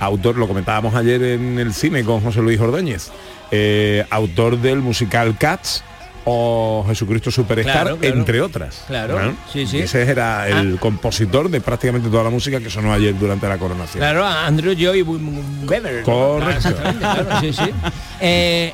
autor, 0.00 0.36
lo 0.36 0.46
comentábamos 0.46 0.94
ayer 0.94 1.22
en 1.22 1.58
el 1.58 1.74
cine 1.74 2.04
con 2.04 2.20
José 2.20 2.40
Luis 2.40 2.60
Ordóñez, 2.60 3.10
eh, 3.50 4.04
autor 4.10 4.58
del 4.58 4.78
musical 4.78 5.36
Cats 5.38 5.84
o 6.24 6.84
Jesucristo 6.88 7.30
Superstar, 7.30 7.82
Claro, 7.82 7.96
claro. 7.98 8.16
entre 8.16 8.40
otras. 8.40 8.84
Claro, 8.86 9.34
sí, 9.52 9.66
sí. 9.66 9.78
Y 9.78 9.80
ese 9.82 10.02
era 10.02 10.48
el 10.48 10.78
compositor 10.78 11.50
de 11.50 11.60
prácticamente 11.60 12.08
toda 12.08 12.24
la 12.24 12.30
música 12.30 12.60
que 12.60 12.70
sonó 12.70 12.92
ayer 12.92 13.18
durante 13.18 13.48
la 13.48 13.58
coronación. 13.58 14.00
Claro, 14.00 14.24
Andrew 14.24 14.74
Joy 14.74 15.02
Weber. 15.02 16.02
Correcto. 16.02 16.50
Exactamente, 16.50 17.00
claro, 17.00 17.40
sí, 17.40 17.52
sí. 17.52 17.70
Eh, 18.20 18.72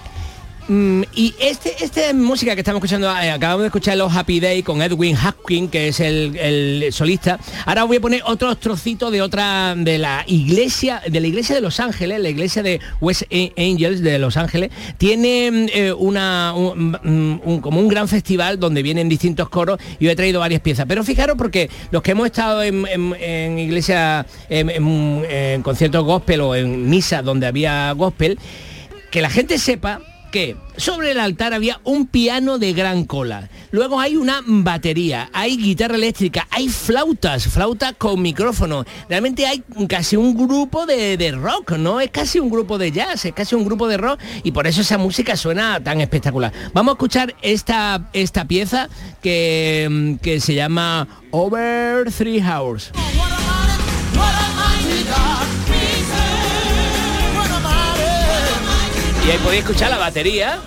mm, 0.70 1.02
y 1.14 1.34
este, 1.40 1.84
esta 1.84 2.12
música 2.14 2.54
que 2.54 2.60
estamos 2.60 2.78
escuchando, 2.78 3.08
eh, 3.20 3.30
acabamos 3.30 3.62
de 3.62 3.66
escuchar 3.66 3.96
los 3.96 4.14
Happy 4.14 4.40
Day 4.40 4.62
con 4.62 4.80
Edwin 4.80 5.16
Hopkins, 5.16 5.70
que 5.70 5.88
es 5.88 6.00
el, 6.00 6.88
solista. 6.92 7.38
Ahora 7.66 7.84
voy 7.84 7.96
a 7.96 8.00
poner 8.00 8.22
otros 8.24 8.58
trocitos 8.60 9.12
de 9.12 9.22
otra, 9.22 9.74
de 9.76 9.98
la 9.98 10.24
iglesia, 10.26 11.02
de 11.06 11.20
la 11.20 11.26
iglesia 11.26 11.54
de 11.54 11.60
Los 11.60 11.80
Ángeles, 11.80 12.20
la 12.20 12.28
iglesia 12.28 12.62
de 12.62 12.80
West 13.00 13.22
Angels 13.30 14.00
de 14.00 14.18
Los 14.18 14.36
Ángeles, 14.36 14.70
tiene 14.98 15.68
eh, 15.72 15.92
una, 15.92 16.54
un, 16.54 16.92
mm, 17.02 17.58
como 17.58 17.80
un 17.80 17.88
gran 17.88 18.08
festival 18.08 18.58
donde 18.58 18.82
vienen 18.82 19.08
distintos 19.08 19.48
coros 19.48 19.78
y 19.98 20.08
he 20.08 20.16
traído 20.16 20.40
varias 20.40 20.60
piezas. 20.60 20.86
Pero 20.88 21.04
fijaros 21.04 21.36
porque 21.36 21.68
los 21.90 22.02
que 22.02 22.12
hemos 22.12 22.26
estado 22.26 22.62
en, 22.62 23.58
iglesia, 23.58 24.26
en 24.48 25.62
conciertos 25.62 26.04
gospel 26.04 26.40
o 26.40 26.54
en 26.54 26.88
misa 26.88 27.22
donde 27.22 27.46
había 27.46 27.92
gospel, 27.92 28.38
que 29.10 29.20
la 29.20 29.30
gente 29.30 29.58
sepa 29.58 30.00
que 30.30 30.56
sobre 30.76 31.10
el 31.10 31.20
altar 31.20 31.52
había 31.52 31.80
un 31.84 32.06
piano 32.06 32.58
de 32.58 32.72
gran 32.72 33.04
cola. 33.04 33.48
Luego 33.70 34.00
hay 34.00 34.16
una 34.16 34.40
batería, 34.46 35.28
hay 35.32 35.56
guitarra 35.56 35.96
eléctrica, 35.96 36.46
hay 36.50 36.68
flautas, 36.68 37.46
flautas 37.48 37.94
con 37.98 38.20
micrófono. 38.22 38.84
Realmente 39.08 39.46
hay 39.46 39.62
casi 39.88 40.16
un 40.16 40.36
grupo 40.36 40.86
de, 40.86 41.16
de 41.16 41.32
rock, 41.32 41.72
no 41.72 42.00
es 42.00 42.10
casi 42.10 42.40
un 42.40 42.50
grupo 42.50 42.78
de 42.78 42.92
jazz, 42.92 43.24
es 43.24 43.32
casi 43.32 43.54
un 43.54 43.64
grupo 43.64 43.88
de 43.88 43.96
rock 43.96 44.20
y 44.42 44.52
por 44.52 44.66
eso 44.66 44.80
esa 44.80 44.98
música 44.98 45.36
suena 45.36 45.80
tan 45.82 46.00
espectacular. 46.00 46.52
Vamos 46.72 46.92
a 46.92 46.94
escuchar 46.94 47.34
esta, 47.42 48.08
esta 48.12 48.46
pieza 48.46 48.88
que, 49.22 50.16
que 50.22 50.40
se 50.40 50.54
llama 50.54 51.06
Over 51.30 52.10
Three 52.12 52.40
Hours. 52.40 52.92
Y 59.26 59.30
ahí 59.30 59.38
podéis 59.38 59.62
escuchar 59.62 59.90
la 59.90 59.98
batería. 59.98 60.58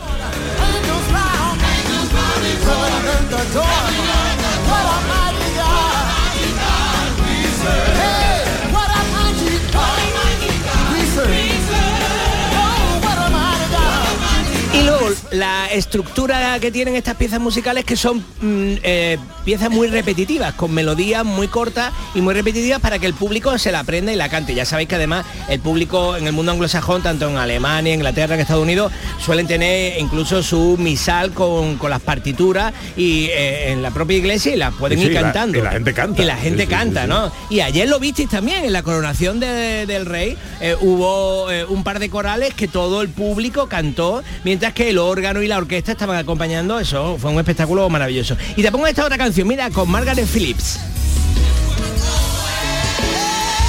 La 15.32 15.67
estructura 15.71 16.60
que 16.60 16.71
tienen 16.71 16.95
estas 16.95 17.15
piezas 17.15 17.39
musicales 17.39 17.86
que 17.86 17.95
son 17.95 18.17
mm, 18.19 18.73
eh, 18.84 19.17
piezas 19.45 19.69
muy 19.69 19.88
repetitivas, 19.88 20.54
con 20.54 20.73
melodías 20.73 21.23
muy 21.26 21.47
cortas 21.47 21.91
y 22.15 22.21
muy 22.21 22.34
repetitivas 22.34 22.80
para 22.80 22.99
que 22.99 23.06
el 23.06 23.13
público 23.13 23.58
se 23.58 23.71
la 23.71 23.80
aprenda 23.80 24.12
y 24.12 24.15
la 24.15 24.30
cante. 24.30 24.54
Ya 24.56 24.65
sabéis 24.65 24.89
que 24.89 24.95
además 24.95 25.26
el 25.49 25.60
público 25.60 26.15
en 26.17 26.28
el 26.28 26.34
mundo 26.34 26.52
anglosajón, 26.52 27.02
tanto 27.02 27.30
en 27.30 27.38
Alemania, 27.38 27.93
Inglaterra, 27.93 28.36
que 28.36 28.41
Estados 28.43 28.63
Unidos, 28.63 28.91
suelen 29.23 29.47
tener 29.47 29.99
incluso 29.99 30.41
su 30.43 30.78
misal 30.78 31.32
con, 31.32 31.78
con 31.78 31.89
las 31.89 32.02
partituras 32.02 32.73
y 32.97 33.26
eh, 33.32 33.71
en 33.71 33.82
la 33.82 33.91
propia 33.91 34.17
iglesia 34.17 34.54
y 34.54 34.58
las 34.58 34.73
pueden 34.76 34.97
Sí, 34.99 35.06
ir 35.06 35.10
sí, 35.10 35.13
la- 35.15 35.21
cantando. 35.21 35.58
y 35.58 35.62
la 35.62 35.71
gente 35.71 35.93
canta. 35.93 36.21
Y 36.21 36.26
la 36.26 36.38
gente 36.38 36.63
Sí, 36.63 36.69
canta, 36.69 37.04
sí. 37.04 37.10
¿no? 37.10 37.32
Y 37.49 37.60
ayer 37.62 37.88
lo 37.89 37.99
visteis 37.99 38.30
también, 38.30 38.63
en 38.65 38.73
la 38.73 38.84
coronación 38.84 39.39
de- 39.39 39.86
del 39.86 40.06
rey, 40.06 40.38
eh, 40.62 40.76
hubo 40.82 41.47
un 41.69 41.84
par 41.84 41.99
de 41.99 42.10
corales 42.10 42.54
que 42.54 42.67
todo 42.67 43.02
el 43.02 43.10
público 43.10 43.67
cantó, 43.67 44.23
mientras 44.43 44.73
que 44.73 44.89
el 44.89 44.97
órgano 45.08 45.42
y 45.42 45.48
la 45.48 45.58
orquesta 45.58 45.92
estaban 45.92 46.18
acompañando, 46.18 46.80
eso 46.80 47.18
fue 47.18 47.32
un 47.32 47.39
espectáculo 47.39 47.89
maravilloso. 47.89 48.38
Y 48.56 48.62
te 48.62 48.72
pongo 48.72 48.88
esta 48.88 49.06
otra 49.06 49.18
canción, 49.18 49.48
mira, 49.48 49.70
con 49.70 49.89
Margaret 49.89 50.28
Phillips. 50.28 50.80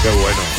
Qué 0.03 0.11
bueno. 0.11 0.54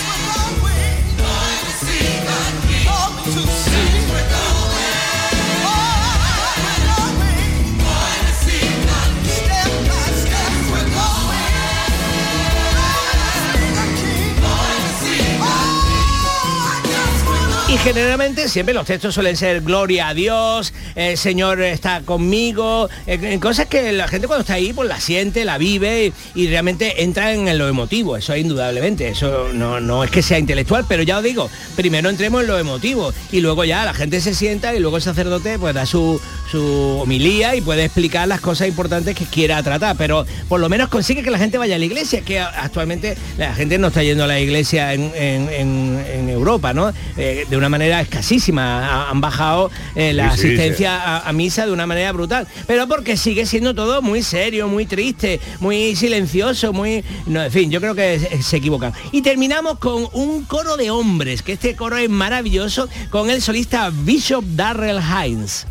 Generalmente 17.86 18.50
siempre 18.50 18.74
los 18.74 18.88
textos 18.88 19.14
suelen 19.14 19.38
ser 19.38 19.62
gloria 19.62 20.08
a 20.08 20.16
Dios, 20.16 20.74
el 20.96 21.20
Señor 21.20 21.62
está 21.62 22.02
conmigo, 22.02 22.90
eh, 23.06 23.20
eh, 23.22 23.40
cosas 23.40 23.68
que 23.68 23.92
la 23.92 24.08
gente 24.08 24.26
cuando 24.26 24.42
está 24.42 24.56
ahí 24.56 24.74
pues 24.74 24.90
la 24.90 25.00
siente, 25.00 25.46
la 25.46 25.60
vive 25.60 26.12
y, 26.34 26.48
realmente 26.48 27.04
entra 27.04 27.32
en 27.32 27.56
lo 27.60 27.68
emotivo, 27.68 28.18
eso 28.18 28.36
indudablemente, 28.36 29.10
eso 29.10 29.50
no, 29.54 29.80
no 29.80 30.04
es 30.04 30.10
que 30.10 30.24
sea 30.24 30.40
intelectual, 30.40 30.86
pero 30.90 31.04
ya 31.04 31.20
os 31.20 31.24
digo, 31.24 31.48
primero 31.76 32.10
entremos 32.10 32.42
en 32.42 32.48
lo 32.48 32.58
emotivo 32.58 33.14
y 33.32 33.42
luego 33.42 33.64
ya 33.66 33.86
la 33.86 33.94
gente 33.94 34.20
se 34.20 34.34
sienta 34.34 34.74
y 34.74 34.80
luego 34.80 34.98
el 34.98 35.04
sacerdote 35.04 35.60
pues 35.60 35.76
da 35.76 35.86
su, 35.86 36.20
su 36.50 37.00
homilía 37.04 37.56
y 37.56 37.62
puede 37.62 37.86
explicar 37.86 38.28
las 38.28 38.42
cosas 38.42 38.68
importantes 38.68 39.16
que 39.16 39.26
quiera 39.26 39.62
tratar, 39.62 39.96
pero 39.96 40.26
por 40.50 40.60
lo 40.60 40.70
menos 40.70 40.90
consigue 40.90 41.22
que 41.22 41.30
la 41.30 41.38
gente 41.38 41.60
vaya 41.60 41.76
a 41.76 41.80
la 41.80 41.86
iglesia, 41.86 42.22
que 42.22 42.40
actualmente 42.40 43.16
la 43.38 43.54
gente 43.54 43.78
no 43.78 43.90
está 43.90 44.02
yendo 44.02 44.24
a 44.24 44.28
la 44.28 44.40
iglesia 44.40 44.94
en, 44.94 45.12
en- 45.16 46.26
Europa, 46.36 46.74
¿no? 46.74 46.92
Eh, 47.18 47.46
de 47.50 47.58
una 47.58 47.70
manera 47.76 48.02
escasísima. 48.02 48.86
Ha- 48.86 49.10
Han 49.12 49.22
bajado 49.22 49.70
eh, 49.96 50.14
la 50.14 50.32
Sí, 50.32 50.42
sí, 50.42 50.48
asistencia 50.48 50.96
A, 50.96 51.30
a 51.30 51.34
misa 51.34 51.66
de 51.66 51.72
una 51.72 51.86
manera 51.86 52.12
brutal. 52.12 52.48
Pero 52.68 52.88
porque 52.88 53.18
sigue 53.18 53.46
siendo 53.46 53.74
todo 53.76 54.02
muy 54.02 54.24
serio, 54.24 54.68
muy 54.68 54.86
triste, 54.86 55.40
muy 55.60 55.96
silencioso, 55.96 56.74
muy... 56.74 57.04
No, 57.26 57.44
en 57.44 57.52
fin, 57.52 57.70
yo 57.72 57.80
creo 57.82 57.96
que 57.96 58.20
se, 58.20 58.42
se 58.44 58.58
equivocan. 58.58 58.94
Y 59.12 59.22
terminamos 59.22 59.80
con 59.80 60.08
un 60.14 60.44
coro 60.46 60.78
de 60.78 60.90
hombres, 60.92 61.42
que 61.42 61.54
este 61.54 61.76
coro 61.76 61.98
es 61.98 62.10
maravilloso, 62.10 62.88
con 63.10 63.30
el 63.30 63.42
solista 63.42 63.92
Bishop 63.94 64.44
Darrell 64.56 65.00
Hines. 65.02 65.68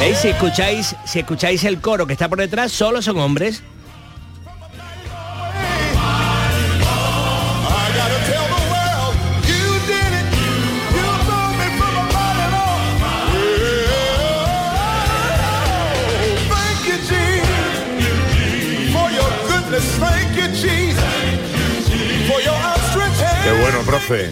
Si 0.00 0.28
escucháis, 0.28 0.96
si 1.06 1.20
escucháis 1.20 1.64
el 1.64 1.80
coro 1.80 2.06
que 2.06 2.12
está 2.12 2.28
por 2.28 2.38
detrás, 2.38 2.72
solo 2.72 3.00
son 3.00 3.18
hombres. 3.18 3.62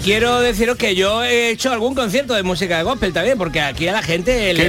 Quiero 0.02 0.40
deciros 0.40 0.76
que 0.76 0.94
yo 0.94 1.22
he 1.22 1.50
hecho 1.50 1.70
algún 1.72 1.94
concierto 1.94 2.34
de 2.34 2.42
música 2.42 2.78
de 2.78 2.82
gospel 2.82 3.12
también, 3.12 3.38
porque 3.38 3.60
aquí 3.60 3.86
a 3.86 3.92
la 3.92 4.02
gente 4.02 4.52
le, 4.54 4.66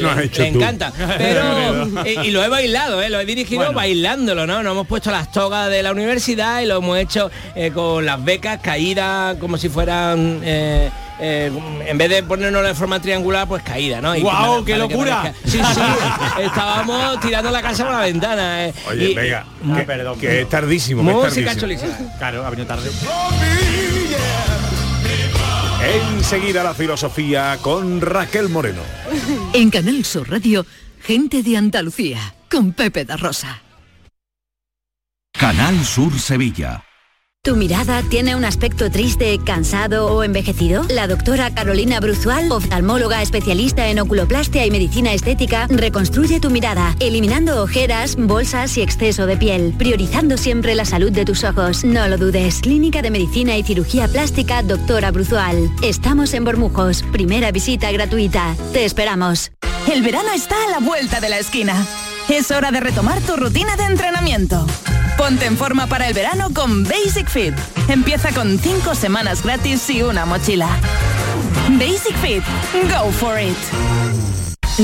encanta. 0.47 0.91
Pero, 1.17 1.87
y, 2.05 2.27
y 2.27 2.31
lo 2.31 2.43
he 2.43 2.47
bailado, 2.49 3.01
¿eh? 3.01 3.09
lo 3.09 3.19
he 3.19 3.25
dirigido 3.25 3.61
Bueno. 3.61 3.73
bailándolo, 3.73 4.45
¿no? 4.45 4.61
Nos 4.61 4.71
hemos 4.73 4.87
puesto 4.87 5.09
las 5.11 5.31
togas 5.31 5.69
de 5.69 5.81
la 5.81 5.91
universidad 5.91 6.61
y 6.61 6.65
lo 6.65 6.77
hemos 6.77 6.97
hecho 6.99 7.31
eh, 7.55 7.71
con 7.71 8.05
las 8.05 8.23
becas 8.23 8.59
caídas 8.61 9.35
como 9.37 9.57
si 9.57 9.69
fueran... 9.69 10.41
eh, 10.43 10.89
eh, 11.21 11.51
en 11.85 11.97
vez 11.97 12.09
de 12.09 12.23
ponernos 12.23 12.63
de 12.63 12.73
forma 12.73 13.01
triangular, 13.01 13.45
pues 13.45 13.61
caída, 13.61 13.99
¿no? 13.99 14.15
Y 14.15 14.21
¡Guau, 14.21 14.63
para- 14.63 14.65
qué 14.65 14.71
que 14.71 14.77
locura! 14.77 15.33
Sí, 15.43 15.51
sí, 15.59 16.41
estábamos 16.43 17.19
tirando 17.19 17.51
la 17.51 17.61
casa 17.61 17.83
por 17.83 17.91
la 17.93 17.99
ventana. 18.01 18.67
eh. 18.67 18.73
Oye, 18.87 19.09
Y- 19.09 19.15
venga, 19.15 19.45
Ah, 19.69 19.75
que, 19.79 19.83
perdón. 19.83 20.17
que 20.17 20.41
es 20.41 20.47
tardísimo. 20.49 21.01
es 21.01 21.13
Música 21.17 21.53
tardísimo. 21.53 21.59
chulísima. 21.89 22.17
Claro, 22.19 22.45
ha 22.45 22.49
venido 22.51 22.67
tarde. 22.67 22.89
Enseguida 25.91 26.63
la 26.63 26.75
filosofía 26.75 27.57
con 27.63 27.99
Raquel 27.99 28.47
Moreno. 28.47 28.81
En 29.53 29.71
Canal 29.71 30.05
Sur 30.05 30.29
Radio, 30.29 30.63
gente 31.01 31.41
de 31.41 31.57
Andalucía, 31.57 32.35
con 32.51 32.73
Pepe 32.73 33.05
da 33.05 33.17
Rosa. 33.17 33.63
Canal 35.33 35.83
Sur 35.83 36.19
Sevilla. 36.19 36.83
¿Tu 37.49 37.55
mirada 37.55 38.03
tiene 38.03 38.35
un 38.35 38.45
aspecto 38.45 38.91
triste, 38.91 39.39
cansado 39.43 40.13
o 40.13 40.23
envejecido? 40.23 40.83
La 40.87 41.07
doctora 41.07 41.51
Carolina 41.51 41.99
Bruzual, 41.99 42.51
oftalmóloga 42.51 43.23
especialista 43.23 43.87
en 43.87 43.97
oculoplastia 43.97 44.67
y 44.67 44.69
medicina 44.69 45.13
estética, 45.13 45.65
reconstruye 45.67 46.39
tu 46.39 46.51
mirada, 46.51 46.95
eliminando 46.99 47.63
ojeras, 47.63 48.17
bolsas 48.17 48.77
y 48.77 48.83
exceso 48.83 49.25
de 49.25 49.35
piel, 49.35 49.73
priorizando 49.79 50.37
siempre 50.37 50.75
la 50.75 50.85
salud 50.85 51.11
de 51.11 51.25
tus 51.25 51.43
ojos. 51.43 51.83
No 51.83 52.07
lo 52.07 52.19
dudes. 52.19 52.59
Clínica 52.61 53.01
de 53.01 53.09
Medicina 53.09 53.57
y 53.57 53.63
Cirugía 53.63 54.07
Plástica, 54.07 54.61
doctora 54.61 55.09
Bruzual. 55.09 55.71
Estamos 55.81 56.35
en 56.35 56.45
Bormujos. 56.45 57.01
Primera 57.11 57.51
visita 57.51 57.91
gratuita. 57.91 58.55
Te 58.73 58.85
esperamos. 58.85 59.51
El 59.91 60.03
verano 60.03 60.29
está 60.35 60.55
a 60.67 60.69
la 60.69 60.85
vuelta 60.85 61.19
de 61.19 61.29
la 61.29 61.39
esquina. 61.39 61.73
Es 62.29 62.51
hora 62.51 62.69
de 62.69 62.79
retomar 62.79 63.19
tu 63.21 63.37
rutina 63.37 63.75
de 63.75 63.85
entrenamiento. 63.85 64.67
Ponte 65.19 65.45
en 65.45 65.57
forma 65.57 65.85
para 65.85 66.07
el 66.07 66.13
verano 66.13 66.47
con 66.53 66.85
Basic 66.85 67.27
Fit. 67.27 67.53
Empieza 67.89 68.31
con 68.31 68.57
5 68.57 68.95
semanas 68.95 69.43
gratis 69.43 69.89
y 69.89 70.01
una 70.01 70.25
mochila. 70.25 70.69
Basic 71.71 72.15
Fit. 72.21 72.41
Go 72.89 73.11
for 73.11 73.37
it. 73.37 73.57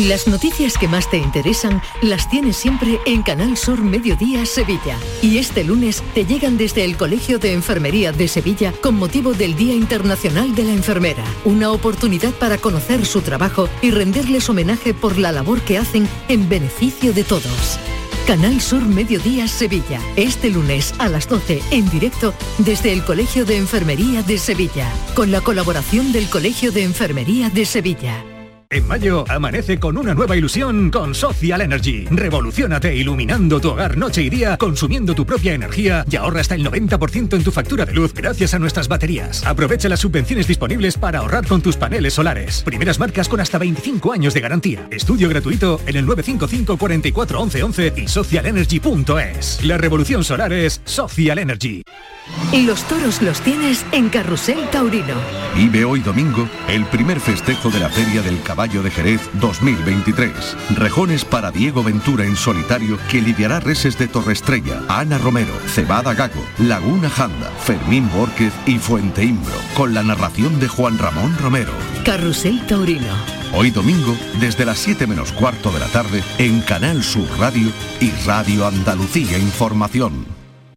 Las 0.09 0.27
noticias 0.27 0.77
que 0.77 0.89
más 0.89 1.09
te 1.09 1.19
interesan 1.19 1.81
las 2.01 2.29
tienes 2.29 2.57
siempre 2.57 2.99
en 3.05 3.23
Canal 3.23 3.55
Sur 3.55 3.81
Mediodía 3.81 4.45
Sevilla. 4.45 4.97
Y 5.21 5.37
este 5.37 5.63
lunes 5.63 6.03
te 6.13 6.25
llegan 6.25 6.57
desde 6.57 6.83
el 6.83 6.97
Colegio 6.97 7.39
de 7.39 7.53
Enfermería 7.53 8.11
de 8.11 8.27
Sevilla 8.27 8.73
con 8.81 8.95
motivo 8.95 9.33
del 9.33 9.55
Día 9.55 9.73
Internacional 9.73 10.53
de 10.53 10.65
la 10.65 10.73
Enfermera. 10.73 11.23
Una 11.45 11.71
oportunidad 11.71 12.33
para 12.33 12.57
conocer 12.57 13.05
su 13.05 13.21
trabajo 13.21 13.69
y 13.81 13.91
rendirles 13.91 14.49
homenaje 14.49 14.93
por 14.93 15.17
la 15.17 15.31
labor 15.31 15.61
que 15.61 15.77
hacen 15.77 16.09
en 16.27 16.49
beneficio 16.49 17.13
de 17.13 17.23
todos. 17.23 17.79
Canal 18.25 18.59
Sur 18.59 18.83
Mediodía 18.83 19.47
Sevilla. 19.47 20.01
Este 20.15 20.49
lunes 20.49 20.95
a 20.97 21.09
las 21.09 21.29
12 21.29 21.61
en 21.69 21.87
directo 21.91 22.33
desde 22.57 22.91
el 22.91 23.03
Colegio 23.05 23.45
de 23.45 23.57
Enfermería 23.57 24.23
de 24.23 24.39
Sevilla. 24.39 24.91
Con 25.13 25.31
la 25.31 25.41
colaboración 25.41 26.11
del 26.11 26.27
Colegio 26.27 26.71
de 26.71 26.83
Enfermería 26.83 27.51
de 27.51 27.65
Sevilla. 27.65 28.34
En 28.69 28.87
mayo 28.87 29.25
amanece 29.29 29.79
con 29.79 29.97
una 29.97 30.13
nueva 30.13 30.35
ilusión 30.35 30.89
con 30.89 31.13
Social 31.13 31.61
Energy. 31.61 32.05
Revolucionate 32.09 32.95
iluminando 32.95 33.59
tu 33.59 33.69
hogar 33.69 33.97
noche 33.97 34.23
y 34.23 34.29
día, 34.29 34.57
consumiendo 34.57 35.13
tu 35.13 35.25
propia 35.25 35.53
energía 35.53 36.03
y 36.09 36.15
ahorra 36.15 36.41
hasta 36.41 36.55
el 36.55 36.65
90% 36.65 37.35
en 37.35 37.43
tu 37.43 37.51
factura 37.51 37.85
de 37.85 37.93
luz 37.93 38.13
gracias 38.13 38.53
a 38.53 38.59
nuestras 38.59 38.87
baterías. 38.87 39.45
Aprovecha 39.45 39.87
las 39.87 39.99
subvenciones 39.99 40.47
disponibles 40.47 40.97
para 40.97 41.19
ahorrar 41.19 41.45
con 41.47 41.61
tus 41.61 41.77
paneles 41.77 42.13
solares. 42.13 42.63
Primeras 42.63 42.99
marcas 42.99 43.29
con 43.29 43.39
hasta 43.39 43.57
25 43.57 44.11
años 44.11 44.33
de 44.33 44.41
garantía. 44.41 44.87
Estudio 44.89 45.29
gratuito 45.29 45.79
en 45.85 45.97
el 45.97 46.05
955 46.05 46.77
44 46.77 47.41
11 47.41 47.63
11 47.63 47.93
y 47.97 48.07
socialenergy.es. 48.07 49.63
La 49.63 49.77
revolución 49.77 50.23
solar 50.23 50.53
es 50.53 50.81
Social 50.85 51.39
Energy. 51.39 51.83
Y 52.51 52.63
los 52.63 52.83
toros 52.87 53.21
los 53.21 53.41
tienes 53.41 53.85
en 53.91 54.09
Carrusel 54.09 54.69
Taurino. 54.71 55.15
Vive 55.55 55.85
hoy 55.85 55.99
domingo 55.99 56.47
el 56.67 56.85
primer 56.85 57.19
festejo 57.19 57.69
de 57.69 57.79
la 57.79 57.89
Feria 57.89 58.21
del 58.21 58.41
Caballo 58.55 58.83
de 58.83 58.89
Jerez 58.89 59.19
2023. 59.33 60.31
Rejones 60.77 61.25
para 61.25 61.51
Diego 61.51 61.83
Ventura 61.83 62.23
en 62.23 62.37
solitario 62.37 62.97
que 63.11 63.21
lidiará 63.21 63.59
reses 63.59 63.97
de 63.97 64.07
Torrestrella, 64.07 64.81
Ana 64.87 65.17
Romero, 65.17 65.51
Cebada 65.67 66.13
Gago, 66.13 66.41
Laguna 66.57 67.09
Janda, 67.09 67.51
Fermín 67.65 68.09
Borquez 68.13 68.53
y 68.65 68.77
Fuente 68.77 69.25
Imbro, 69.25 69.57
con 69.75 69.93
la 69.93 70.03
narración 70.03 70.57
de 70.61 70.69
Juan 70.69 70.97
Ramón 70.97 71.37
Romero. 71.37 71.73
Carrusel 72.05 72.65
Taurino. 72.65 73.13
Hoy 73.53 73.71
domingo, 73.71 74.15
desde 74.39 74.63
las 74.63 74.79
7 74.79 75.05
menos 75.05 75.33
cuarto 75.33 75.69
de 75.71 75.79
la 75.81 75.87
tarde, 75.87 76.23
en 76.37 76.61
Canal 76.61 77.03
Sur 77.03 77.27
Radio 77.37 77.69
y 77.99 78.09
Radio 78.25 78.67
Andalucía 78.67 79.37
Información. 79.37 80.44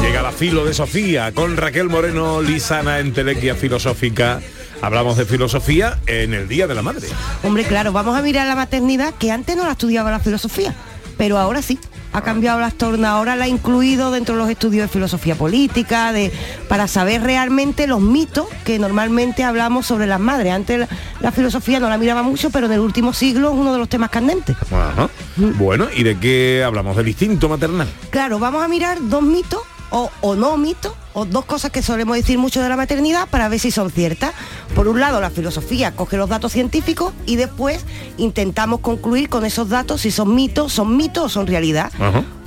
Llega 0.00 0.22
la 0.22 0.32
filo 0.32 0.64
de 0.64 0.74
Sofía 0.74 1.32
con 1.32 1.56
Raquel 1.56 1.88
Moreno, 1.88 2.42
Lisana 2.42 2.98
en 2.98 3.12
Telequia 3.12 3.54
Filosófica. 3.54 4.40
Hablamos 4.80 5.16
de 5.16 5.24
filosofía 5.24 5.98
en 6.06 6.34
el 6.34 6.48
Día 6.48 6.66
de 6.66 6.74
la 6.74 6.82
Madre. 6.82 7.06
Hombre, 7.42 7.64
claro, 7.64 7.92
vamos 7.92 8.16
a 8.16 8.22
mirar 8.22 8.46
la 8.46 8.56
maternidad, 8.56 9.14
que 9.14 9.30
antes 9.30 9.56
no 9.56 9.64
la 9.64 9.72
estudiaba 9.72 10.10
la 10.10 10.18
filosofía, 10.18 10.74
pero 11.16 11.38
ahora 11.38 11.62
sí. 11.62 11.78
Ha 12.14 12.20
cambiado 12.22 12.60
las 12.60 12.74
tornas, 12.74 13.10
ahora 13.10 13.36
la 13.36 13.44
ha 13.44 13.48
incluido 13.48 14.10
dentro 14.10 14.34
de 14.34 14.40
los 14.42 14.50
estudios 14.50 14.82
de 14.82 14.88
filosofía 14.88 15.34
política, 15.34 16.12
de, 16.12 16.30
para 16.68 16.86
saber 16.86 17.22
realmente 17.22 17.86
los 17.86 18.00
mitos 18.00 18.46
que 18.64 18.78
normalmente 18.78 19.44
hablamos 19.44 19.86
sobre 19.86 20.06
las 20.06 20.20
madres. 20.20 20.52
Antes 20.52 20.80
la, 20.80 20.88
la 21.20 21.32
filosofía 21.32 21.80
no 21.80 21.88
la 21.88 21.96
miraba 21.96 22.22
mucho, 22.22 22.50
pero 22.50 22.66
en 22.66 22.72
el 22.72 22.80
último 22.80 23.12
siglo 23.12 23.50
es 23.52 23.56
uno 23.56 23.72
de 23.72 23.78
los 23.78 23.88
temas 23.88 24.10
candentes. 24.10 24.56
Ajá. 24.70 25.08
Bueno, 25.36 25.86
¿y 25.94 26.02
de 26.02 26.18
qué 26.18 26.62
hablamos? 26.64 26.96
Del 26.96 27.08
instinto 27.08 27.48
maternal. 27.48 27.88
Claro, 28.10 28.38
vamos 28.38 28.62
a 28.62 28.68
mirar 28.68 28.98
dos 29.00 29.22
mitos 29.22 29.60
o, 29.90 30.10
o 30.20 30.34
no 30.34 30.56
mitos, 30.58 30.92
o 31.14 31.24
dos 31.24 31.44
cosas 31.44 31.70
que 31.70 31.82
solemos 31.82 32.16
decir 32.16 32.38
mucho 32.38 32.62
de 32.62 32.68
la 32.68 32.76
maternidad 32.76 33.28
para 33.28 33.48
ver 33.48 33.58
si 33.58 33.70
son 33.70 33.90
ciertas. 33.90 34.32
Por 34.74 34.88
un 34.88 35.00
lado, 35.00 35.20
la 35.20 35.30
filosofía 35.30 35.92
coge 35.92 36.16
los 36.16 36.28
datos 36.28 36.52
científicos 36.52 37.12
y 37.26 37.36
después 37.36 37.84
intentamos 38.16 38.80
concluir 38.80 39.28
con 39.28 39.44
esos 39.44 39.68
datos 39.68 40.02
si 40.02 40.10
son 40.10 40.34
mitos, 40.34 40.72
son 40.72 40.96
mitos 40.96 41.24
o 41.24 41.28
son 41.28 41.46
realidad. 41.46 41.92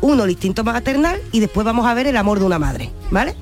Uno, 0.01 0.23
el 0.23 0.31
instinto 0.31 0.63
maternal 0.63 1.19
y 1.31 1.39
después 1.39 1.65
vamos 1.65 1.85
a 1.85 1.93
ver 1.93 2.07
el 2.07 2.17
amor 2.17 2.39
de 2.39 2.45
una 2.45 2.59
madre, 2.59 2.91
¿vale? 3.11 3.35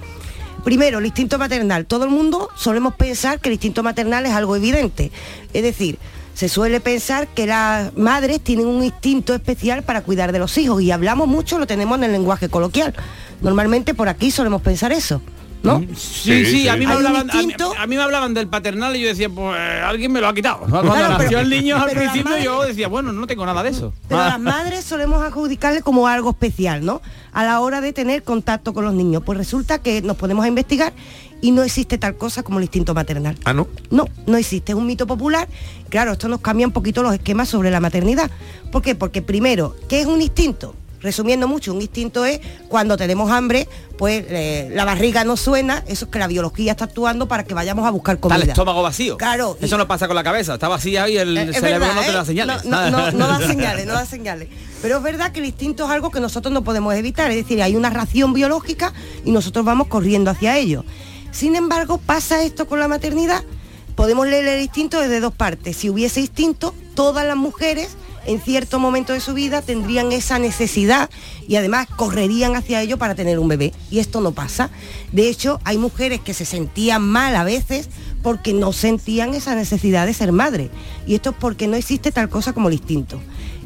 Primero, 0.63 0.99
el 0.99 1.05
instinto 1.05 1.38
maternal. 1.38 1.86
Todo 1.86 2.05
el 2.05 2.09
mundo 2.09 2.49
solemos 2.55 2.95
pensar 2.95 3.39
que 3.39 3.49
el 3.49 3.53
instinto 3.53 3.84
maternal 3.84 4.26
es 4.26 4.32
algo 4.32 4.55
evidente. 4.55 5.11
Es 5.53 5.61
decir, 5.61 5.99
Se 6.34 6.49
suele 6.49 6.79
pensar 6.79 7.27
que 7.27 7.45
las 7.45 7.95
madres 7.95 8.41
tienen 8.41 8.65
un 8.65 8.84
instinto 8.84 9.34
especial 9.36 9.84
para 9.84 10.01
cuidar 10.01 10.31
de 10.31 10.39
los 10.39 10.57
hijos 10.57 10.81
y 10.81 10.91
hablamos 10.91 11.27
mucho, 11.27 11.59
lo 11.59 11.67
tenemos 11.67 11.97
en 11.97 12.05
el 12.05 12.11
lenguaje 12.11 12.49
coloquial. 12.49 12.93
Normalmente 13.41 13.93
por 13.93 14.09
aquí 14.09 14.31
solemos 14.31 14.61
pensar 14.61 14.91
eso. 14.91 15.21
¿No? 15.64 15.82
Sí, 15.95 16.45
sí, 16.45 16.68
a, 16.68 16.76
mí 16.76 16.86
me 16.86 16.91
hablaban, 16.91 17.32
a, 17.32 17.41
mí, 17.41 17.53
a 17.80 17.88
mí 17.88 17.95
me 17.95 18.01
hablaban 18.01 18.34
del 18.34 18.47
paternal 18.49 18.95
y 18.97 19.01
yo 19.01 19.07
decía, 19.07 19.30
pues 19.30 19.57
eh, 19.57 19.82
alguien 19.82 20.11
me 20.11 20.20
lo 20.20 20.28
ha 20.28 20.34
quitado. 20.34 20.59
Cuando 20.70 20.91
Claro, 20.91 21.14
nació 21.14 21.30
pero- 21.30 21.39
el 21.39 21.49
niño 21.49 21.78
al 21.78 21.89
principio 21.89 22.38
yo 22.38 22.64
decía, 22.64 22.89
bueno, 22.89 23.14
no 23.14 23.26
tengo 23.28 23.45
nada 23.45 23.64
de 23.64 23.70
eso. 23.70 23.93
Pero 24.09 24.22
Ah. 24.22 24.28
las 24.30 24.39
madres 24.41 24.84
solemos 24.84 25.24
adjudicarle 25.24 25.82
como 25.82 26.07
algo 26.07 26.32
especial, 26.32 26.84
¿no? 26.86 27.01
A 27.32 27.45
la 27.45 27.61
hora 27.61 27.80
de 27.80 27.93
tener 27.93 28.24
contacto 28.24 28.74
con 28.74 28.84
los 28.84 28.93
niños. 28.93 29.24
Pues 29.26 29.38
resulta 29.38 29.80
que 29.80 30.01
nos 30.01 30.18
ponemos 30.18 30.43
a 30.43 30.49
investigar 30.49 30.91
y 31.41 31.51
no 31.51 31.64
existe 31.64 31.97
tal 31.97 32.18
cosa 32.18 32.43
como 32.43 32.59
el 32.59 32.64
instinto 32.66 32.93
maternal. 32.93 33.38
Ah, 33.45 33.53
no. 33.53 33.68
No, 33.89 34.07
no 34.28 34.36
existe, 34.38 34.74
es 34.74 34.78
un 34.78 34.86
mito 34.86 35.07
popular. 35.07 35.47
Claro, 35.89 36.11
esto 36.11 36.28
nos 36.28 36.41
cambia 36.41 36.68
un 36.68 36.74
poquito 36.74 37.03
los 37.03 37.14
esquemas 37.14 37.47
sobre 37.47 37.72
la 37.72 37.80
maternidad. 37.80 38.30
¿Por 38.72 38.82
qué? 38.82 38.95
Porque 38.95 39.22
primero, 39.22 39.76
¿qué 39.88 40.01
es 40.01 40.07
un 40.07 40.22
instinto? 40.22 40.76
Resumiendo 41.04 41.47
mucho, 41.47 41.74
un 41.74 41.82
instinto 41.82 42.26
es 42.26 42.39
cuando 42.70 42.95
tenemos 42.97 43.30
hambre, 43.30 43.68
pues 43.97 44.24
eh, 44.30 44.70
la 44.74 44.86
barriga 44.86 45.24
no 45.26 45.36
suena, 45.38 45.84
eso 45.86 46.06
es 46.06 46.12
que 46.12 46.18
la 46.18 46.28
biología 46.28 46.72
está 46.72 46.86
actuando 46.86 47.28
para 47.28 47.43
que 47.43 47.54
vayamos 47.54 47.86
a 47.86 47.91
buscar 47.91 48.16
Está 48.16 48.22
comida. 48.30 48.43
el 48.43 48.49
estómago 48.49 48.82
vacío. 48.82 49.18
Claro, 49.18 49.58
y- 49.62 49.66
Eso 49.66 49.78
no 49.78 49.88
pasa 49.88 50.08
con 50.08 50.16
la 50.16 50.24
cabeza, 50.24 50.54
está 50.56 50.70
vacía 50.70 51.10
y 51.10 51.18
el 51.18 51.38
Eh, 51.38 51.41
es 51.51 51.58
cerebro 51.60 51.82
verdad, 51.82 51.95
no 51.95 52.01
te 52.01 52.10
¿eh? 52.10 52.14
da 52.14 52.26
señales. 52.26 52.66
No, 52.66 52.89
no, 52.89 53.12
no, 53.12 53.12
no 53.12 53.28
da 53.28 53.39
señales, 53.47 53.86
no 53.86 53.93
da 53.93 54.06
señales. 54.06 54.47
Pero 54.82 54.97
es 54.97 55.04
verdad 55.04 55.32
que 55.34 55.39
el 55.39 55.45
instinto 55.45 55.84
es 55.86 55.91
algo 55.91 56.10
que 56.10 56.20
nosotros 56.22 56.54
no 56.54 56.64
podemos 56.64 56.93
evitar, 56.95 57.30
es 57.32 57.38
decir, 57.38 57.62
hay 57.62 57.76
una 57.76 57.89
ración 57.89 58.32
biológica 58.34 58.93
y 59.26 59.32
nosotros 59.32 59.66
vamos 59.66 59.88
corriendo 59.88 60.32
hacia 60.32 60.58
ello. 60.58 60.86
Sin 61.32 61.56
embargo, 61.56 61.97
pasa 61.97 62.43
esto 62.43 62.66
con 62.66 62.80
la 62.80 62.88
maternidad. 62.88 63.43
Podemos 63.95 64.26
leer 64.26 64.45
el 64.47 64.62
instinto 64.62 64.99
desde 65.01 65.20
dos 65.20 65.34
partes. 65.34 65.76
Si 65.78 65.89
hubiese 65.89 66.22
instinto, 66.22 66.74
todas 66.95 67.26
las 67.26 67.36
mujeres 67.36 67.89
en 68.26 68.41
cierto 68.41 68.80
momento 68.80 69.13
de 69.13 69.19
su 69.19 69.34
vida 69.34 69.61
tendrían 69.61 70.11
esa 70.11 70.39
necesidad 70.39 71.09
y 71.47 71.55
además 71.55 71.88
correrían 71.88 72.55
hacia 72.55 72.82
ello 72.82 72.97
para 72.97 73.15
tener 73.15 73.39
un 73.39 73.47
bebé. 73.47 73.74
Y 73.91 73.99
esto 73.99 74.21
no 74.21 74.32
pasa. 74.32 74.69
De 75.11 75.30
hecho, 75.30 75.59
hay 75.63 75.78
mujeres 75.78 76.21
que 76.21 76.34
se 76.34 76.45
sentían 76.45 77.01
mal 77.01 77.36
a 77.36 77.43
veces 77.43 77.89
porque 78.21 78.53
no 78.53 78.71
sentían 78.74 79.34
esa 79.34 79.55
necesidad 79.55 80.05
de 80.05 80.13
ser 80.13 80.32
madre. 80.32 80.69
Y 81.05 81.15
esto 81.15 81.32
es 81.32 81.36
porque 81.39 81.67
no 81.67 81.76
existe 81.76 82.11
tal 82.11 82.30
cosa 82.30 82.53
como 82.53 82.69
el 82.69 82.76
instinto. 82.76 83.19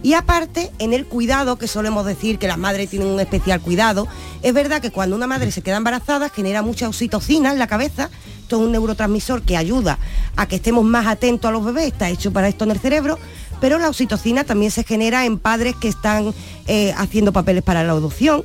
Y 0.04 0.14
aparte, 0.14 0.72
en 0.80 0.94
el 0.94 1.06
cuidado, 1.06 1.58
que 1.58 1.68
solemos 1.68 2.06
decir 2.06 2.38
que 2.38 2.48
las 2.48 2.58
madres 2.58 2.90
tienen 2.90 3.08
un 3.08 3.20
especial 3.20 3.60
cuidado, 3.62 4.08
es 4.44 4.54
verdad 4.54 4.82
que 4.82 4.92
cuando 4.92 5.16
una 5.16 5.28
madre 5.28 5.52
se 5.52 5.62
queda 5.62 5.78
embarazada 5.78 6.30
genera 6.30 6.62
mucha 6.62 6.88
oxitocina 6.88 7.52
en 7.52 7.60
la 7.60 7.68
cabeza, 7.68 8.10
esto 8.42 8.58
es 8.58 8.62
un 8.62 8.72
neurotransmisor 8.72 9.42
que 9.42 9.58
ayuda 9.58 10.00
a 10.36 10.48
que 10.48 10.58
estemos 10.58 10.86
más 10.86 11.08
atentos 11.08 11.50
a 11.50 11.52
los 11.52 11.66
bebés, 11.66 11.88
está 11.88 12.10
hecho 12.10 12.32
para 12.32 12.48
esto 12.48 12.64
en 12.64 12.72
el 12.72 12.80
cerebro, 12.80 13.20
pero 13.60 13.80
la 13.80 13.90
oxitocina 13.90 14.44
también 14.44 14.72
se 14.72 14.84
genera 14.84 15.26
en 15.26 15.40
padres 15.40 15.76
que 15.76 15.88
están 15.88 16.34
eh, 16.68 16.94
haciendo 16.98 17.34
papeles 17.34 17.64
para 17.64 17.84
la 17.84 17.94
adopción, 17.94 18.44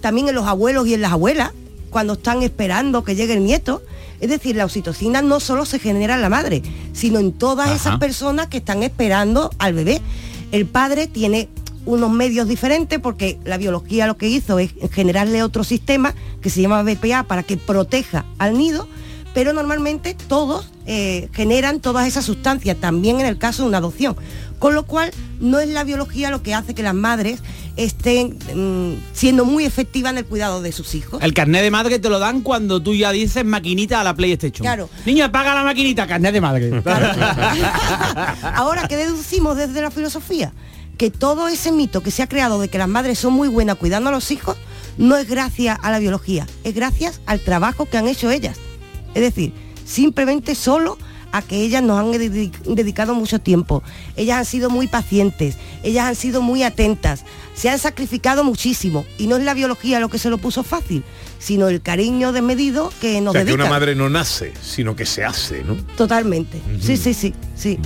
también 0.00 0.28
en 0.28 0.34
los 0.34 0.46
abuelos 0.46 0.86
y 0.86 0.94
en 0.94 1.00
las 1.00 1.12
abuelas, 1.12 1.52
cuando 1.90 2.14
están 2.14 2.42
esperando 2.42 3.04
que 3.04 3.14
llegue 3.14 3.34
el 3.34 3.44
nieto. 3.44 3.82
Es 4.20 4.30
decir, 4.30 4.56
la 4.56 4.64
oxitocina 4.64 5.22
no 5.22 5.38
solo 5.40 5.64
se 5.64 5.78
genera 5.78 6.14
en 6.14 6.22
la 6.22 6.28
madre, 6.28 6.62
sino 6.92 7.18
en 7.18 7.32
todas 7.32 7.66
Ajá. 7.66 7.76
esas 7.76 7.98
personas 7.98 8.48
que 8.48 8.58
están 8.58 8.82
esperando 8.82 9.50
al 9.58 9.74
bebé. 9.74 10.00
El 10.50 10.66
padre 10.66 11.06
tiene 11.06 11.48
unos 11.86 12.10
medios 12.10 12.48
diferentes 12.48 12.98
porque 12.98 13.38
la 13.44 13.58
biología 13.58 14.06
lo 14.06 14.16
que 14.16 14.28
hizo 14.28 14.58
es 14.58 14.72
generarle 14.92 15.42
otro 15.42 15.64
sistema 15.64 16.14
que 16.40 16.50
se 16.50 16.62
llama 16.62 16.82
BPA 16.82 17.24
para 17.24 17.42
que 17.42 17.56
proteja 17.56 18.24
al 18.38 18.56
nido, 18.56 18.88
pero 19.34 19.52
normalmente 19.52 20.14
todos 20.14 20.70
eh, 20.86 21.28
generan 21.32 21.80
todas 21.80 22.06
esas 22.06 22.24
sustancias, 22.24 22.76
también 22.78 23.20
en 23.20 23.26
el 23.26 23.36
caso 23.36 23.62
de 23.62 23.68
una 23.68 23.78
adopción. 23.78 24.16
Con 24.60 24.74
lo 24.74 24.86
cual, 24.86 25.10
no 25.40 25.58
es 25.58 25.68
la 25.68 25.84
biología 25.84 26.30
lo 26.30 26.42
que 26.42 26.54
hace 26.54 26.74
que 26.74 26.82
las 26.82 26.94
madres 26.94 27.40
estén 27.76 28.38
mm, 28.54 29.02
siendo 29.12 29.44
muy 29.44 29.64
efectivas 29.64 30.12
en 30.12 30.18
el 30.18 30.24
cuidado 30.24 30.62
de 30.62 30.70
sus 30.70 30.94
hijos. 30.94 31.20
El 31.22 31.34
carnet 31.34 31.62
de 31.62 31.70
madre 31.72 31.98
te 31.98 32.08
lo 32.08 32.20
dan 32.20 32.40
cuando 32.40 32.80
tú 32.80 32.94
ya 32.94 33.10
dices 33.10 33.44
maquinita 33.44 34.00
a 34.00 34.04
la 34.04 34.14
PlayStation. 34.14 34.64
Claro. 34.64 34.88
Niño, 35.04 35.24
apaga 35.24 35.54
la 35.54 35.64
maquinita, 35.64 36.06
carnet 36.06 36.32
de 36.32 36.40
madre. 36.40 36.70
Ahora, 38.54 38.86
¿qué 38.88 38.96
deducimos 38.96 39.56
desde 39.56 39.82
la 39.82 39.90
filosofía? 39.90 40.52
Que 40.96 41.10
todo 41.10 41.48
ese 41.48 41.72
mito 41.72 42.02
que 42.02 42.12
se 42.12 42.22
ha 42.22 42.28
creado 42.28 42.60
de 42.60 42.68
que 42.68 42.78
las 42.78 42.88
madres 42.88 43.18
son 43.18 43.32
muy 43.32 43.48
buenas 43.48 43.76
cuidando 43.76 44.10
a 44.10 44.12
los 44.12 44.30
hijos 44.30 44.56
no 44.96 45.16
es 45.16 45.28
gracias 45.28 45.78
a 45.82 45.90
la 45.90 45.98
biología, 45.98 46.46
es 46.62 46.74
gracias 46.74 47.20
al 47.26 47.40
trabajo 47.40 47.86
que 47.86 47.98
han 47.98 48.06
hecho 48.06 48.30
ellas. 48.30 48.58
Es 49.14 49.22
decir, 49.22 49.52
simplemente 49.84 50.54
solo 50.54 50.98
a 51.32 51.42
que 51.42 51.56
ellas 51.62 51.82
nos 51.82 51.98
han 51.98 52.12
dedi- 52.12 52.52
dedicado 52.64 53.14
mucho 53.14 53.40
tiempo. 53.40 53.82
Ellas 54.16 54.38
han 54.38 54.44
sido 54.44 54.70
muy 54.70 54.86
pacientes, 54.86 55.56
ellas 55.82 56.06
han 56.06 56.14
sido 56.14 56.42
muy 56.42 56.62
atentas, 56.62 57.24
se 57.56 57.68
han 57.68 57.78
sacrificado 57.80 58.44
muchísimo 58.44 59.04
y 59.18 59.26
no 59.26 59.36
es 59.36 59.42
la 59.44 59.52
biología 59.54 59.98
lo 59.98 60.08
que 60.08 60.18
se 60.18 60.30
lo 60.30 60.38
puso 60.38 60.62
fácil, 60.62 61.02
sino 61.40 61.68
el 61.68 61.82
cariño 61.82 62.32
desmedido 62.32 62.92
que 63.00 63.20
nos 63.20 63.32
o 63.34 63.38
sea, 63.38 63.44
que 63.44 63.52
una 63.52 63.66
madre 63.68 63.96
no 63.96 64.08
nace, 64.08 64.52
sino 64.62 64.94
que 64.94 65.06
se 65.06 65.24
hace, 65.24 65.64
¿no? 65.64 65.74
Totalmente. 65.96 66.60
Sí, 66.80 66.96
sí, 66.96 67.14
sí, 67.14 67.34
sí. 67.56 67.78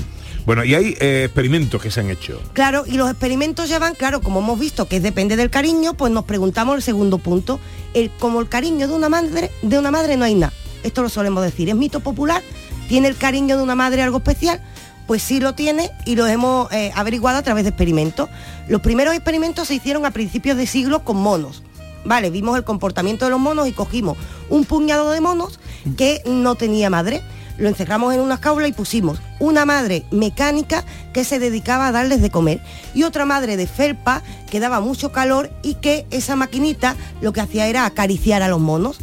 Bueno, 0.44 0.62
y 0.64 0.74
hay 0.74 0.94
eh, 1.00 1.24
experimentos 1.24 1.80
que 1.82 1.90
se 1.90 2.00
han 2.00 2.10
hecho. 2.10 2.40
Claro, 2.52 2.84
y 2.86 2.92
los 2.98 3.10
experimentos 3.10 3.68
llevan, 3.68 3.94
claro, 3.94 4.20
como 4.20 4.40
hemos 4.40 4.58
visto 4.58 4.88
que 4.88 5.00
depende 5.00 5.36
del 5.36 5.50
cariño, 5.50 5.94
pues 5.94 6.10
nos 6.12 6.24
preguntamos 6.24 6.76
el 6.76 6.82
segundo 6.82 7.16
punto. 7.18 7.60
El, 7.94 8.10
como 8.18 8.40
el 8.40 8.48
cariño 8.48 8.88
de 8.88 8.94
una 8.94 9.08
madre, 9.10 9.50
de 9.62 9.78
una 9.78 9.90
madre 9.90 10.16
no 10.16 10.24
hay 10.24 10.34
nada. 10.34 10.52
Esto 10.82 11.02
lo 11.02 11.08
solemos 11.08 11.42
decir. 11.42 11.68
Es 11.68 11.76
mito 11.76 12.00
popular. 12.00 12.42
¿Tiene 12.88 13.08
el 13.08 13.16
cariño 13.16 13.56
de 13.56 13.62
una 13.62 13.74
madre 13.74 14.02
algo 14.02 14.18
especial? 14.18 14.60
Pues 15.06 15.22
sí 15.22 15.40
lo 15.40 15.54
tiene 15.54 15.90
y 16.04 16.16
lo 16.16 16.26
hemos 16.26 16.70
eh, 16.72 16.92
averiguado 16.94 17.38
a 17.38 17.42
través 17.42 17.64
de 17.64 17.70
experimentos. 17.70 18.28
Los 18.68 18.80
primeros 18.80 19.14
experimentos 19.14 19.68
se 19.68 19.74
hicieron 19.74 20.04
a 20.06 20.10
principios 20.10 20.56
de 20.56 20.66
siglo 20.66 21.04
con 21.04 21.16
monos. 21.16 21.62
Vale, 22.04 22.30
vimos 22.30 22.56
el 22.56 22.64
comportamiento 22.64 23.24
de 23.24 23.30
los 23.30 23.40
monos 23.40 23.68
y 23.68 23.72
cogimos 23.72 24.16
un 24.48 24.64
puñado 24.64 25.10
de 25.10 25.20
monos 25.20 25.60
que 25.96 26.22
no 26.26 26.54
tenía 26.54 26.90
madre. 26.90 27.22
Lo 27.58 27.68
encerramos 27.68 28.14
en 28.14 28.20
una 28.20 28.36
jaula 28.36 28.68
y 28.68 28.72
pusimos 28.72 29.18
una 29.40 29.66
madre 29.66 30.04
mecánica 30.12 30.84
que 31.12 31.24
se 31.24 31.40
dedicaba 31.40 31.88
a 31.88 31.92
darles 31.92 32.22
de 32.22 32.30
comer 32.30 32.62
y 32.94 33.02
otra 33.02 33.24
madre 33.24 33.56
de 33.56 33.66
felpa 33.66 34.22
que 34.48 34.60
daba 34.60 34.80
mucho 34.80 35.10
calor 35.10 35.50
y 35.62 35.74
que 35.74 36.06
esa 36.10 36.36
maquinita 36.36 36.96
lo 37.20 37.32
que 37.32 37.40
hacía 37.40 37.66
era 37.66 37.84
acariciar 37.84 38.42
a 38.42 38.48
los 38.48 38.60
monos. 38.60 38.98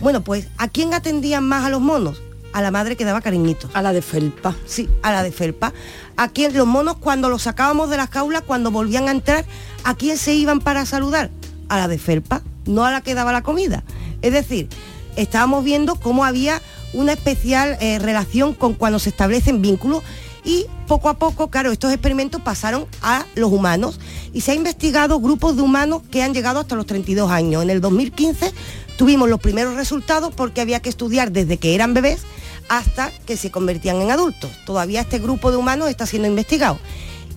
Bueno, 0.00 0.22
pues 0.22 0.48
¿a 0.56 0.68
quién 0.68 0.94
atendían 0.94 1.46
más 1.46 1.64
a 1.64 1.68
los 1.68 1.80
monos? 1.80 2.22
A 2.52 2.62
la 2.62 2.70
madre 2.70 2.96
que 2.96 3.04
daba 3.04 3.20
cariñitos. 3.20 3.70
A 3.74 3.82
la 3.82 3.92
de 3.92 4.02
felpa. 4.02 4.56
Sí, 4.66 4.88
a 5.02 5.12
la 5.12 5.22
de 5.22 5.30
felpa. 5.30 5.72
¿A 6.16 6.28
quién 6.28 6.56
los 6.56 6.66
monos 6.66 6.96
cuando 6.96 7.28
los 7.28 7.42
sacábamos 7.42 7.90
de 7.90 7.98
las 7.98 8.08
jaulas, 8.08 8.42
cuando 8.42 8.70
volvían 8.70 9.08
a 9.08 9.12
entrar, 9.12 9.44
a 9.84 9.94
quién 9.94 10.16
se 10.16 10.34
iban 10.34 10.60
para 10.60 10.86
saludar? 10.86 11.30
A 11.68 11.78
la 11.78 11.86
de 11.86 11.98
felpa, 11.98 12.42
no 12.66 12.84
a 12.84 12.90
la 12.90 13.02
que 13.02 13.14
daba 13.14 13.30
la 13.30 13.42
comida. 13.42 13.84
Es 14.22 14.32
decir, 14.32 14.68
estábamos 15.16 15.64
viendo 15.64 15.96
cómo 15.96 16.24
había 16.24 16.60
una 16.92 17.12
especial 17.12 17.76
eh, 17.80 17.98
relación 17.98 18.54
con 18.54 18.74
cuando 18.74 18.98
se 18.98 19.10
establecen 19.10 19.62
vínculos 19.62 20.02
y 20.44 20.66
poco 20.86 21.08
a 21.08 21.18
poco, 21.18 21.50
claro, 21.50 21.70
estos 21.70 21.92
experimentos 21.92 22.40
pasaron 22.40 22.86
a 23.02 23.26
los 23.34 23.52
humanos 23.52 24.00
y 24.32 24.40
se 24.40 24.52
ha 24.52 24.54
investigado 24.54 25.20
grupos 25.20 25.56
de 25.56 25.62
humanos 25.62 26.02
que 26.10 26.22
han 26.22 26.32
llegado 26.32 26.60
hasta 26.60 26.74
los 26.74 26.86
32 26.86 27.30
años. 27.30 27.62
En 27.62 27.70
el 27.70 27.80
2015 27.80 28.52
tuvimos 29.00 29.30
los 29.30 29.40
primeros 29.40 29.76
resultados 29.76 30.30
porque 30.36 30.60
había 30.60 30.80
que 30.80 30.90
estudiar 30.90 31.32
desde 31.32 31.56
que 31.56 31.74
eran 31.74 31.94
bebés 31.94 32.20
hasta 32.68 33.10
que 33.24 33.38
se 33.38 33.50
convertían 33.50 33.96
en 33.96 34.10
adultos. 34.10 34.50
Todavía 34.66 35.00
este 35.00 35.18
grupo 35.18 35.50
de 35.50 35.56
humanos 35.56 35.88
está 35.88 36.04
siendo 36.04 36.28
investigado. 36.28 36.78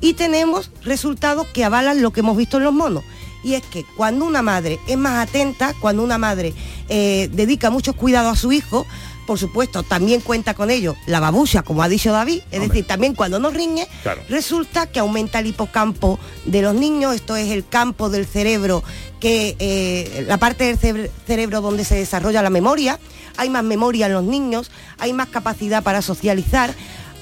Y 0.02 0.16
tenemos 0.16 0.72
resultados 0.84 1.48
que 1.48 1.64
avalan 1.64 2.02
lo 2.02 2.12
que 2.12 2.20
hemos 2.20 2.36
visto 2.36 2.58
en 2.58 2.66
los 2.66 2.74
monos. 2.74 3.06
Y 3.46 3.54
es 3.54 3.64
que 3.64 3.86
cuando 3.96 4.26
una 4.26 4.42
madre 4.42 4.78
es 4.90 4.98
más 4.98 5.26
atenta, 5.26 5.74
cuando 5.80 6.04
una 6.04 6.18
madre 6.18 6.54
eh, 6.90 7.30
dedica 7.32 7.70
muchos 7.70 7.96
cuidados 7.96 8.34
a 8.34 8.42
su 8.42 8.52
hijo, 8.52 8.86
por 9.26 9.40
supuesto, 9.40 9.84
también 9.84 10.22
cuenta 10.22 10.54
con 10.54 10.70
ello 10.70 10.96
la 11.08 11.20
babucha, 11.20 11.62
como 11.64 11.84
ha 11.84 11.90
dicho 11.90 12.12
David, 12.12 12.42
es 12.52 12.62
decir, 12.62 12.86
también 12.86 13.16
cuando 13.16 13.40
nos 13.40 13.54
riñe, 13.54 13.88
Claro. 14.04 14.22
resulta 14.30 14.88
que 14.88 15.00
aumenta 15.00 15.40
el 15.40 15.48
hipocampo 15.48 16.20
de 16.46 16.62
los 16.62 16.76
niños, 16.76 17.16
esto 17.16 17.36
es 17.36 17.52
el 17.52 17.68
campo 17.68 18.10
del 18.10 18.26
cerebro, 18.26 18.84
que 19.20 19.56
eh, 19.60 20.26
la 20.28 20.38
parte 20.38 20.76
del 20.76 21.10
cerebro 21.26 21.62
donde 21.62 21.86
se 21.86 21.96
desarrolla 21.96 22.42
la 22.42 22.50
memoria, 22.50 23.00
hay 23.38 23.50
más 23.50 23.64
memoria 23.64 24.08
en 24.08 24.14
los 24.14 24.24
niños, 24.24 24.70
hay 25.00 25.14
más 25.14 25.30
capacidad 25.30 25.82
para 25.84 26.02
socializar, 26.02 26.74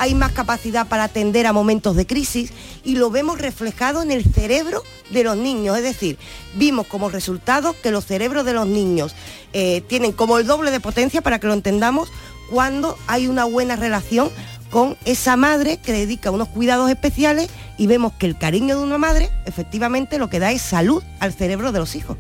hay 0.02 0.16
más 0.16 0.32
capacidad 0.32 0.88
para 0.88 1.04
atender 1.04 1.46
a 1.46 1.54
momentos 1.54 1.96
de 1.96 2.08
crisis 2.08 2.52
y 2.84 2.96
lo 2.96 3.12
vemos 3.12 3.40
reflejado 3.40 4.02
en 4.02 4.10
el 4.10 4.24
cerebro 4.24 4.82
de 5.12 5.24
los 5.24 5.38
niños. 5.38 5.78
Es 5.78 5.84
decir, 5.84 6.18
vimos 6.56 6.88
como 6.88 7.10
resultado 7.10 7.76
que 7.84 7.92
los 7.92 8.08
cerebros 8.08 8.44
de 8.44 8.54
los 8.54 8.66
niños 8.66 9.14
eh, 9.54 9.82
tienen 9.82 10.12
como 10.12 10.40
el 10.40 10.48
doble 10.48 10.72
de 10.72 10.80
potencia, 10.80 11.22
para 11.22 11.38
que 11.38 11.46
lo 11.46 11.54
entendamos, 11.54 12.10
cuando 12.50 12.98
hay 13.06 13.28
una 13.28 13.46
buena 13.46 13.76
relación 13.76 14.32
con 14.72 14.98
esa 15.06 15.36
madre 15.36 15.78
que 15.78 15.92
dedica 15.92 16.32
unos 16.32 16.48
cuidados 16.48 16.90
especiales 16.90 17.52
y 17.78 17.86
vemos 17.86 18.14
que 18.14 18.26
el 18.26 18.40
cariño 18.40 18.80
de 18.80 18.84
una 18.84 18.98
madre 18.98 19.30
efectivamente 19.46 20.18
lo 20.18 20.32
que 20.32 20.40
da 20.40 20.52
es 20.52 20.64
salud 20.64 21.04
al 21.20 21.32
cerebro 21.32 21.72
de 21.72 21.78
los 21.78 21.96
hijos. 21.96 22.18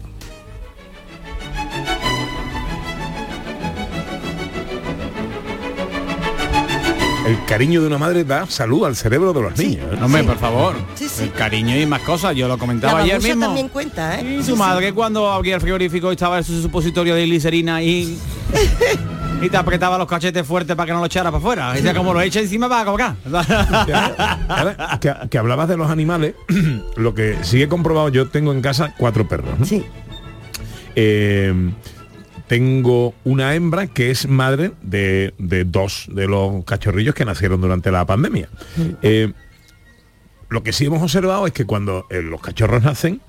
El 7.26 7.46
cariño 7.46 7.82
de 7.82 7.88
una 7.88 7.98
madre 7.98 8.24
da 8.24 8.46
salud 8.48 8.86
al 8.86 8.96
cerebro 8.96 9.34
de 9.34 9.42
los 9.42 9.58
niños. 9.58 9.86
¿eh? 9.92 10.00
Hombre, 10.02 10.24
por 10.24 10.38
favor. 10.38 10.76
El 11.20 11.32
cariño 11.32 11.78
y 11.78 11.86
más 11.86 12.02
cosas. 12.02 12.36
Yo 12.36 12.48
lo 12.48 12.58
comentaba 12.58 13.00
La 13.00 13.04
ayer 13.04 13.22
mismo. 13.22 13.46
también 13.46 13.70
cuenta, 13.70 14.20
¿eh? 14.20 14.38
Y 14.40 14.44
su 14.44 14.56
madre 14.56 14.94
cuando 14.94 15.30
abría 15.32 15.56
el 15.56 15.62
frigorífico 15.62 16.10
y 16.10 16.14
estaba 16.14 16.40
en 16.40 16.44
su 16.44 16.62
supositorio 16.62 17.16
de 17.16 17.26
glicerina 17.26 17.82
y... 17.82 18.18
y 19.42 19.50
te 19.50 19.58
apretaba 19.58 19.98
los 19.98 20.08
cachetes 20.08 20.46
fuertes 20.46 20.76
para 20.76 20.88
que 20.88 20.94
no 20.94 21.00
lo 21.00 21.06
echara 21.06 21.32
para 21.32 21.40
afuera. 21.40 21.80
Y 21.80 21.82
ya 21.82 21.94
como 21.94 22.14
lo 22.14 22.22
echa 22.22 22.40
encima 22.40 22.68
va 22.68 22.82
a. 22.82 22.84
Ahora, 22.84 23.16
que, 25.02 25.14
que 25.30 25.38
hablabas 25.38 25.68
de 25.68 25.78
los 25.78 25.90
animales, 25.90 26.36
lo 26.96 27.14
que 27.14 27.38
sí 27.42 27.62
he 27.62 27.68
comprobado, 27.68 28.10
yo 28.10 28.30
tengo 28.30 28.52
en 28.52 28.62
casa 28.62 28.94
cuatro 28.98 29.28
perros. 29.28 29.60
¿no? 29.60 29.66
Sí. 29.66 29.84
Eh, 30.96 31.54
tengo 32.52 33.14
una 33.24 33.56
hembra 33.56 33.88
que 33.88 34.12
es 34.12 34.28
madre 34.28 34.74
de, 34.82 35.34
de 35.38 35.64
dos 35.64 36.08
de 36.12 36.28
los 36.28 36.66
cachorrillos 36.66 37.16
que 37.16 37.24
nacieron 37.24 37.62
durante 37.62 37.92
la 37.92 38.06
pandemia. 38.06 38.50
Eh, 39.02 39.32
lo 40.50 40.62
que 40.62 40.74
sí 40.74 40.84
hemos 40.84 41.02
observado 41.02 41.48
es 41.48 41.54
que 41.54 41.64
cuando 41.64 42.08
eh, 42.10 42.22
los 42.22 42.42
cachorros 42.42 42.84
nacen, 42.84 43.22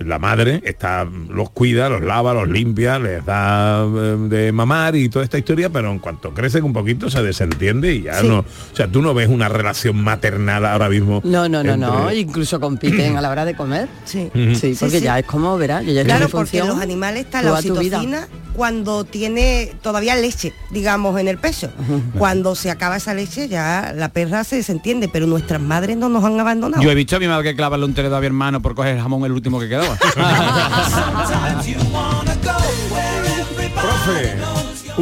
la 0.00 0.18
madre 0.18 0.60
está, 0.64 1.04
los 1.04 1.50
cuida, 1.50 1.88
los 1.88 2.02
lava, 2.02 2.32
los 2.34 2.48
limpia, 2.48 2.98
les 2.98 3.24
da 3.24 3.84
eh, 3.84 4.16
de 4.28 4.50
mamar 4.52 4.96
y 4.96 5.08
toda 5.08 5.24
esta 5.24 5.38
historia, 5.38 5.68
pero 5.70 5.90
en 5.92 5.98
cuanto 5.98 6.32
crecen 6.32 6.64
un 6.64 6.72
poquito 6.72 7.10
se 7.10 7.22
desentiende 7.22 7.94
y 7.94 8.02
ya 8.02 8.20
Sí. 8.20 8.28
no. 8.28 8.38
O 8.40 8.44
sea, 8.76 8.88
tú 8.88 9.02
no 9.02 9.12
ves 9.14 9.28
una 9.28 9.48
relación 9.48 10.02
maternal 10.02 10.64
ahora 10.64 10.88
mismo. 10.88 11.20
No, 11.24 11.48
no, 11.48 11.62
no, 11.62 11.76
no, 11.76 12.12
incluso 12.12 12.58
compiten 12.60 13.16
a 13.18 13.20
la 13.20 13.30
hora 13.30 13.44
de 13.44 13.54
comer. 13.54 13.88
Sí. 14.04 14.30
Sí, 14.54 14.74
porque 14.78 14.98
sí. 14.98 15.04
ya 15.04 15.18
es 15.18 15.26
como, 15.26 15.56
verás, 15.58 15.84
yo 15.84 15.92
ya 15.92 16.04
Claro, 16.04 16.28
porque 16.28 16.58
los 16.64 16.80
animales 16.80 17.26
están 17.26 17.44
la 17.44 17.52
oxitocina 17.54 18.26
cuando 18.54 19.04
tiene 19.04 19.72
todavía 19.80 20.16
leche, 20.16 20.52
digamos, 20.70 21.18
en 21.20 21.28
el 21.28 21.38
pecho. 21.38 21.70
Cuando 22.18 22.54
se 22.54 22.70
acaba 22.70 22.96
esa 22.96 23.14
leche 23.14 23.48
ya 23.48 23.92
la 23.96 24.08
perra 24.10 24.44
se 24.44 24.56
desentiende, 24.56 25.08
pero 25.08 25.26
nuestras 25.26 25.60
madres 25.60 25.96
no 25.96 26.08
nos 26.08 26.24
han 26.24 26.38
abandonado. 26.40 26.82
Yo 26.82 26.90
he 26.90 26.94
visto 26.94 27.16
a 27.16 27.18
mi 27.20 27.28
madre 27.28 27.50
que 27.50 27.56
clavarle 27.56 27.84
un 27.86 27.94
tenedor 27.94 28.18
a 28.18 28.20
mi 28.20 28.26
hermano 28.26 28.60
por 28.60 28.74
coger 28.74 28.96
el 28.96 29.02
jamón 29.02 29.24
el 29.24 29.32
último 29.32 29.60
que 29.60 29.68
quedaba. 29.68 29.89
Profe, 33.74 34.36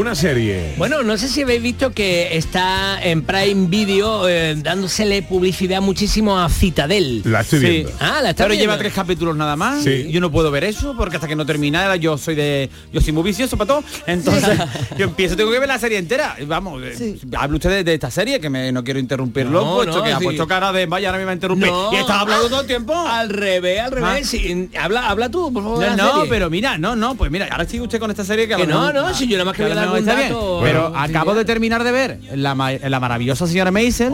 una 0.00 0.14
serie. 0.14 0.74
Bueno, 0.76 1.02
no 1.02 1.16
sé 1.18 1.28
si 1.28 1.42
habéis 1.42 1.62
visto 1.62 1.92
que 1.92 2.36
está 2.36 3.02
en 3.02 3.22
Prime 3.22 3.66
Video 3.68 4.28
eh, 4.28 4.54
dándosele 4.56 5.22
publicidad 5.22 5.80
muchísimo 5.80 6.38
a 6.38 6.48
Citadel. 6.48 7.22
La 7.24 7.40
estoy 7.40 7.58
Sí. 7.60 7.66
viendo. 7.66 7.92
Ah, 8.00 8.20
la 8.22 8.30
está 8.30 8.44
Pero 8.44 8.50
viendo. 8.54 8.62
lleva 8.72 8.78
tres 8.78 8.92
capítulos 8.92 9.36
nada 9.36 9.56
más. 9.56 9.82
Sí. 9.82 10.08
Yo 10.10 10.20
no 10.20 10.30
puedo 10.30 10.50
ver 10.50 10.64
eso 10.64 10.94
porque 10.96 11.16
hasta 11.16 11.26
que 11.28 11.34
no 11.36 11.44
terminara 11.46 11.96
yo 11.96 12.16
soy 12.18 12.34
de 12.34 12.70
yo 12.92 13.00
soy 13.00 13.12
muy 13.12 13.22
vicioso 13.24 13.56
para 13.56 13.68
todo. 13.68 13.84
Entonces 14.06 14.58
yo 14.98 15.04
empiezo 15.04 15.36
tengo 15.36 15.50
que 15.50 15.58
ver 15.58 15.68
la 15.68 15.78
serie 15.78 15.98
entera. 15.98 16.36
Vamos, 16.46 16.80
eh, 16.84 17.18
hable 17.36 17.56
usted 17.56 17.70
de, 17.70 17.84
de 17.84 17.94
esta 17.94 18.10
serie 18.10 18.40
que 18.40 18.48
me, 18.50 18.70
no 18.72 18.84
quiero 18.84 19.00
interrumpirlo, 19.00 19.64
No, 19.64 19.74
puesto 19.76 19.98
no, 19.98 20.02
que 20.04 20.12
ha 20.12 20.18
sí. 20.18 20.24
puesto 20.24 20.46
cara 20.46 20.72
de 20.72 20.86
vaya 20.86 21.08
ahora 21.08 21.18
me 21.18 21.24
va 21.24 21.30
a 21.32 21.34
interrumpir. 21.34 21.68
No. 21.68 21.92
y 21.92 21.96
estás 21.96 22.20
hablando 22.20 22.48
todo 22.48 22.60
el 22.60 22.66
tiempo. 22.66 22.94
Al 22.94 23.30
revés, 23.30 23.80
al 23.80 23.90
revés. 23.92 24.10
Ah. 24.10 24.18
sí, 24.24 24.70
habla, 24.78 25.08
habla 25.08 25.28
tú, 25.28 25.52
por 25.52 25.62
favor. 25.62 25.78
de 25.80 25.90
No, 25.90 25.96
la 25.96 26.02
no, 26.04 26.12
serie. 26.14 26.28
pero 26.30 26.50
mira, 26.50 26.78
no, 26.78 26.94
no, 26.96 27.14
pues 27.16 27.30
mira, 27.30 27.48
ahora 27.50 27.64
sigue 27.66 27.82
usted 27.82 27.98
con 27.98 28.10
esta 28.10 28.24
serie 28.24 28.46
que, 28.46 28.54
a 28.54 28.56
Que 28.58 28.66
no, 28.66 28.92
no, 28.92 29.12
si 29.14 29.26
yo 29.26 29.32
nada 29.36 29.44
más 29.46 29.56
que 29.56 29.62
a 29.62 29.66
quería 29.66 29.74
lo 29.74 29.80
dar 29.80 29.87
está 29.96 30.14
bien. 30.14 30.28
Pero 30.28 30.58
Bueno, 30.60 30.92
acabo 30.96 31.34
de 31.34 31.44
terminar 31.44 31.84
de 31.84 31.92
ver 31.92 32.20
la, 32.34 32.54
ma- 32.54 32.72
la 32.72 33.00
maravillosa 33.00 33.46
señora 33.46 33.70
maravillosa. 33.70 34.10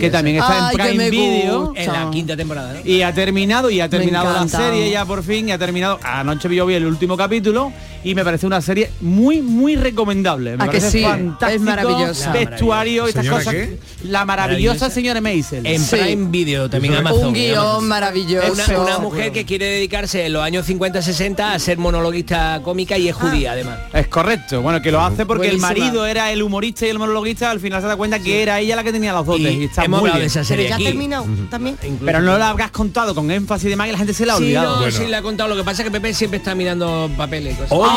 que 0.00 0.10
también 0.10 0.36
está 0.36 0.68
Ay, 0.68 0.74
en 0.76 0.80
Prime 0.80 1.04
me 1.04 1.10
Video. 1.10 1.72
En 1.76 1.92
la 1.92 2.10
quinta 2.10 2.36
temporada, 2.36 2.72
¿no? 2.74 2.80
Y 2.88 3.02
ha 3.02 3.12
terminado, 3.12 3.70
y 3.70 3.80
ha 3.80 3.88
terminado 3.88 4.32
la 4.32 4.48
serie 4.48 4.90
ya 4.90 5.04
por 5.04 5.22
fin, 5.22 5.48
y 5.48 5.52
ha 5.52 5.58
terminado. 5.58 5.98
Anoche 6.02 6.48
vi 6.48 6.56
yo 6.56 6.66
vi 6.66 6.74
el 6.74 6.86
último 6.86 7.16
capítulo 7.16 7.72
y 8.04 8.14
me 8.14 8.24
parece 8.24 8.46
una 8.46 8.60
serie 8.60 8.90
muy, 9.00 9.42
muy 9.42 9.76
recomendable. 9.76 10.56
Me 10.56 10.64
¿A 10.64 10.66
que 10.66 10.78
parece 10.78 10.90
sí? 10.98 11.04
fantástico, 11.04 11.52
Es 11.52 11.60
maravillosa. 11.60 12.32
Vestuario, 12.32 13.06
estas 13.06 13.24
¿Señora 13.24 13.44
cosas. 13.44 13.54
qué? 13.54 13.78
La 14.04 14.24
maravillosa 14.24 14.42
Maravillosa. 14.52 14.90
señora 14.90 15.20
Maisel. 15.20 15.64
En 15.66 15.80
Sí. 15.80 15.96
Prime 15.96 16.28
Video, 16.30 16.68
también 16.68 16.94
Amazon. 16.94 17.28
Un 17.28 17.32
guion 17.34 17.58
Amazon. 17.58 17.88
maravilloso. 17.88 18.52
Una, 18.52 18.80
una 18.80 18.98
mujer 18.98 19.30
que 19.32 19.44
quiere 19.44 19.66
dedicarse 19.66 20.26
en 20.26 20.32
los 20.32 20.42
años 20.42 20.66
50-60 20.68 21.54
a 21.54 21.58
ser 21.58 21.78
monologuista 21.78 22.60
cómica 22.64 22.98
y 22.98 23.08
es 23.08 23.14
judía 23.14 23.52
además. 23.52 23.78
Es 23.92 24.08
correcto, 24.08 24.60
bueno, 24.62 24.82
que 24.82 24.90
lo 24.90 25.00
hace 25.00 25.11
porque 25.26 25.48
Buenísima. 25.48 25.68
el 25.72 25.78
marido 25.78 26.06
era 26.06 26.30
el 26.32 26.42
humorista 26.42 26.86
y 26.86 26.90
el 26.90 26.98
monologuista, 26.98 27.50
al 27.50 27.60
final 27.60 27.80
se 27.80 27.86
da 27.88 27.96
cuenta 27.96 28.18
que 28.18 28.42
era 28.42 28.58
ella 28.60 28.76
la 28.76 28.84
que 28.84 28.92
tenía 28.92 29.12
los 29.12 29.24
dotes. 29.26 29.52
Y 29.52 29.58
Y, 29.62 29.64
está 29.64 29.84
hemos 29.84 30.00
muy 30.00 30.10
bien. 30.10 30.20
de 30.20 30.26
esa 30.26 30.34
Pero 30.40 30.44
serie 30.46 30.68
ya 30.68 30.74
ha 30.74 30.76
aquí. 30.76 30.84
terminado 30.84 31.26
también. 31.50 31.76
Pero 32.04 32.20
no 32.20 32.36
la 32.38 32.50
habrás 32.50 32.70
contado 32.70 33.14
con 33.14 33.30
énfasis 33.30 33.66
y 33.66 33.70
demás 33.70 33.86
que 33.86 33.92
la 33.92 33.98
gente 33.98 34.14
se 34.14 34.26
la 34.26 34.34
ha 34.34 34.36
Sí, 34.38 34.42
olvidado. 34.44 34.70
no, 34.76 34.82
Bueno. 34.82 34.96
sí, 34.98 35.06
le 35.06 35.16
ha 35.16 35.22
contado. 35.22 35.48
Lo 35.50 35.56
que 35.56 35.64
pasa 35.64 35.82
es 35.82 35.86
que 35.88 35.92
Pepe 35.92 36.14
siempre 36.14 36.38
está 36.38 36.54
mirando 36.54 37.10
papeles 37.16 37.56
y. 37.58 37.62
Hoy. 37.70 37.88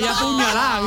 ¡Ya 0.00 0.80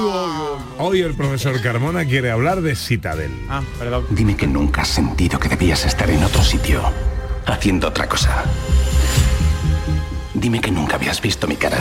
hoy 0.78 1.01
el 1.01 1.14
profesor 1.16 1.62
Carmona 1.62 2.06
quiere 2.06 2.32
hablar 2.32 2.62
de 2.62 2.76
Citadel. 2.76 3.32
Ah, 3.49 3.62
perdón. 3.80 4.06
Dime 4.10 4.36
que 4.36 4.47
nunca 4.47 4.82
has 4.82 4.89
sentido 4.89 5.39
que 5.39 5.47
debías 5.49 5.86
estar 5.86 6.10
en 6.10 6.24
otro 6.24 6.43
sitio, 6.43 6.82
haciendo 7.45 7.88
otra 7.88 8.08
cosa. 8.10 8.43
Dime 10.34 10.60
que 10.60 10.72
nunca 10.72 10.95
habías 10.95 11.22
visto 11.22 11.47
mi 11.47 11.56
cara. 11.56 11.78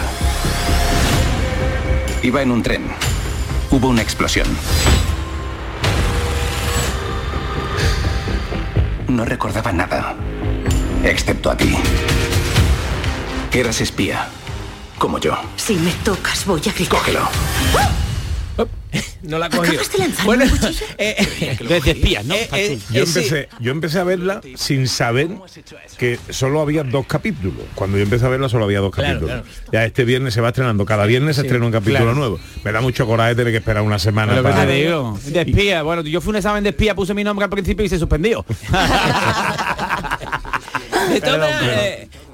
Iba 2.23 2.43
en 2.43 2.51
un 2.53 2.63
tren. 2.63 2.83
Hubo 3.71 3.89
una 3.89 4.03
explosión. 4.03 4.47
No 9.09 9.25
recordaba 9.25 9.73
nada, 9.73 10.15
excepto 11.05 11.51
a 11.51 11.57
ti. 11.57 11.77
Eras 13.53 13.81
espía, 13.81 14.29
como 14.99 15.19
yo. 15.19 15.37
Si 15.57 15.75
me 15.77 15.93
tocas, 16.05 16.45
voy 16.45 16.61
a 16.67 16.73
gritar. 16.73 16.99
Cógelo. 16.99 17.29
No 19.23 19.39
la 19.39 19.49
cogió. 19.49 19.71
¿Acabas 19.81 19.93
de 19.93 19.99
lanzar 19.99 20.27
Bueno, 20.27 20.45
eh, 20.99 21.57
Desde 21.69 21.91
espías, 21.93 22.25
¿no? 22.25 22.35
eh, 22.35 22.49
eh, 22.53 22.79
Yo 22.91 23.03
eh, 23.03 23.07
sí. 23.07 23.19
empecé, 23.21 23.49
yo 23.61 23.73
empecé 23.73 23.99
a 23.99 24.05
verla 24.05 24.41
sin 24.57 24.87
saber 24.87 25.29
que 25.99 26.19
solo 26.31 26.61
había 26.61 26.83
dos 26.85 27.07
capítulos. 27.07 27.55
Cuando 27.75 27.97
yo 27.97 28.03
empecé 28.05 28.27
a 28.27 28.29
verla 28.29 28.49
solo 28.49 28.65
había 28.65 28.81
dos 28.81 28.95
Claro, 28.95 29.21
capítulos. 29.21 29.43
claro. 29.47 29.71
Ya 29.73 29.85
este 29.85 30.05
viernes 30.05 30.35
se 30.35 30.41
va 30.41 30.49
estrenando. 30.49 30.85
Cada 30.85 31.07
viernes 31.07 31.37
se 31.37 31.43
estrena 31.43 31.65
un 31.65 31.73
capítulo 31.73 31.99
claro. 32.01 32.15
nuevo. 32.15 32.41
Me 32.65 32.73
da 32.73 32.81
mucho 32.81 33.07
coraje 33.07 33.35
tener 33.35 33.53
que 33.53 33.59
esperar 33.59 33.83
una 33.83 33.99
semana 33.99 34.35
Lo 34.35 34.43
que 34.43 34.49
para. 34.51 34.67
te 34.67 34.73
digo, 34.75 35.19
de 35.25 35.41
espía. 35.41 35.83
Bueno, 35.83 36.03
yo 36.03 36.21
fui 36.21 36.31
a 36.31 36.33
un 36.33 36.37
examen 36.37 36.63
de 36.63 36.71
espía, 36.71 36.95
puse 36.95 37.15
mi 37.15 37.25
nombre 37.25 37.45
al 37.45 37.51
principio 37.51 37.85
y 37.85 37.89
se 37.89 37.99
suspendió. 37.99 38.45
De 41.11 41.21
todas 41.21 41.63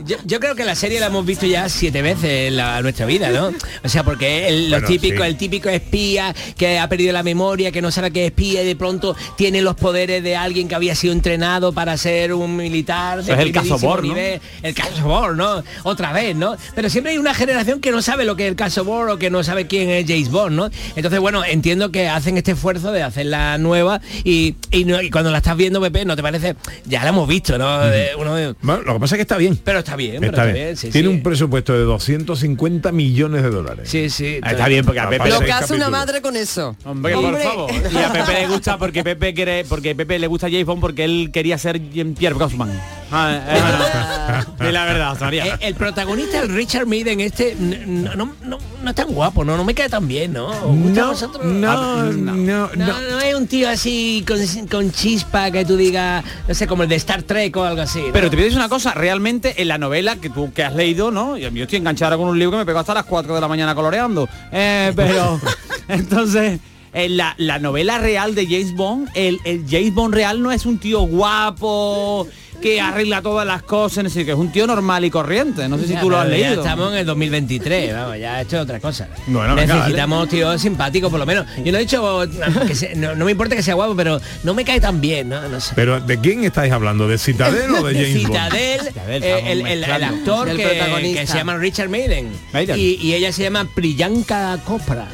Eh, 0.00 0.04
yo, 0.06 0.16
yo 0.24 0.40
creo 0.40 0.54
que 0.54 0.64
la 0.64 0.74
serie 0.74 1.00
la 1.00 1.06
hemos 1.06 1.24
visto 1.26 1.46
ya 1.46 1.68
siete 1.68 2.02
veces 2.02 2.48
en 2.48 2.56
la- 2.56 2.80
nuestra 2.82 3.06
vida, 3.06 3.30
¿no? 3.30 3.52
O 3.84 3.88
sea, 3.88 4.02
porque 4.04 4.48
el, 4.48 4.70
los 4.70 4.80
Bueno, 4.80 4.88
típicos, 4.88 5.20
sí. 5.24 5.26
el 5.30 5.36
típico 5.36 5.68
espía 5.68 6.34
que 6.56 6.78
ha 6.78 6.88
perdido 6.88 7.12
la 7.12 7.22
memoria, 7.22 7.70
que 7.72 7.82
no 7.82 7.90
sabe 7.90 8.10
que 8.10 8.24
es 8.24 8.30
espía 8.30 8.62
y 8.62 8.66
de 8.66 8.76
pronto 8.76 9.16
tiene 9.36 9.60
los 9.62 9.74
poderes 9.76 10.22
de 10.22 10.36
alguien 10.36 10.68
que 10.68 10.74
había 10.74 10.94
sido 10.94 11.12
entrenado 11.12 11.72
para 11.72 11.96
ser 11.96 12.32
un 12.34 12.56
militar. 12.56 13.22
de 13.22 13.32
Es 13.32 13.38
el 13.38 13.52
caso 13.52 13.78
Bohr, 13.78 14.04
¿no? 14.04 14.14
El 14.62 14.74
caso 14.74 15.02
Bohr, 15.04 15.36
¿no? 15.36 15.62
Otra 15.84 16.12
vez, 16.12 16.34
¿no? 16.36 16.56
Pero 16.74 16.88
siempre 16.90 17.12
hay 17.12 17.18
una 17.18 17.34
generación 17.34 17.80
que 17.80 17.90
no 17.90 18.02
sabe 18.02 18.24
lo 18.24 18.36
que 18.36 18.44
es 18.44 18.50
el 18.50 18.56
caso 18.56 18.84
Bohr 18.84 19.10
o 19.10 19.18
que 19.18 19.30
no 19.30 19.42
sabe 19.42 19.66
quién 19.66 19.90
es 19.90 20.06
James 20.06 20.30
Bond, 20.30 20.56
¿no? 20.56 20.70
Entonces, 20.96 21.20
bueno, 21.20 21.44
entiendo 21.44 21.90
que 21.90 22.08
hacen 22.08 22.36
este 22.36 22.52
esfuerzo 22.52 22.92
de 22.92 23.02
hacer 23.02 23.26
la 23.26 23.58
nueva 23.58 24.00
y, 24.24 24.54
y 24.70 24.84
no- 24.84 25.00
y 25.02 25.10
cuando 25.10 25.30
la 25.30 25.38
estás 25.38 25.56
viendo, 25.56 25.80
Pepe, 25.80 26.04
¿no 26.04 26.16
te 26.16 26.22
parece? 26.22 26.56
Ya 26.86 27.02
la 27.02 27.10
hemos 27.10 27.28
visto, 27.28 27.58
¿no? 27.58 27.80
Uno 28.18 28.34
de- 28.34 28.54
Bueno, 28.62 28.82
lo 28.82 28.94
que 28.94 29.00
pasa 29.00 29.14
es 29.14 29.18
que 29.18 29.22
está 29.22 29.36
bien. 29.36 29.58
pero 29.64 29.78
está 29.80 29.89
bien, 29.96 30.16
pero 30.20 30.32
Está 30.32 30.42
está 30.42 30.52
bien. 30.52 30.64
bien, 30.66 30.76
sí, 30.76 30.90
Tiene 30.90 31.08
sí. 31.08 31.14
un 31.14 31.22
presupuesto 31.22 31.72
de 31.72 31.80
250 31.80 32.92
millones 32.92 33.42
de 33.42 33.50
dólares. 33.50 33.88
Sí, 33.90 34.10
sí. 34.10 34.38
Está 34.44 34.68
bien, 34.68 34.84
porque 34.84 35.00
a 35.00 35.08
Pepe 35.08 35.28
Lo 35.30 35.40
que 35.40 35.52
hace 35.52 35.74
una 35.74 35.90
madre 35.90 36.20
con 36.22 36.36
eso. 36.36 36.76
Hombre, 36.84 37.14
Hombre. 37.14 37.42
por 37.42 37.42
favor. 37.42 37.70
Y 37.92 37.96
a 37.98 38.12
Pepe 38.12 38.32
le 38.40 38.46
gusta 38.48 38.78
porque 38.78 39.02
Pepe 39.04 39.34
quiere, 39.34 39.64
porque 39.68 39.94
Pepe 39.94 40.18
le 40.18 40.26
gusta 40.26 40.48
James 40.48 40.66
Bond 40.66 40.80
porque 40.80 41.04
él 41.04 41.30
quería 41.32 41.58
ser 41.58 41.80
Pierre 41.80 42.34
Brosnan. 42.34 42.70
Ah. 43.12 44.44
Di 44.60 44.70
la 44.72 44.84
verdad, 44.84 45.16
Eh, 45.16 45.20
María. 45.20 45.58
el 45.60 45.74
protagonista, 45.74 46.40
el 46.42 46.48
Richard 46.48 46.86
Madden, 46.86 47.20
este, 47.20 47.56
no, 47.58 48.14
no, 48.14 48.32
no, 48.44 48.58
no 48.82 48.90
es 48.90 48.94
tan 48.96 49.08
guapo, 49.12 49.44
¿no? 49.44 49.56
No 49.56 49.64
me 49.64 49.74
cae 49.74 49.88
tan 49.88 50.06
bien, 50.06 50.32
¿no? 50.32 50.46
¿Os 50.46 50.76
gusta 50.76 51.00
a 51.00 51.04
No, 51.04 51.10
vosotros? 51.10 51.44
no, 51.44 51.70
Ah, 51.70 52.10
no, 52.12 52.34
No, 52.34 52.70
no. 52.76 53.00
no 53.00 53.20
es 53.20 53.34
un 53.34 53.46
tío 53.46 53.68
así 53.68 54.24
con, 54.26 54.38
con 54.68 54.92
chispa 54.92 55.50
que 55.50 55.64
tú 55.64 55.76
digas, 55.76 56.24
no 56.46 56.54
sé, 56.54 56.66
como 56.66 56.82
el 56.84 56.88
de 56.88 56.96
Star 56.96 57.22
Trek 57.22 57.56
o 57.56 57.64
algo 57.64 57.82
así. 57.82 58.00
¿no? 58.00 58.12
Pero 58.12 58.30
te 58.30 58.36
voy 58.36 58.42
a 58.42 58.44
decir 58.46 58.58
una 58.58 58.68
cosa, 58.68 58.92
realmente 58.94 59.60
en 59.60 59.68
la 59.68 59.78
novela 59.78 60.16
que 60.16 60.30
tú 60.30 60.52
que 60.52 60.62
has 60.64 60.74
leído, 60.74 61.10
¿no? 61.10 61.36
Yo, 61.36 61.48
estoy 61.48 61.78
enganchado 61.78 62.16
con 62.18 62.28
un 62.28 62.38
libro 62.38 62.52
que 62.52 62.58
me 62.58 62.66
pegó 62.66 62.78
hasta 62.80 62.94
las 62.94 63.04
4 63.04 63.34
de 63.34 63.40
la 63.40 63.48
mañana 63.48 63.74
coloreando. 63.74 64.28
Eh, 64.52 64.92
pero 64.94 65.40
entonces 65.88 66.60
en 66.92 67.16
la, 67.16 67.34
la 67.38 67.58
novela 67.60 67.98
real 67.98 68.34
de 68.34 68.46
James 68.46 68.74
Bond, 68.74 69.08
el, 69.14 69.38
el 69.44 69.64
James 69.68 69.94
Bond 69.94 70.12
real 70.14 70.42
no 70.42 70.50
es 70.50 70.66
un 70.66 70.78
tío 70.78 71.00
guapo 71.02 72.26
que 72.60 72.80
arregla 72.80 73.22
todas 73.22 73.46
las 73.46 73.62
cosas, 73.62 74.04
no 74.04 74.10
sé, 74.10 74.24
que 74.24 74.32
es 74.32 74.36
un 74.36 74.52
tío 74.52 74.66
normal 74.66 75.04
y 75.04 75.10
corriente. 75.10 75.68
No 75.68 75.78
sé 75.78 75.86
si 75.86 75.94
Ya, 75.94 76.00
tú 76.00 76.10
lo 76.10 76.18
has 76.18 76.26
ya 76.28 76.30
leído. 76.30 76.62
estamos 76.62 76.92
en 76.92 76.98
el 76.98 77.06
2023, 77.06 77.94
vamos, 77.94 78.18
ya 78.18 78.40
esto 78.40 78.56
es 78.56 78.62
otra 78.62 78.80
cosa. 78.80 79.08
Bueno, 79.26 79.54
venga, 79.54 79.74
Necesitamos 79.76 80.28
tíos 80.28 80.60
simpáticos, 80.60 81.10
por 81.10 81.18
lo 81.18 81.26
menos. 81.26 81.46
Yo 81.64 81.72
no 81.72 81.78
he 81.78 81.80
dicho, 81.80 82.22
que 82.66 82.74
se- 82.74 82.94
no, 82.94 83.14
no 83.14 83.24
me 83.24 83.32
importa 83.32 83.56
que 83.56 83.62
sea 83.62 83.74
guapo, 83.74 83.94
pero 83.96 84.20
no 84.44 84.54
me 84.54 84.64
cae 84.64 84.80
tan 84.80 85.00
bien, 85.00 85.28
¿no? 85.30 85.48
No 85.48 85.60
sé. 85.60 85.72
Pero 85.74 86.00
¿de 86.00 86.18
quién 86.18 86.44
estáis 86.44 86.72
hablando? 86.72 87.08
¿De 87.08 87.18
Citadel 87.18 87.70
o 87.74 87.82
de 87.86 87.94
James 87.94 88.22
Bond? 88.22 88.26
Citadel, 88.26 88.80
eh, 89.22 89.42
el, 89.46 89.60
el- 89.60 89.66
el 89.66 89.78
mezclando. 89.80 90.06
actor 90.16 90.48
El 90.48 90.56
que, 90.56 90.66
protagonista. 90.66 91.20
que 91.22 91.26
se 91.26 91.36
llama 91.38 91.56
Richard 91.56 91.88
Madden 91.88 92.30
Madden. 92.52 92.78
y, 92.78 92.94
y 92.96 93.14
ella 93.14 93.32
se 93.32 93.42
llama 93.42 93.66
Priyanka 93.74 94.58
Chopra. 94.66 95.08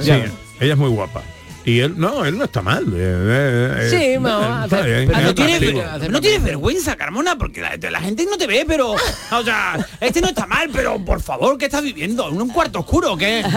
Sí, 0.00 0.10
ella 0.10 0.72
es 0.72 0.76
muy 0.78 0.88
guapa. 0.90 1.22
Y 1.64 1.78
él, 1.78 1.94
no, 1.96 2.24
él 2.24 2.36
no 2.36 2.44
está 2.44 2.60
mal. 2.60 2.84
eh, 2.88 2.96
eh, 2.96 3.74
eh, 3.82 3.90
Sí, 3.90 4.20
no, 4.20 4.64
está 4.64 4.80
bien, 4.82 5.08
no 5.12 6.08
no 6.08 6.20
tienes 6.20 6.42
vergüenza, 6.42 6.96
Carmona, 6.96 7.38
porque 7.38 7.60
la, 7.60 7.76
la 7.90 8.00
gente 8.00 8.26
no 8.28 8.36
te 8.36 8.46
ve, 8.48 8.64
pero... 8.66 8.92
O 8.92 9.42
sea, 9.44 9.78
este 10.00 10.20
no 10.20 10.28
está 10.28 10.46
mal, 10.46 10.70
pero 10.72 10.98
por 11.04 11.22
favor, 11.22 11.56
¿qué 11.58 11.66
estás 11.66 11.82
viviendo? 11.84 12.28
¿En 12.28 12.40
un 12.42 12.48
cuarto 12.48 12.80
oscuro 12.80 13.12
o 13.12 13.16
qué? 13.16 13.44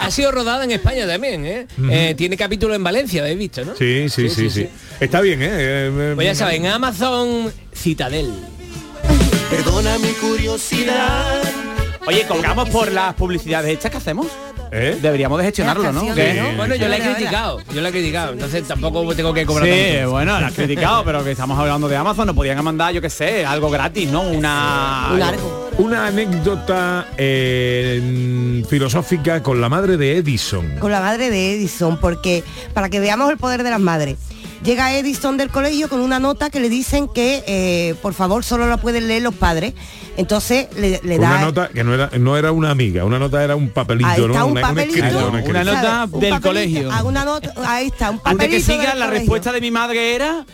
Ha 0.00 0.10
sido 0.10 0.30
rodada 0.32 0.64
en 0.64 0.70
España 0.70 1.06
también, 1.06 1.44
¿eh? 1.44 1.66
Eh, 1.90 2.14
tiene 2.16 2.36
capítulo 2.36 2.74
en 2.74 2.82
Valencia, 2.84 3.22
¿habéis 3.22 3.38
visto, 3.38 3.64
no? 3.64 3.74
Sí, 3.76 4.08
sí, 4.08 4.28
sí, 4.28 4.48
sí, 4.50 4.68
Está 5.00 5.20
bien, 5.20 5.40
¿eh? 5.42 6.12
Pues 6.14 6.26
ya 6.26 6.34
saben, 6.34 6.66
Amazon 6.66 7.52
Citadel. 7.74 8.32
Perdona 9.50 9.98
mi 9.98 10.12
curiosidad. 10.12 11.42
Oye, 12.06 12.24
colgamos 12.26 12.70
por 12.70 12.90
las 12.92 13.14
publicidades 13.14 13.72
hechas 13.74 13.90
que 13.90 13.96
hacemos. 13.98 14.26
¿Eh? 14.72 14.98
Deberíamos 15.00 15.38
de 15.38 15.44
gestionarlo, 15.44 15.92
¿no? 15.92 16.14
¿Qué? 16.14 16.52
Bueno, 16.56 16.74
yo 16.74 16.88
la 16.88 16.96
he 16.96 17.00
criticado, 17.00 17.60
yo 17.74 17.80
la 17.80 17.88
he 17.88 17.92
criticado, 17.92 18.32
entonces 18.32 18.66
tampoco 18.66 19.14
tengo 19.14 19.32
que 19.34 19.44
cobrar 19.46 19.66
Sí, 19.68 19.74
tanto. 19.94 20.10
bueno, 20.10 20.40
la 20.40 20.46
has 20.48 20.52
criticado, 20.54 21.04
pero 21.04 21.24
que 21.24 21.30
estamos 21.32 21.58
hablando 21.58 21.88
de 21.88 21.96
Amazon, 21.96 22.26
nos 22.26 22.36
podían 22.36 22.62
mandar, 22.64 22.92
yo 22.92 23.00
qué 23.00 23.10
sé, 23.10 23.44
algo 23.46 23.70
gratis, 23.70 24.08
¿no? 24.10 24.22
Una... 24.22 25.10
Una 25.78 26.08
anécdota 26.08 27.06
eh, 27.16 28.64
filosófica 28.68 29.42
con 29.44 29.60
la 29.60 29.68
madre 29.68 29.96
de 29.96 30.16
Edison. 30.16 30.76
con 30.80 30.90
la 30.90 31.00
madre 31.00 31.30
de 31.30 31.54
Edison, 31.54 31.98
porque 32.00 32.42
para 32.74 32.88
que 32.88 32.98
veamos 33.00 33.30
el 33.30 33.38
poder 33.38 33.62
de 33.62 33.70
las 33.70 33.80
madres. 33.80 34.16
Llega 34.64 34.92
Edison 34.92 35.36
del 35.36 35.50
colegio 35.50 35.88
con 35.88 36.00
una 36.00 36.18
nota 36.18 36.50
que 36.50 36.58
le 36.58 36.68
dicen 36.68 37.06
que 37.06 37.44
eh, 37.46 37.94
por 38.02 38.12
favor 38.12 38.42
solo 38.42 38.66
la 38.68 38.76
pueden 38.78 39.06
leer 39.06 39.22
los 39.22 39.34
padres. 39.34 39.74
Entonces 40.18 40.66
le, 40.76 41.00
le 41.02 41.18
da 41.18 41.28
Una 41.30 41.40
nota 41.40 41.68
que 41.68 41.84
no 41.84 41.94
era, 41.94 42.10
no 42.18 42.36
era 42.36 42.52
una 42.52 42.70
amiga, 42.70 43.04
una 43.04 43.18
nota 43.18 43.42
era 43.42 43.56
un 43.56 43.70
papelito, 43.70 44.08
Ahí 44.10 44.20
está 44.20 44.38
¿no? 44.40 44.46
un 44.46 44.50
Una, 44.52 44.60
un 44.60 44.68
papelito. 44.74 44.98
escrito, 44.98 45.28
un 45.28 45.38
escrito. 45.38 45.50
Una 45.50 45.64
nota 45.64 45.98
del 46.18 46.30
papelito, 46.30 46.40
colegio. 46.42 46.90
ah, 46.92 47.02
una 47.04 47.24
nota, 47.24 47.54
ahí 47.66 47.86
está, 47.86 48.10
un 48.10 48.20
Antes 48.24 48.30
que 48.32 48.36
papelito 48.58 48.66
siga, 48.72 48.82
la 48.82 48.90
colegio. 49.06 49.10
respuesta 49.10 49.52
de 49.52 49.60
mi 49.60 49.70
madre 49.70 50.14
era 50.16 50.44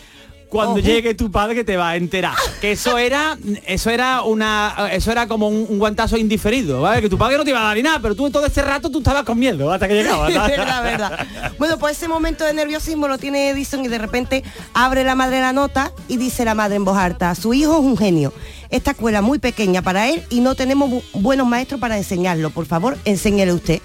cuando 0.50 0.78
llegue 0.78 1.14
tu 1.16 1.32
padre 1.32 1.56
que 1.56 1.64
te 1.64 1.76
va 1.76 1.88
a 1.88 1.96
enterar. 1.96 2.34
Que 2.60 2.72
eso 2.72 2.96
era, 2.96 3.36
eso 3.66 3.90
era 3.90 4.22
una, 4.22 4.88
eso 4.92 5.10
era 5.10 5.26
como 5.26 5.48
un, 5.48 5.66
un 5.68 5.78
guantazo 5.80 6.16
indiferido, 6.16 6.80
¿vale? 6.80 7.02
Que 7.02 7.08
tu 7.08 7.18
padre 7.18 7.38
no 7.38 7.42
te 7.42 7.50
iba 7.50 7.60
a 7.60 7.64
dar 7.64 7.76
ni 7.76 7.82
nada, 7.82 7.98
pero 8.00 8.14
tú 8.14 8.30
todo 8.30 8.46
ese 8.46 8.62
rato 8.62 8.88
tú 8.88 8.98
estabas 8.98 9.24
con 9.24 9.36
miedo 9.36 9.72
hasta 9.72 9.88
que 9.88 9.94
llegaba. 9.94 10.28
verdad. 10.82 11.26
Bueno, 11.58 11.76
pues 11.78 11.96
ese 11.96 12.06
momento 12.06 12.44
de 12.44 12.54
nerviosismo 12.54 13.08
lo 13.08 13.18
tiene 13.18 13.48
Edison 13.50 13.84
y 13.84 13.88
de 13.88 13.98
repente 13.98 14.44
abre 14.74 15.02
la 15.02 15.16
madre 15.16 15.40
la 15.40 15.52
nota 15.52 15.90
y 16.06 16.18
dice 16.18 16.44
la 16.44 16.54
madre 16.54 16.76
en 16.76 16.84
voz 16.84 16.98
alta, 16.98 17.34
su 17.34 17.52
hijo 17.52 17.72
es 17.72 17.80
un 17.80 17.96
genio. 17.96 18.32
Esta 18.74 18.90
escuela 18.90 19.18
es 19.18 19.24
muy 19.24 19.38
pequeña 19.38 19.82
para 19.82 20.08
él 20.08 20.24
y 20.30 20.40
no 20.40 20.56
tenemos 20.56 20.90
bu- 20.90 21.02
buenos 21.12 21.46
maestros 21.46 21.80
para 21.80 21.96
enseñarlo. 21.96 22.50
Por 22.50 22.66
favor, 22.66 22.98
enséñele 23.04 23.52
usted. 23.52 23.80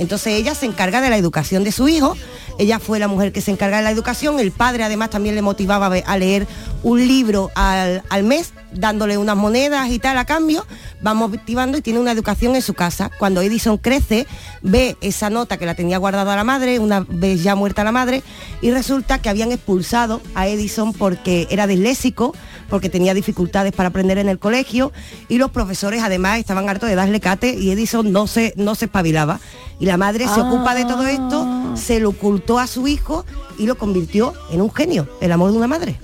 Entonces 0.00 0.32
ella 0.34 0.54
se 0.56 0.66
encarga 0.66 1.00
de 1.00 1.10
la 1.10 1.16
educación 1.16 1.62
de 1.62 1.70
su 1.70 1.86
hijo. 1.88 2.16
Ella 2.58 2.80
fue 2.80 2.98
la 2.98 3.06
mujer 3.06 3.30
que 3.30 3.40
se 3.40 3.52
encarga 3.52 3.76
de 3.76 3.84
la 3.84 3.92
educación. 3.92 4.40
El 4.40 4.50
padre 4.50 4.82
además 4.82 5.10
también 5.10 5.36
le 5.36 5.42
motivaba 5.42 5.86
a 6.04 6.16
leer 6.18 6.48
un 6.82 7.06
libro 7.06 7.52
al, 7.54 8.02
al 8.08 8.24
mes, 8.24 8.52
dándole 8.74 9.18
unas 9.18 9.36
monedas 9.36 9.90
y 9.90 9.98
tal 9.98 10.18
a 10.18 10.24
cambio. 10.24 10.66
Va 11.04 11.14
motivando 11.14 11.78
y 11.78 11.82
tiene 11.82 12.00
una 12.00 12.12
educación 12.12 12.54
en 12.54 12.62
su 12.62 12.74
casa. 12.74 13.10
Cuando 13.18 13.42
Edison 13.42 13.78
crece, 13.78 14.26
ve 14.62 14.96
esa 15.00 15.30
nota 15.30 15.56
que 15.56 15.66
la 15.66 15.74
tenía 15.74 15.98
guardada 15.98 16.36
la 16.36 16.44
madre, 16.44 16.78
una 16.78 17.00
vez 17.08 17.42
ya 17.42 17.54
muerta 17.54 17.84
la 17.84 17.92
madre, 17.92 18.22
y 18.60 18.70
resulta 18.70 19.20
que 19.20 19.28
habían 19.28 19.52
expulsado 19.52 20.20
a 20.34 20.46
Edison 20.46 20.92
porque 20.92 21.46
era 21.50 21.66
disléxico, 21.66 22.34
porque 22.68 22.88
tenía 22.88 23.14
dificultades 23.14 23.72
para 23.72 23.88
aprender 23.88 24.18
en 24.18 24.28
el 24.28 24.38
colegio, 24.38 24.92
y 25.28 25.38
los 25.38 25.50
profesores 25.50 26.02
además 26.02 26.38
estaban 26.38 26.68
hartos 26.68 26.88
de 26.88 26.94
darle 26.94 27.20
cate 27.20 27.54
y 27.54 27.70
Edison 27.70 28.12
no 28.12 28.26
se, 28.26 28.54
no 28.56 28.74
se 28.74 28.86
espabilaba. 28.86 29.40
Y 29.78 29.86
la 29.86 29.96
madre 29.96 30.28
se 30.28 30.40
ocupa 30.40 30.74
de 30.74 30.84
todo 30.84 31.06
esto, 31.06 31.76
se 31.76 31.98
lo 31.98 32.10
ocultó 32.10 32.60
a 32.60 32.68
su 32.68 32.86
hijo 32.86 33.24
y 33.58 33.66
lo 33.66 33.76
convirtió 33.76 34.32
en 34.50 34.60
un 34.60 34.72
genio, 34.72 35.08
el 35.20 35.32
amor 35.32 35.50
de 35.50 35.56
una 35.56 35.66
madre. 35.66 35.98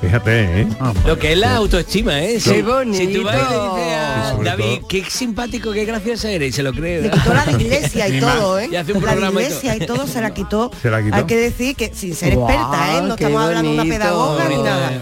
Fíjate, 0.00 0.62
¿eh? 0.62 0.66
Lo 1.06 1.18
que 1.18 1.32
es 1.32 1.38
la 1.38 1.56
autoestima, 1.56 2.20
¿eh? 2.22 2.34
Qué 2.34 2.40
Si- 2.40 2.62
bonito. 2.62 2.96
Si 2.96 3.12
tú 3.12 3.22
vas 3.22 3.36
y 3.36 3.38
le 3.38 3.44
dices 3.60 3.98
a 3.98 4.24
Y 4.28 4.30
sobre 4.36 4.48
David, 4.48 4.76
todo- 4.78 4.88
qué 4.88 5.04
simpático, 5.10 5.72
qué 5.72 5.84
gracioso 5.84 6.28
eres, 6.28 6.48
y 6.48 6.52
se 6.52 6.62
lo 6.62 6.72
cree. 6.72 7.02
Le 7.02 7.10
quitó 7.10 7.34
la 7.34 7.44
de 7.44 7.52
iglesia 7.62 8.08
y 8.08 8.18
todo, 8.18 8.58
¿eh? 8.58 8.68
Y 8.72 8.76
hace 8.76 8.92
un 8.94 9.04
la 9.04 9.14
y 9.14 9.18
iglesia 9.28 9.76
y 9.76 9.80
todo 9.86 10.06
se 10.06 10.20
la 10.22 10.32
quitó. 10.32 10.70
Se 10.82 10.88
la 10.90 11.02
quitó. 11.02 11.16
Hay 11.16 11.24
que 11.24 11.36
decir 11.36 11.76
que 11.76 11.92
sin 11.94 12.14
ser 12.14 12.32
experta, 12.32 12.96
¿eh? 12.96 13.02
No 13.02 13.14
estamos 13.14 13.42
hablando 13.42 13.68
de 13.70 13.74
una 13.74 13.84
pedagoga 13.84 14.48
ni 14.48 14.62
nada. 14.62 14.92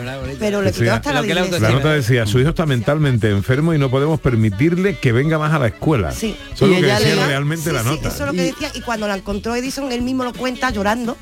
Pero 0.41 0.63
le 0.63 0.73
quitó 0.73 0.93
hasta 0.93 1.13
la 1.13 1.17
Lo 1.21 1.23
de 1.23 1.29
que 1.29 1.35
la 1.35 1.45
iglesia. 1.47 1.69
La 1.69 1.75
nota 1.75 1.93
decía, 1.93 2.27
su 2.27 2.41
hijo 2.41 2.49
está 2.51 2.67
mentalmente 2.67 3.31
enfermo 3.31 3.75
y 3.75 3.79
no 3.79 3.91
podemos 3.91 4.19
permitirle 4.21 4.99
que 4.99 5.13
venga 5.13 5.39
más 5.39 5.53
a 5.53 5.59
la 5.61 5.69
escuela. 5.69 6.11
Sí. 6.11 6.37
Eso 6.53 6.67
es 6.67 6.73
Y 6.73 6.75
lo 6.75 6.81
que 6.81 6.93
decía 6.95 7.15
le- 7.15 7.27
realmente 7.27 7.71
Sí, 7.71 7.75
la 7.75 7.83
sí, 7.83 7.89
nota. 7.89 8.09
eso 8.09 8.21
es 8.25 8.27
lo 8.27 8.33
que 8.33 8.43
decía. 8.43 8.71
Y 8.75 8.81
cuando 8.81 9.07
la 9.07 9.17
encontró 9.17 9.55
Edison, 9.55 9.93
él 9.93 10.03
mismo 10.03 10.25
lo 10.25 10.33
cuenta 10.33 10.71
llorando. 10.71 11.17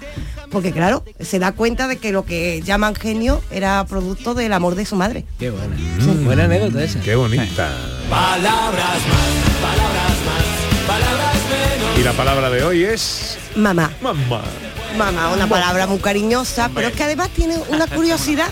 Porque 0.51 0.70
claro, 0.72 1.05
se 1.20 1.39
da 1.41 1.53
cuenta 1.53 1.89
de 1.89 1.97
que 1.99 2.12
lo 2.12 2.24
que 2.24 2.62
llaman 2.62 2.95
genio 2.95 3.43
era 3.51 3.66
producto 3.89 4.35
del 4.35 4.53
amor 4.53 4.75
de 4.75 4.85
su 4.87 4.97
madre. 4.97 5.25
Qué 5.39 5.51
buena. 5.51 5.77
Buena 6.25 6.45
anécdota 6.45 6.83
esa. 6.83 7.01
Qué 7.01 7.14
bonita. 7.14 7.71
Palabras 8.09 9.01
más, 9.09 9.61
palabras 9.61 10.17
más, 10.27 10.87
palabras 10.87 11.37
menos. 11.51 11.99
Y 11.99 12.03
la 12.03 12.12
palabra 12.12 12.51
de 12.51 12.62
hoy 12.62 12.85
es... 12.85 13.39
Mamá. 13.57 13.91
Mamá. 14.01 14.43
Mamá, 14.97 15.33
una 15.33 15.47
palabra 15.49 15.87
muy 15.87 15.99
cariñosa, 15.99 16.71
pero 16.75 16.89
es 16.89 16.95
que 16.95 17.03
además 17.03 17.29
tiene 17.31 17.57
una 17.69 17.87
curiosidad. 17.95 18.49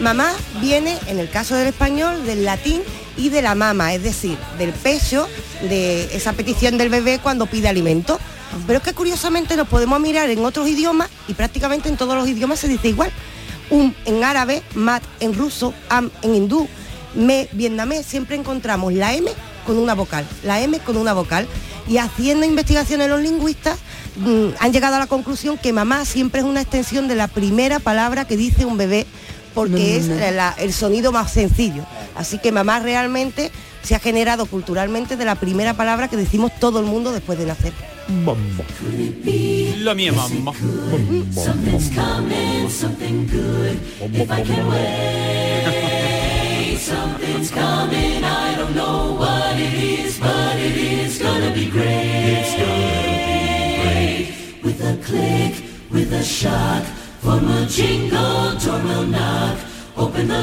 Mamá 0.00 0.32
viene, 0.60 0.98
en 1.06 1.18
el 1.18 1.28
caso 1.28 1.54
del 1.54 1.68
español, 1.68 2.24
del 2.24 2.44
latín 2.44 2.82
y 3.16 3.28
de 3.28 3.42
la 3.42 3.54
mama, 3.54 3.92
es 3.92 4.02
decir, 4.02 4.38
del 4.58 4.72
pecho, 4.72 5.28
de 5.68 6.04
esa 6.16 6.32
petición 6.32 6.78
del 6.78 6.88
bebé 6.88 7.18
cuando 7.22 7.46
pide 7.46 7.68
alimento. 7.68 8.18
Pero 8.66 8.78
es 8.78 8.84
que 8.84 8.92
curiosamente 8.92 9.56
nos 9.56 9.68
podemos 9.68 9.98
mirar 10.00 10.28
en 10.30 10.44
otros 10.44 10.68
idiomas 10.68 11.08
y 11.28 11.34
prácticamente 11.34 11.88
en 11.88 11.96
todos 11.96 12.14
los 12.14 12.28
idiomas 12.28 12.60
se 12.60 12.68
dice 12.68 12.88
igual. 12.88 13.10
Um 13.70 13.92
en 14.04 14.22
árabe, 14.24 14.62
mat 14.74 15.02
en 15.20 15.34
ruso, 15.34 15.72
am 15.88 16.10
en 16.22 16.34
hindú, 16.34 16.68
me 17.14 17.48
vietnamés, 17.52 18.04
siempre 18.06 18.36
encontramos 18.36 18.92
la 18.92 19.14
M 19.14 19.30
con 19.66 19.78
una 19.78 19.94
vocal, 19.94 20.26
la 20.44 20.60
M 20.60 20.78
con 20.80 20.96
una 20.96 21.12
vocal. 21.12 21.46
Y 21.88 21.98
haciendo 21.98 22.46
investigaciones 22.46 23.08
los 23.08 23.20
lingüistas 23.20 23.78
mm, 24.16 24.48
han 24.60 24.72
llegado 24.72 24.96
a 24.96 24.98
la 24.98 25.06
conclusión 25.06 25.58
que 25.58 25.72
mamá 25.72 26.04
siempre 26.04 26.40
es 26.40 26.46
una 26.46 26.60
extensión 26.60 27.08
de 27.08 27.14
la 27.16 27.28
primera 27.28 27.78
palabra 27.80 28.24
que 28.26 28.36
dice 28.36 28.64
un 28.64 28.76
bebé 28.76 29.06
porque 29.54 29.96
es 29.96 30.06
la- 30.06 30.54
el 30.58 30.72
sonido 30.72 31.12
más 31.12 31.32
sencillo. 31.32 31.84
Así 32.16 32.38
que 32.38 32.52
mamá 32.52 32.78
realmente 32.80 33.50
se 33.82 33.94
ha 33.94 33.98
generado 33.98 34.46
culturalmente 34.46 35.16
de 35.16 35.24
la 35.24 35.34
primera 35.34 35.74
palabra 35.74 36.08
que 36.08 36.16
decimos 36.16 36.52
todo 36.60 36.78
el 36.80 36.86
mundo 36.86 37.10
después 37.12 37.38
de 37.38 37.46
nacer. 37.46 37.72
Lo 38.08 39.94
mío, 39.94 40.12
mamá. 40.14 40.52
Something's 41.32 41.88
coming, 41.94 42.68
something 42.68 43.26
good. 43.26 43.78
If 44.00 44.30
I 44.30 44.42
can 44.42 44.68
wait, 44.68 45.98
something's 46.78 47.50
coming. 47.50 48.22
I 48.24 48.54
don't 48.56 48.74
know 48.74 49.14
what 49.18 49.56
it 49.58 49.74
is, 49.74 50.18
but 50.18 50.56
it 50.58 50.76
is 50.76 51.18
gonna 51.18 51.50
be 51.52 51.66
great. 51.70 52.38
It's 52.38 52.54
gonna 52.54 53.02
be 53.08 53.16
great. 53.82 54.34
With 54.62 54.80
a 54.82 54.96
click, 55.02 55.62
with 55.90 56.12
a 56.12 56.22
shock, 56.22 56.84
from 57.20 57.48
a 57.48 57.66
jingle, 57.66 58.56
door 58.58 58.80
will 58.82 59.06
knock. 59.06 59.58
Open 59.96 60.28
the 60.28 60.42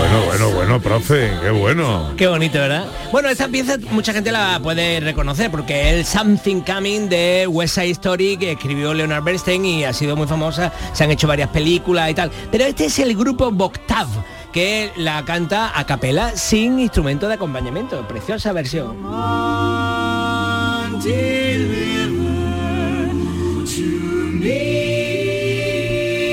Bueno, 0.00 0.24
bueno, 0.24 0.50
bueno, 0.52 0.80
profe, 0.80 1.30
qué 1.42 1.50
bueno. 1.50 2.12
Qué 2.16 2.26
bonito, 2.26 2.58
¿verdad? 2.58 2.86
Bueno, 3.12 3.28
esta 3.28 3.48
pieza 3.48 3.76
mucha 3.90 4.14
gente 4.14 4.32
la 4.32 4.58
puede 4.62 4.98
reconocer 4.98 5.50
porque 5.50 5.90
el 5.90 6.06
Something 6.06 6.62
Coming 6.62 7.10
de 7.10 7.46
West 7.46 7.74
Side 7.74 7.90
Story 7.90 8.38
que 8.38 8.52
escribió 8.52 8.94
Leonard 8.94 9.22
Bernstein 9.22 9.62
y 9.66 9.84
ha 9.84 9.92
sido 9.92 10.16
muy 10.16 10.26
famosa. 10.26 10.72
Se 10.94 11.04
han 11.04 11.10
hecho 11.10 11.26
varias 11.26 11.50
películas 11.50 12.10
y 12.10 12.14
tal. 12.14 12.30
Pero 12.50 12.64
este 12.64 12.86
es 12.86 12.98
el 12.98 13.14
grupo 13.14 13.50
Boktav 13.50 14.06
que 14.54 14.90
la 14.96 15.22
canta 15.26 15.78
a 15.78 15.84
capela 15.84 16.34
sin 16.34 16.78
instrumento 16.78 17.28
de 17.28 17.34
acompañamiento. 17.34 18.08
Preciosa 18.08 18.54
versión. 18.54 19.04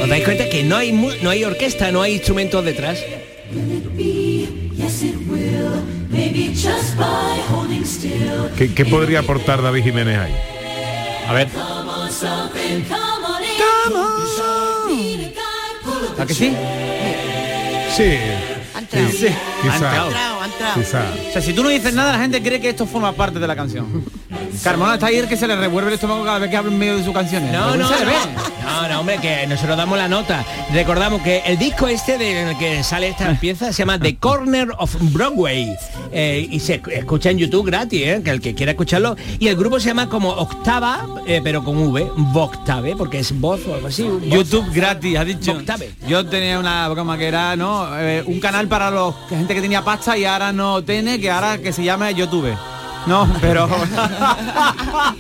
¿Os 0.02 0.10
dais 0.10 0.24
cuenta 0.24 0.50
que 0.50 0.64
no 0.64 0.78
hay, 0.78 0.94
no 0.94 1.30
hay 1.30 1.44
orquesta, 1.44 1.92
no 1.92 2.02
hay 2.02 2.14
instrumentos 2.14 2.64
detrás? 2.64 3.04
¿Qué, 8.56 8.74
qué 8.74 8.86
podría 8.86 9.20
aportar 9.20 9.62
David 9.62 9.84
Jiménez 9.84 10.20
ahí? 10.20 10.36
A 11.28 11.34
ver. 11.34 11.48
A 11.58 11.84
guy, 15.34 15.42
pull 15.84 15.94
up 15.94 16.22
¿A 16.22 16.26
que 16.26 16.34
sí? 16.34 16.56
Sí. 17.96 18.18
quizá. 19.62 20.06
O 20.76 20.84
sea, 20.84 21.42
si 21.42 21.54
tú 21.54 21.64
no 21.64 21.70
dices 21.70 21.94
nada, 21.94 22.14
la 22.14 22.20
gente 22.20 22.42
cree 22.42 22.62
que 22.62 22.70
esto 22.70 22.86
forma 22.86 23.14
parte 23.14 23.40
de 23.40 23.48
la 23.48 23.56
canción. 23.56 24.06
Carmona 24.64 24.96
está 24.96 25.08
ahí 25.08 25.18
el 25.18 25.28
que 25.28 25.38
se 25.38 25.48
le 25.48 25.56
revuelve 25.56 25.90
el 25.90 25.96
estómago 25.96 26.24
cada 26.24 26.40
vez 26.40 26.50
que 26.50 26.58
habla 26.58 26.72
en 26.72 26.78
medio 26.78 26.98
de 26.98 27.04
sus 27.04 27.14
canciones. 27.14 27.52
No, 27.52 27.76
no, 27.76 27.88
se 27.90 28.00
le 28.00 28.06
ve. 28.06 28.14
no, 28.36 28.57
no, 28.82 28.88
no, 28.88 29.00
hombre, 29.00 29.18
que 29.20 29.46
nosotros 29.48 29.78
damos 29.78 29.98
la 29.98 30.08
nota. 30.08 30.46
Recordamos 30.74 31.22
que 31.22 31.40
el 31.46 31.58
disco 31.58 31.88
este 31.88 32.18
de- 32.18 32.42
en 32.42 32.48
el 32.50 32.58
que 32.58 32.84
sale 32.84 33.08
esta 33.10 33.34
pieza 33.40 33.72
se 33.74 33.80
llama 33.80 34.00
The 34.00 34.18
Corner 34.18 34.70
of 34.78 34.96
Broadway 35.14 35.76
eh, 36.12 36.48
y 36.50 36.60
se 36.60 36.82
escucha 36.92 37.30
en 37.32 37.38
YouTube 37.40 37.66
gratis, 37.66 38.02
eh, 38.06 38.22
que 38.24 38.30
el 38.32 38.42
que 38.42 38.54
quiera 38.54 38.72
escucharlo. 38.74 39.16
Y 39.40 39.48
el 39.48 39.56
grupo 39.56 39.80
se 39.80 39.88
llama 39.90 40.10
como 40.10 40.30
Octava, 40.30 41.06
eh, 41.26 41.42
pero 41.44 41.64
con 41.64 41.78
V, 41.78 42.08
Voctave, 42.16 42.96
porque 42.96 43.20
es 43.20 43.38
voz 43.40 43.62
o 43.68 43.74
algo 43.76 43.88
así. 43.88 44.04
voz. 44.04 44.22
YouTube 44.24 44.72
gratis, 44.74 45.18
ha 45.18 45.26
dicho. 45.26 45.52
Octave. 45.54 45.92
Yo 46.08 46.26
tenía 46.26 46.60
una 46.60 46.88
broma 46.90 47.18
que 47.18 47.28
era, 47.28 47.56
¿no? 47.56 47.88
Un 48.26 48.40
canal 48.40 48.68
para 48.68 48.92
los 48.92 49.16
gente 49.30 49.54
que 49.56 49.62
tenía 49.62 49.84
pasta 49.84 50.18
y 50.18 50.26
ahora 50.26 50.52
no 50.54 50.84
tiene, 50.84 51.20
que 51.20 51.30
ahora 51.32 51.58
que 51.58 51.74
se 51.74 51.84
llama 51.84 52.12
YouTube. 52.12 52.54
No, 53.06 53.28
pero 53.40 53.68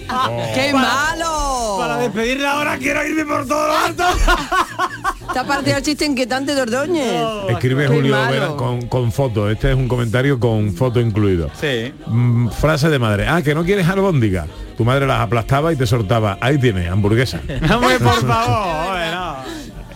¡Qué 0.53 0.73
malo! 0.73 1.75
para 1.77 1.97
despedirla 1.97 2.53
ahora 2.53 2.77
quiero 2.77 3.05
irme 3.05 3.25
por 3.25 3.47
todo 3.47 3.67
lo 3.67 3.77
alto. 3.77 4.03
Esta 5.27 5.45
parte 5.45 5.73
del 5.73 5.83
chiste 5.83 6.05
inquietante 6.05 6.55
de 6.55 6.61
Ordóñez. 6.61 7.21
Escribe 7.49 7.87
Qué 7.87 7.95
Julio 7.95 8.15
malo. 8.15 8.31
Vera 8.31 8.47
con, 8.55 8.87
con 8.87 9.11
foto. 9.11 9.49
Este 9.49 9.71
es 9.71 9.77
un 9.77 9.87
comentario 9.87 10.39
con 10.39 10.73
foto 10.73 10.99
incluido. 10.99 11.49
Sí. 11.59 11.93
Mm, 12.07 12.49
frase 12.49 12.89
de 12.89 12.97
madre. 12.97 13.27
Ah, 13.27 13.41
que 13.41 13.53
no 13.53 13.63
quieres 13.63 13.87
albóndiga. 13.87 14.47
Tu 14.77 14.85
madre 14.85 15.05
las 15.05 15.19
aplastaba 15.19 15.71
y 15.73 15.75
te 15.75 15.85
soltaba. 15.85 16.37
Ahí 16.41 16.57
tienes, 16.57 16.89
hamburguesa. 16.89 17.41
Hombre, 17.73 17.99
por 17.99 18.25
favor, 18.25 18.87
hombre, 18.87 19.11
no. 19.11 19.35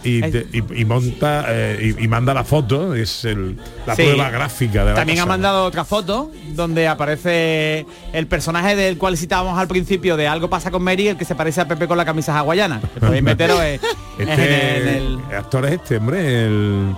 Y, 0.03 0.21
te- 0.21 0.47
y- 0.51 0.81
y 0.81 0.85
monta 0.85 1.45
eh, 1.47 1.95
y, 1.99 2.03
y 2.03 2.07
manda 2.07 2.33
la 2.33 2.43
foto. 2.43 2.93
Es 2.95 3.25
el- 3.25 3.57
la 3.85 3.95
Sí. 3.95 4.03
prueba 4.03 4.29
gráfica 4.29 4.83
de 4.83 4.89
la 4.91 4.95
También 4.95 5.19
ha 5.19 5.25
mandado 5.25 5.65
otra 5.65 5.85
foto 5.85 6.31
donde 6.55 6.87
aparece 6.87 7.85
el 8.13 8.27
personaje 8.27 8.75
del 8.75 8.97
cual 8.97 9.17
citábamos 9.17 9.57
al 9.59 9.67
principio 9.67 10.17
de 10.17 10.27
Algo 10.27 10.49
pasa 10.49 10.71
con 10.71 10.83
Mary, 10.83 11.07
el 11.09 11.17
que 11.17 11.25
se 11.25 11.35
parece 11.35 11.61
a 11.61 11.67
Pepe 11.67 11.87
con 11.87 11.97
la 11.97 12.05
camisa 12.05 12.37
hawaiana. 12.37 12.81
Podéis 12.99 13.23
meteros 13.23 13.59
eh, 13.61 13.79
Este 14.17 14.77
en 14.81 14.87
el 14.87 15.19
actor 15.37 15.65
es 15.65 15.73
este, 15.73 15.97
hombre, 15.97 16.45
el. 16.45 16.95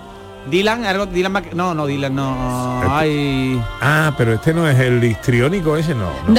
Dylan, 0.52 0.84
algo 0.84 1.06
Dylan 1.06 1.32
Mac- 1.32 1.54
no, 1.54 1.74
no 1.74 1.86
Dylan, 1.88 2.14
no. 2.14 2.82
Ay. 2.92 3.62
Ah, 3.80 4.14
pero 4.18 4.34
este 4.34 4.54
no 4.54 4.68
es 4.68 4.78
el 4.78 5.02
histriónico 5.02 5.78
ese, 5.78 5.96
no. 5.96 6.12
no. 6.28 6.34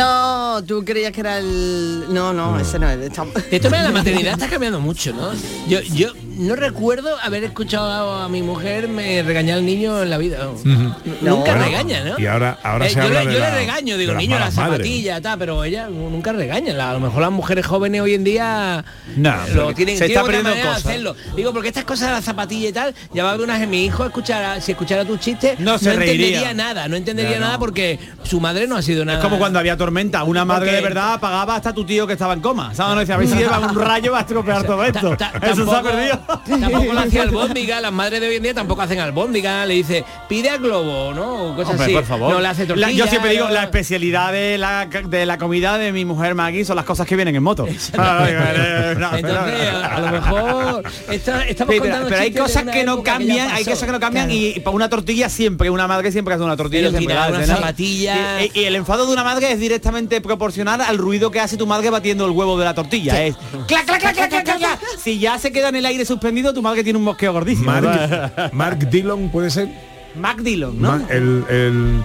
No, 0.58 0.62
tú 0.64 0.84
creías 0.84 1.10
que 1.10 1.20
era 1.20 1.38
el... 1.38 2.04
No, 2.10 2.32
no, 2.34 2.58
ese 2.58 2.78
no 2.78 2.86
es. 2.88 2.98
Está- 3.00 3.24
De 3.50 3.58
todas 3.60 3.82
la 3.82 3.90
maternidad 3.90 4.34
está 4.34 4.46
cambiando 4.48 4.78
mucho, 4.78 5.12
¿no? 5.14 5.30
Yo, 5.68 5.80
yo 5.80 6.08
no 6.36 6.56
recuerdo 6.56 7.16
haber 7.22 7.44
escuchado 7.44 8.14
a 8.14 8.28
mi 8.28 8.42
mujer 8.42 8.88
me 8.88 9.22
regañar 9.22 9.58
al 9.58 9.66
niño 9.66 10.02
en 10.02 10.10
la 10.10 10.18
vida. 10.18 10.38
Nunca 10.64 11.52
Bueno, 11.52 11.64
regaña, 11.64 12.04
¿no? 12.04 12.18
Y 12.18 12.26
ahora, 12.26 12.58
ahora 12.62 12.86
Eh, 12.86 12.90
se 12.90 12.96
yo 12.96 13.02
habla 13.02 13.20
le, 13.22 13.26
de 13.28 13.34
yo 13.34 13.40
la- 13.40 13.50
le 13.50 13.56
regaño, 13.56 13.96
digo, 13.96 14.12
de 14.12 14.18
niño, 14.18 14.38
la 14.38 14.50
zapatilla, 14.50 15.20
tal, 15.20 15.38
pero 15.38 15.64
ella 15.64 15.88
nunca 15.88 16.32
regaña. 16.32 16.72
A 16.90 16.92
lo 16.94 17.00
mejor 17.00 17.22
las 17.22 17.30
mujeres 17.30 17.66
jóvenes 17.66 18.00
hoy 18.00 18.14
en 18.14 18.24
día 18.24 18.84
No, 19.16 19.34
lo 19.54 19.74
tienen, 19.74 19.96
se 19.98 20.06
tienen 20.06 20.10
está 20.18 20.22
otra 20.22 20.38
de 20.54 20.60
cosas. 20.62 20.76
hacerlo. 20.86 21.16
Digo, 21.36 21.52
porque 21.52 21.68
estas 21.68 21.84
cosas 21.84 22.08
de 22.08 22.14
la 22.14 22.22
zapatilla 22.22 22.68
y 22.68 22.72
tal, 22.72 22.94
ya 23.12 23.22
va 23.24 23.30
a 23.30 23.32
haber 23.34 23.44
unas 23.44 23.66
mi 23.68 23.84
hijo 23.84 24.04
escuchara, 24.04 24.60
si 24.60 24.72
escuchara 24.72 25.04
tus 25.04 25.20
chistes, 25.20 25.58
No 25.60 25.78
se 25.78 25.92
entendería 25.92 26.38
reiría. 26.40 26.54
nada, 26.54 26.88
no 26.88 26.96
entendería 26.96 27.32
Ya, 27.32 27.38
no. 27.40 27.46
nada 27.46 27.58
porque 27.58 27.98
su 28.24 28.40
madre 28.40 28.66
no 28.66 28.76
ha 28.76 28.82
sido 28.82 29.04
nada. 29.04 29.18
Es 29.18 29.24
como 29.24 29.38
cuando 29.38 29.58
había 29.58 29.76
tormenta, 29.76 30.24
una 30.24 30.44
madre 30.44 30.66
Porque- 30.66 30.76
de 30.76 30.82
verdad 30.82 31.14
apagaba 31.14 31.56
hasta 31.56 31.72
tu 31.72 31.84
tío 31.84 32.06
que 32.06 32.12
estaba 32.14 32.34
en 32.34 32.40
coma. 32.40 32.74
¿Sabes? 32.74 32.94
No 32.94 33.00
decía, 33.00 33.14
a 33.14 33.18
ver 33.18 33.28
si 33.28 33.34
lleva 33.38 33.58
un 33.58 33.74
rayo 33.74 34.12
va 34.12 34.18
a 34.18 34.20
estropear 34.22 34.64
todo 34.64 34.84
esto. 34.84 35.16
Ta- 35.16 35.32
Eso 35.42 35.64
se 35.64 35.76
ha 35.76 35.82
perdido. 35.82 36.20
Tampoco 36.26 36.84
lo 36.92 37.00
hacía 37.00 37.22
albóndiga, 37.22 37.80
las 37.80 37.92
madres 37.92 38.20
de 38.20 38.28
hoy 38.28 38.36
en 38.36 38.42
día 38.42 38.54
tampoco 38.54 38.82
hacen 38.82 39.00
albóndiga, 39.00 39.64
le 39.66 39.74
dice, 39.74 40.04
pide 40.28 40.50
a 40.50 40.56
globo, 40.58 41.12
¿no? 41.14 41.54
Cosas 41.56 41.70
Hombre, 41.72 41.84
así. 41.86 41.94
por 41.94 42.04
favor. 42.04 42.32
No 42.32 42.40
le 42.40 42.48
hace 42.48 42.62
La- 42.62 42.68
tortilla. 42.68 42.90
yo 42.90 43.06
siempre 43.06 43.30
digo, 43.32 43.46
no- 43.48 43.54
la 43.54 43.64
especialidad 43.64 44.32
de 44.32 44.58
la, 44.58 44.86
de 44.86 45.26
la 45.26 45.38
comida 45.38 45.78
de 45.78 45.92
mi 45.92 46.04
mujer 46.04 46.34
Maggie 46.34 46.64
son 46.64 46.76
las 46.76 46.84
cosas 46.84 47.06
que 47.06 47.16
vienen 47.16 47.34
en 47.36 47.42
moto. 47.42 47.66
Entonces, 47.66 47.94
a, 47.98 50.00
lo 50.00 50.10
mejor 50.10 50.82
está- 51.10 51.44
estamos 51.46 51.74
Sí, 51.74 51.80
pero, 51.80 51.80
contando 51.80 52.08
pero 52.08 52.20
hay 52.20 52.32
cosas 52.32 52.64
que 52.64 52.84
no 52.84 52.96
que 52.98 53.02
cambian, 53.02 53.50
hay 53.50 53.64
cosas 53.64 53.84
que 53.84 53.92
no 53.92 54.00
cambian 54.00 54.26
Claro. 54.28 54.40
y 54.40 54.60
para 54.60 54.74
una 54.76 54.88
tortilla 54.88 55.28
siempre, 55.28 55.70
una 55.70 55.86
madre 55.86 56.12
siempre 56.12 56.34
hace 56.34 56.44
una 56.44 56.56
tortilla. 56.56 56.90
Siempre 56.90 57.14
una 57.14 57.46
zapatilla- 57.46 58.44
Y, 58.44 58.60
y 58.60 58.64
el 58.64 58.76
enfado 58.76 59.06
de 59.06 59.12
una 59.12 59.24
madre 59.24 59.52
es 59.52 59.60
directamente 59.60 60.20
proporcional 60.20 60.80
al 60.80 60.98
ruido 60.98 61.30
que 61.30 61.40
hace 61.40 61.56
tu 61.56 61.66
madre 61.66 61.90
batiendo 61.90 62.24
el 62.26 62.32
huevo 62.32 62.58
de 62.58 62.64
la 62.64 62.74
tortilla. 62.74 63.22
Es 63.24 63.36
clac, 63.66 63.84
clac, 63.86 64.00
clac, 64.00 64.14
clac, 64.14 64.28
clac, 64.28 64.44
clac, 64.44 64.58
clac. 64.58 64.80
Si 65.02 65.18
ya 65.18 65.38
se 65.38 65.52
queda 65.52 65.68
en 65.68 65.76
el 65.76 65.86
aire 65.86 66.04
suspendido, 66.14 66.52
tu 66.54 66.62
madre 66.62 66.82
tiene 66.82 66.98
un 66.98 67.04
mosqueo 67.04 67.32
gordísimo. 67.32 67.70
Mark, 67.70 68.50
Mark 68.52 68.78
Dillon 68.90 69.28
puede 69.30 69.50
ser. 69.50 69.68
Mac 70.16 70.38
Dillon, 70.38 70.80
¿no? 70.80 70.88
Ma- 70.98 71.06
el, 71.10 71.44
el, 71.48 72.04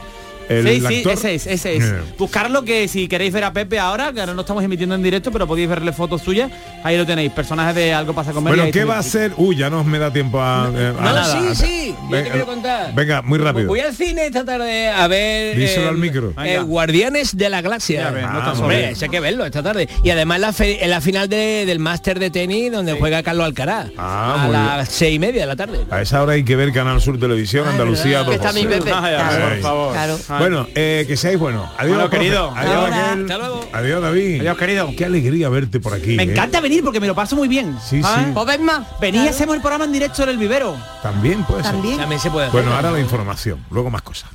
el 0.49 0.67
sí, 0.67 0.81
sí, 0.87 0.95
actor. 0.97 1.13
ese 1.13 1.35
es, 1.35 1.47
ese 1.47 1.75
es. 1.77 1.83
Eh. 1.85 1.93
Buscarlo 2.17 2.63
que 2.63 2.87
si 2.87 3.07
queréis 3.07 3.31
ver 3.33 3.43
a 3.43 3.53
Pepe 3.53 3.79
ahora, 3.79 4.11
que 4.11 4.19
ahora 4.19 4.33
no 4.33 4.41
estamos 4.41 4.63
emitiendo 4.63 4.95
en 4.95 5.03
directo, 5.03 5.31
pero 5.31 5.47
podéis 5.47 5.69
verle 5.69 5.93
fotos 5.93 6.21
suyas, 6.21 6.51
ahí 6.83 6.97
lo 6.97 7.05
tenéis, 7.05 7.31
personajes 7.31 7.75
de 7.75 7.93
algo 7.93 8.13
pasa 8.13 8.31
con 8.33 8.43
Mary, 8.43 8.57
Bueno, 8.57 8.71
¿qué 8.71 8.83
va 8.83 8.95
a 8.97 8.99
hacer? 8.99 9.31
Uy, 9.37 9.55
ya 9.55 9.69
no 9.69 9.83
me 9.83 9.99
da 9.99 10.11
tiempo 10.11 10.41
a... 10.41 10.69
eh, 10.75 10.87
a 10.97 11.01
No, 11.01 11.13
nada. 11.13 11.53
sí, 11.55 11.55
sí, 11.55 11.95
yo 11.95 12.07
te 12.09 12.15
Venga, 12.15 12.31
quiero 12.31 12.45
contar. 12.45 12.93
Venga, 12.95 13.21
muy 13.21 13.39
rápido. 13.39 13.67
Voy 13.67 13.79
al 13.79 13.95
cine 13.95 14.25
esta 14.27 14.43
tarde 14.43 14.89
a 14.89 15.07
ver 15.07 15.57
Díselo 15.57 15.89
al 15.89 15.97
micro. 15.97 16.33
eh. 16.43 16.59
Guardianes 16.59 17.37
de 17.37 17.49
la 17.49 17.61
Galaxia. 17.61 18.01
Ya 18.03 18.11
ves, 18.11 18.23
no 18.31 18.39
estás 18.39 18.59
hombre, 18.59 18.79
solo. 18.81 18.91
ese 18.93 19.05
hay 19.05 19.11
que 19.11 19.19
verlo 19.19 19.45
esta 19.45 19.61
tarde. 19.63 19.87
Y 20.03 20.09
además 20.09 20.39
la, 20.39 20.53
fe- 20.53 20.83
en 20.83 20.89
la 20.89 21.01
final 21.01 21.29
de- 21.29 21.65
del 21.65 21.79
máster 21.79 22.19
de 22.19 22.29
tenis 22.29 22.71
donde 22.71 22.93
juega 22.93 23.21
Carlos 23.23 23.45
Alcaraz 23.45 23.87
Ah, 23.97 24.35
a 24.35 24.37
muy 24.45 24.53
las 24.53 24.89
seis 24.89 25.15
y 25.15 25.19
media 25.19 25.41
de 25.41 25.47
la 25.47 25.55
tarde. 25.55 25.79
A 25.91 26.01
esa 26.01 26.21
hora 26.23 26.33
hay 26.33 26.43
que 26.43 26.55
ver 26.55 26.71
Canal 26.73 26.99
Sur 27.01 27.19
Televisión, 27.19 27.67
Andalucía, 27.67 28.19
verdad. 28.23 28.29
Que 28.29 28.35
está 28.35 28.47
12. 28.51 28.61
mi 28.63 28.67
Pepe. 28.73 28.91
Ay, 28.93 29.15
ay, 29.15 29.21
Ay. 29.29 29.41
por 29.53 29.61
favor. 29.61 29.93
Claro. 29.93 30.17
Bueno, 30.39 30.67
eh, 30.75 31.05
que 31.07 31.17
seáis 31.17 31.37
buenos. 31.37 31.69
Adiós, 31.77 31.95
Bueno, 31.95 32.09
profe. 32.09 32.17
querido. 32.17 32.51
Adiós, 32.55 32.75
Ahora. 32.75 33.07
Raquel. 33.09 33.21
Hasta 33.23 33.37
luego. 33.37 33.69
Adiós, 33.73 34.01
David. 34.01 34.39
Adiós, 34.41 34.57
querido. 34.57 34.89
Qué 34.97 35.05
alegría 35.05 35.49
verte 35.49 35.79
por 35.79 35.93
aquí. 35.93 36.15
Me 36.15 36.23
¿eh? 36.23 36.31
encanta 36.31 36.61
venir 36.61 36.83
porque 36.83 36.99
me 36.99 37.07
lo 37.07 37.15
paso 37.15 37.35
muy 37.35 37.47
bien. 37.47 37.77
Sí, 37.83 38.01
¿sabes? 38.01 38.25
sí. 38.27 38.31
¿Pues 38.33 38.45
ves 38.47 38.59
más? 38.59 38.87
Venía 38.99 39.25
y 39.25 39.27
hacemos 39.27 39.55
el 39.55 39.61
programa 39.61 39.85
en 39.85 39.91
directo 39.91 40.23
en 40.23 40.29
el 40.29 40.37
vivero. 40.37 40.75
También 41.03 41.43
puede 41.43 41.63
ser. 41.63 41.71
También. 41.73 41.97
También 41.97 42.19
se 42.21 42.29
puede 42.31 42.47
hacer. 42.47 42.61
Bueno, 42.61 42.75
ahora 42.75 42.91
la 42.91 42.99
información. 42.99 43.63
Luego 43.69 43.89
más 43.89 44.01
cosas. 44.01 44.29